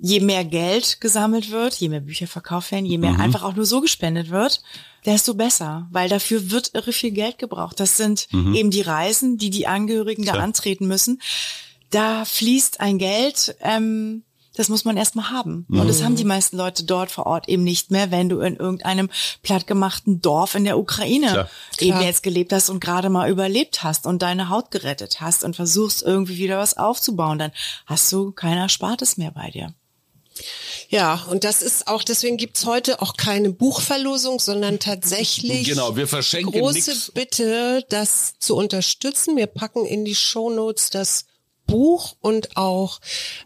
je 0.00 0.20
mehr 0.20 0.44
Geld 0.44 1.00
gesammelt 1.00 1.50
wird, 1.50 1.74
je 1.74 1.88
mehr 1.88 2.00
Bücher 2.00 2.26
verkauft 2.26 2.70
werden, 2.70 2.86
je 2.86 2.98
mehr 2.98 3.12
mhm. 3.12 3.20
einfach 3.20 3.42
auch 3.42 3.54
nur 3.54 3.66
so 3.66 3.80
gespendet 3.80 4.30
wird, 4.30 4.62
desto 5.04 5.34
besser, 5.34 5.88
weil 5.90 6.08
dafür 6.08 6.50
wird 6.50 6.74
irre 6.74 6.92
viel 6.92 7.10
Geld 7.10 7.38
gebraucht. 7.38 7.80
Das 7.80 7.96
sind 7.96 8.28
mhm. 8.30 8.54
eben 8.54 8.70
die 8.70 8.82
Reisen, 8.82 9.38
die 9.38 9.50
die 9.50 9.66
Angehörigen 9.66 10.22
Klar. 10.22 10.36
da 10.36 10.42
antreten 10.42 10.86
müssen. 10.86 11.20
Da 11.90 12.24
fließt 12.24 12.80
ein 12.80 12.98
Geld, 12.98 13.56
ähm, 13.60 14.22
das 14.54 14.68
muss 14.68 14.84
man 14.84 14.96
erstmal 14.96 15.30
haben. 15.30 15.66
Mhm. 15.68 15.80
Und 15.80 15.88
das 15.88 16.02
haben 16.02 16.16
die 16.16 16.24
meisten 16.24 16.56
Leute 16.56 16.84
dort 16.84 17.10
vor 17.10 17.26
Ort 17.26 17.48
eben 17.48 17.64
nicht 17.64 17.90
mehr, 17.90 18.10
wenn 18.10 18.28
du 18.28 18.40
in 18.40 18.56
irgendeinem 18.56 19.08
plattgemachten 19.42 20.20
Dorf 20.20 20.54
in 20.54 20.64
der 20.64 20.78
Ukraine 20.78 21.28
Klar. 21.28 21.50
eben 21.80 21.90
Klar. 21.92 22.02
jetzt 22.02 22.22
gelebt 22.22 22.52
hast 22.52 22.68
und 22.68 22.80
gerade 22.80 23.08
mal 23.08 23.30
überlebt 23.30 23.82
hast 23.82 24.06
und 24.06 24.22
deine 24.22 24.48
Haut 24.48 24.70
gerettet 24.70 25.20
hast 25.20 25.44
und 25.44 25.56
versuchst 25.56 26.02
irgendwie 26.02 26.38
wieder 26.38 26.58
was 26.58 26.76
aufzubauen. 26.76 27.38
Dann 27.38 27.52
hast 27.86 28.12
du 28.12 28.32
kein 28.32 28.58
Erspartes 28.58 29.16
mehr 29.16 29.30
bei 29.30 29.50
dir. 29.50 29.74
Ja, 30.88 31.26
und 31.28 31.44
das 31.44 31.62
ist 31.62 31.86
auch, 31.86 32.02
deswegen 32.02 32.36
gibt's 32.36 32.64
heute 32.64 33.02
auch 33.02 33.16
keine 33.16 33.50
Buchverlosung, 33.50 34.40
sondern 34.40 34.78
tatsächlich 34.78 35.66
genau, 35.66 35.96
wir 35.96 36.08
verschenken 36.08 36.52
große 36.52 36.90
nix. 36.90 37.12
Bitte, 37.12 37.84
das 37.88 38.34
zu 38.38 38.56
unterstützen. 38.56 39.36
Wir 39.36 39.46
packen 39.46 39.84
in 39.84 40.04
die 40.04 40.14
Show 40.14 40.50
Notes 40.50 40.90
das 40.90 41.26
Buch 41.68 42.16
und 42.20 42.56
auch 42.56 43.00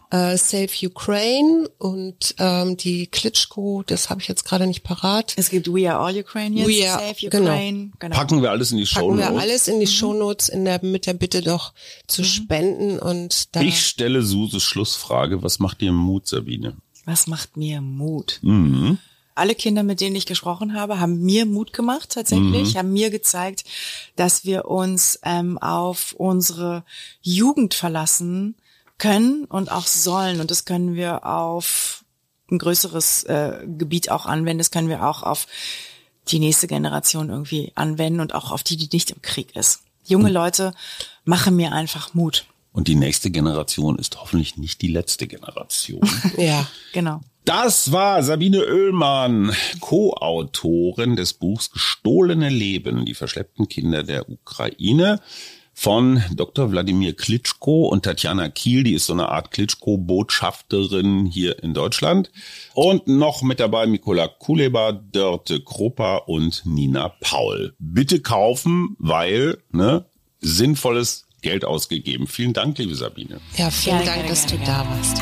äh, 0.09 0.37
Save 0.37 0.69
Ukraine 0.81 1.69
und 1.77 2.33
ähm, 2.39 2.77
die 2.77 3.05
Klitschko, 3.05 3.83
das 3.85 4.09
habe 4.09 4.21
ich 4.21 4.27
jetzt 4.27 4.45
gerade 4.45 4.65
nicht 4.65 4.81
parat. 4.81 5.33
Es 5.35 5.51
gibt 5.51 5.67
We 5.67 5.91
Are 5.91 6.03
All 6.03 6.17
Ukrainians, 6.17 6.67
We 6.67 6.89
are, 6.89 6.99
Save 6.99 7.29
genau. 7.29 7.43
Ukraine. 7.43 7.77
Genau. 7.77 7.93
genau. 7.99 8.15
Packen 8.15 8.41
wir 8.41 8.49
alles 8.49 8.71
in 8.71 8.77
die 8.77 8.87
Show 8.87 9.11
Notes. 9.11 9.21
Packen 9.25 9.35
wir 9.35 9.41
alles 9.41 9.67
in 9.67 9.79
die 9.79 9.85
mhm. 9.85 9.91
Show 9.91 10.13
Notes 10.13 10.49
in 10.49 10.65
der, 10.65 10.83
mit 10.83 11.05
der 11.05 11.13
Bitte 11.13 11.41
doch 11.41 11.73
zu 12.07 12.21
mhm. 12.21 12.25
spenden 12.25 12.99
und 12.99 13.55
da. 13.55 13.61
Ich 13.61 13.85
stelle 13.85 14.23
Suses 14.23 14.63
Schlussfrage. 14.63 15.43
Was 15.43 15.59
macht 15.59 15.81
dir 15.81 15.91
Mut, 15.91 16.27
Sabine? 16.27 16.77
Was 17.05 17.27
macht 17.27 17.57
mir 17.57 17.81
Mut? 17.81 18.39
Mhm. 18.41 18.97
Alle 19.35 19.55
Kinder, 19.55 19.83
mit 19.83 20.01
denen 20.01 20.15
ich 20.15 20.25
gesprochen 20.25 20.75
habe, 20.75 20.99
haben 20.99 21.21
mir 21.21 21.45
Mut 21.45 21.73
gemacht 21.73 22.11
tatsächlich, 22.11 22.73
mhm. 22.73 22.77
haben 22.77 22.93
mir 22.93 23.09
gezeigt, 23.09 23.63
dass 24.15 24.45
wir 24.45 24.65
uns 24.65 25.19
ähm, 25.23 25.57
auf 25.57 26.13
unsere 26.17 26.83
Jugend 27.21 27.73
verlassen 27.73 28.55
können 28.97 29.45
und 29.45 29.71
auch 29.71 29.87
sollen. 29.87 30.39
Und 30.39 30.51
das 30.51 30.65
können 30.65 30.95
wir 30.95 31.25
auf 31.25 32.03
ein 32.51 32.59
größeres 32.59 33.23
äh, 33.23 33.65
Gebiet 33.65 34.11
auch 34.11 34.25
anwenden. 34.25 34.59
Das 34.59 34.71
können 34.71 34.89
wir 34.89 35.07
auch 35.07 35.23
auf 35.23 35.47
die 36.29 36.39
nächste 36.39 36.67
Generation 36.67 37.29
irgendwie 37.29 37.71
anwenden 37.75 38.19
und 38.19 38.33
auch 38.33 38.51
auf 38.51 38.63
die, 38.63 38.77
die 38.77 38.89
nicht 38.91 39.11
im 39.11 39.21
Krieg 39.21 39.55
ist. 39.55 39.81
Junge 40.05 40.29
Leute 40.29 40.73
machen 41.25 41.55
mir 41.55 41.71
einfach 41.71 42.13
Mut. 42.13 42.45
Und 42.71 42.87
die 42.87 42.95
nächste 42.95 43.29
Generation 43.29 43.97
ist 43.99 44.19
hoffentlich 44.19 44.57
nicht 44.57 44.81
die 44.81 44.87
letzte 44.87 45.27
Generation. 45.27 46.01
ja, 46.37 46.67
genau. 46.91 47.21
Das 47.45 47.91
war 47.91 48.23
Sabine 48.23 48.59
Oehlmann, 48.59 49.53
Co-Autorin 49.81 51.17
des 51.17 51.33
Buchs 51.33 51.71
Gestohlene 51.71 52.47
Leben, 52.47 53.03
die 53.05 53.13
verschleppten 53.13 53.67
Kinder 53.67 54.03
der 54.03 54.29
Ukraine 54.29 55.19
von 55.73 56.23
Dr. 56.33 56.71
Wladimir 56.71 57.15
Klitschko 57.15 57.87
und 57.87 58.05
Tatjana 58.05 58.47
Kiel, 58.47 58.83
die 58.83 58.93
ist 58.93 59.07
so 59.07 59.13
eine 59.13 59.29
Art 59.29 59.51
Klitschko-Botschafterin 59.51 61.25
hier 61.25 61.61
in 61.61 61.73
Deutschland. 61.73 62.31
Und 62.75 63.07
noch 63.07 63.41
mit 63.41 63.59
dabei 63.59 63.87
Mikola 63.87 64.27
Kuleba, 64.27 64.93
Dörte 64.93 65.61
Kropper 65.61 66.29
und 66.29 66.61
Nina 66.65 67.09
Paul. 67.19 67.73
Bitte 67.79 68.21
kaufen, 68.21 68.95
weil, 68.99 69.57
ne, 69.71 70.05
sinnvolles 70.39 71.25
Geld 71.41 71.65
ausgegeben. 71.65 72.27
Vielen 72.27 72.53
Dank, 72.53 72.77
liebe 72.77 72.95
Sabine. 72.95 73.41
Ja, 73.57 73.69
vielen 73.69 74.05
Dank, 74.05 74.27
dass 74.27 74.45
du 74.45 74.57
da 74.59 74.87
warst. 74.87 75.21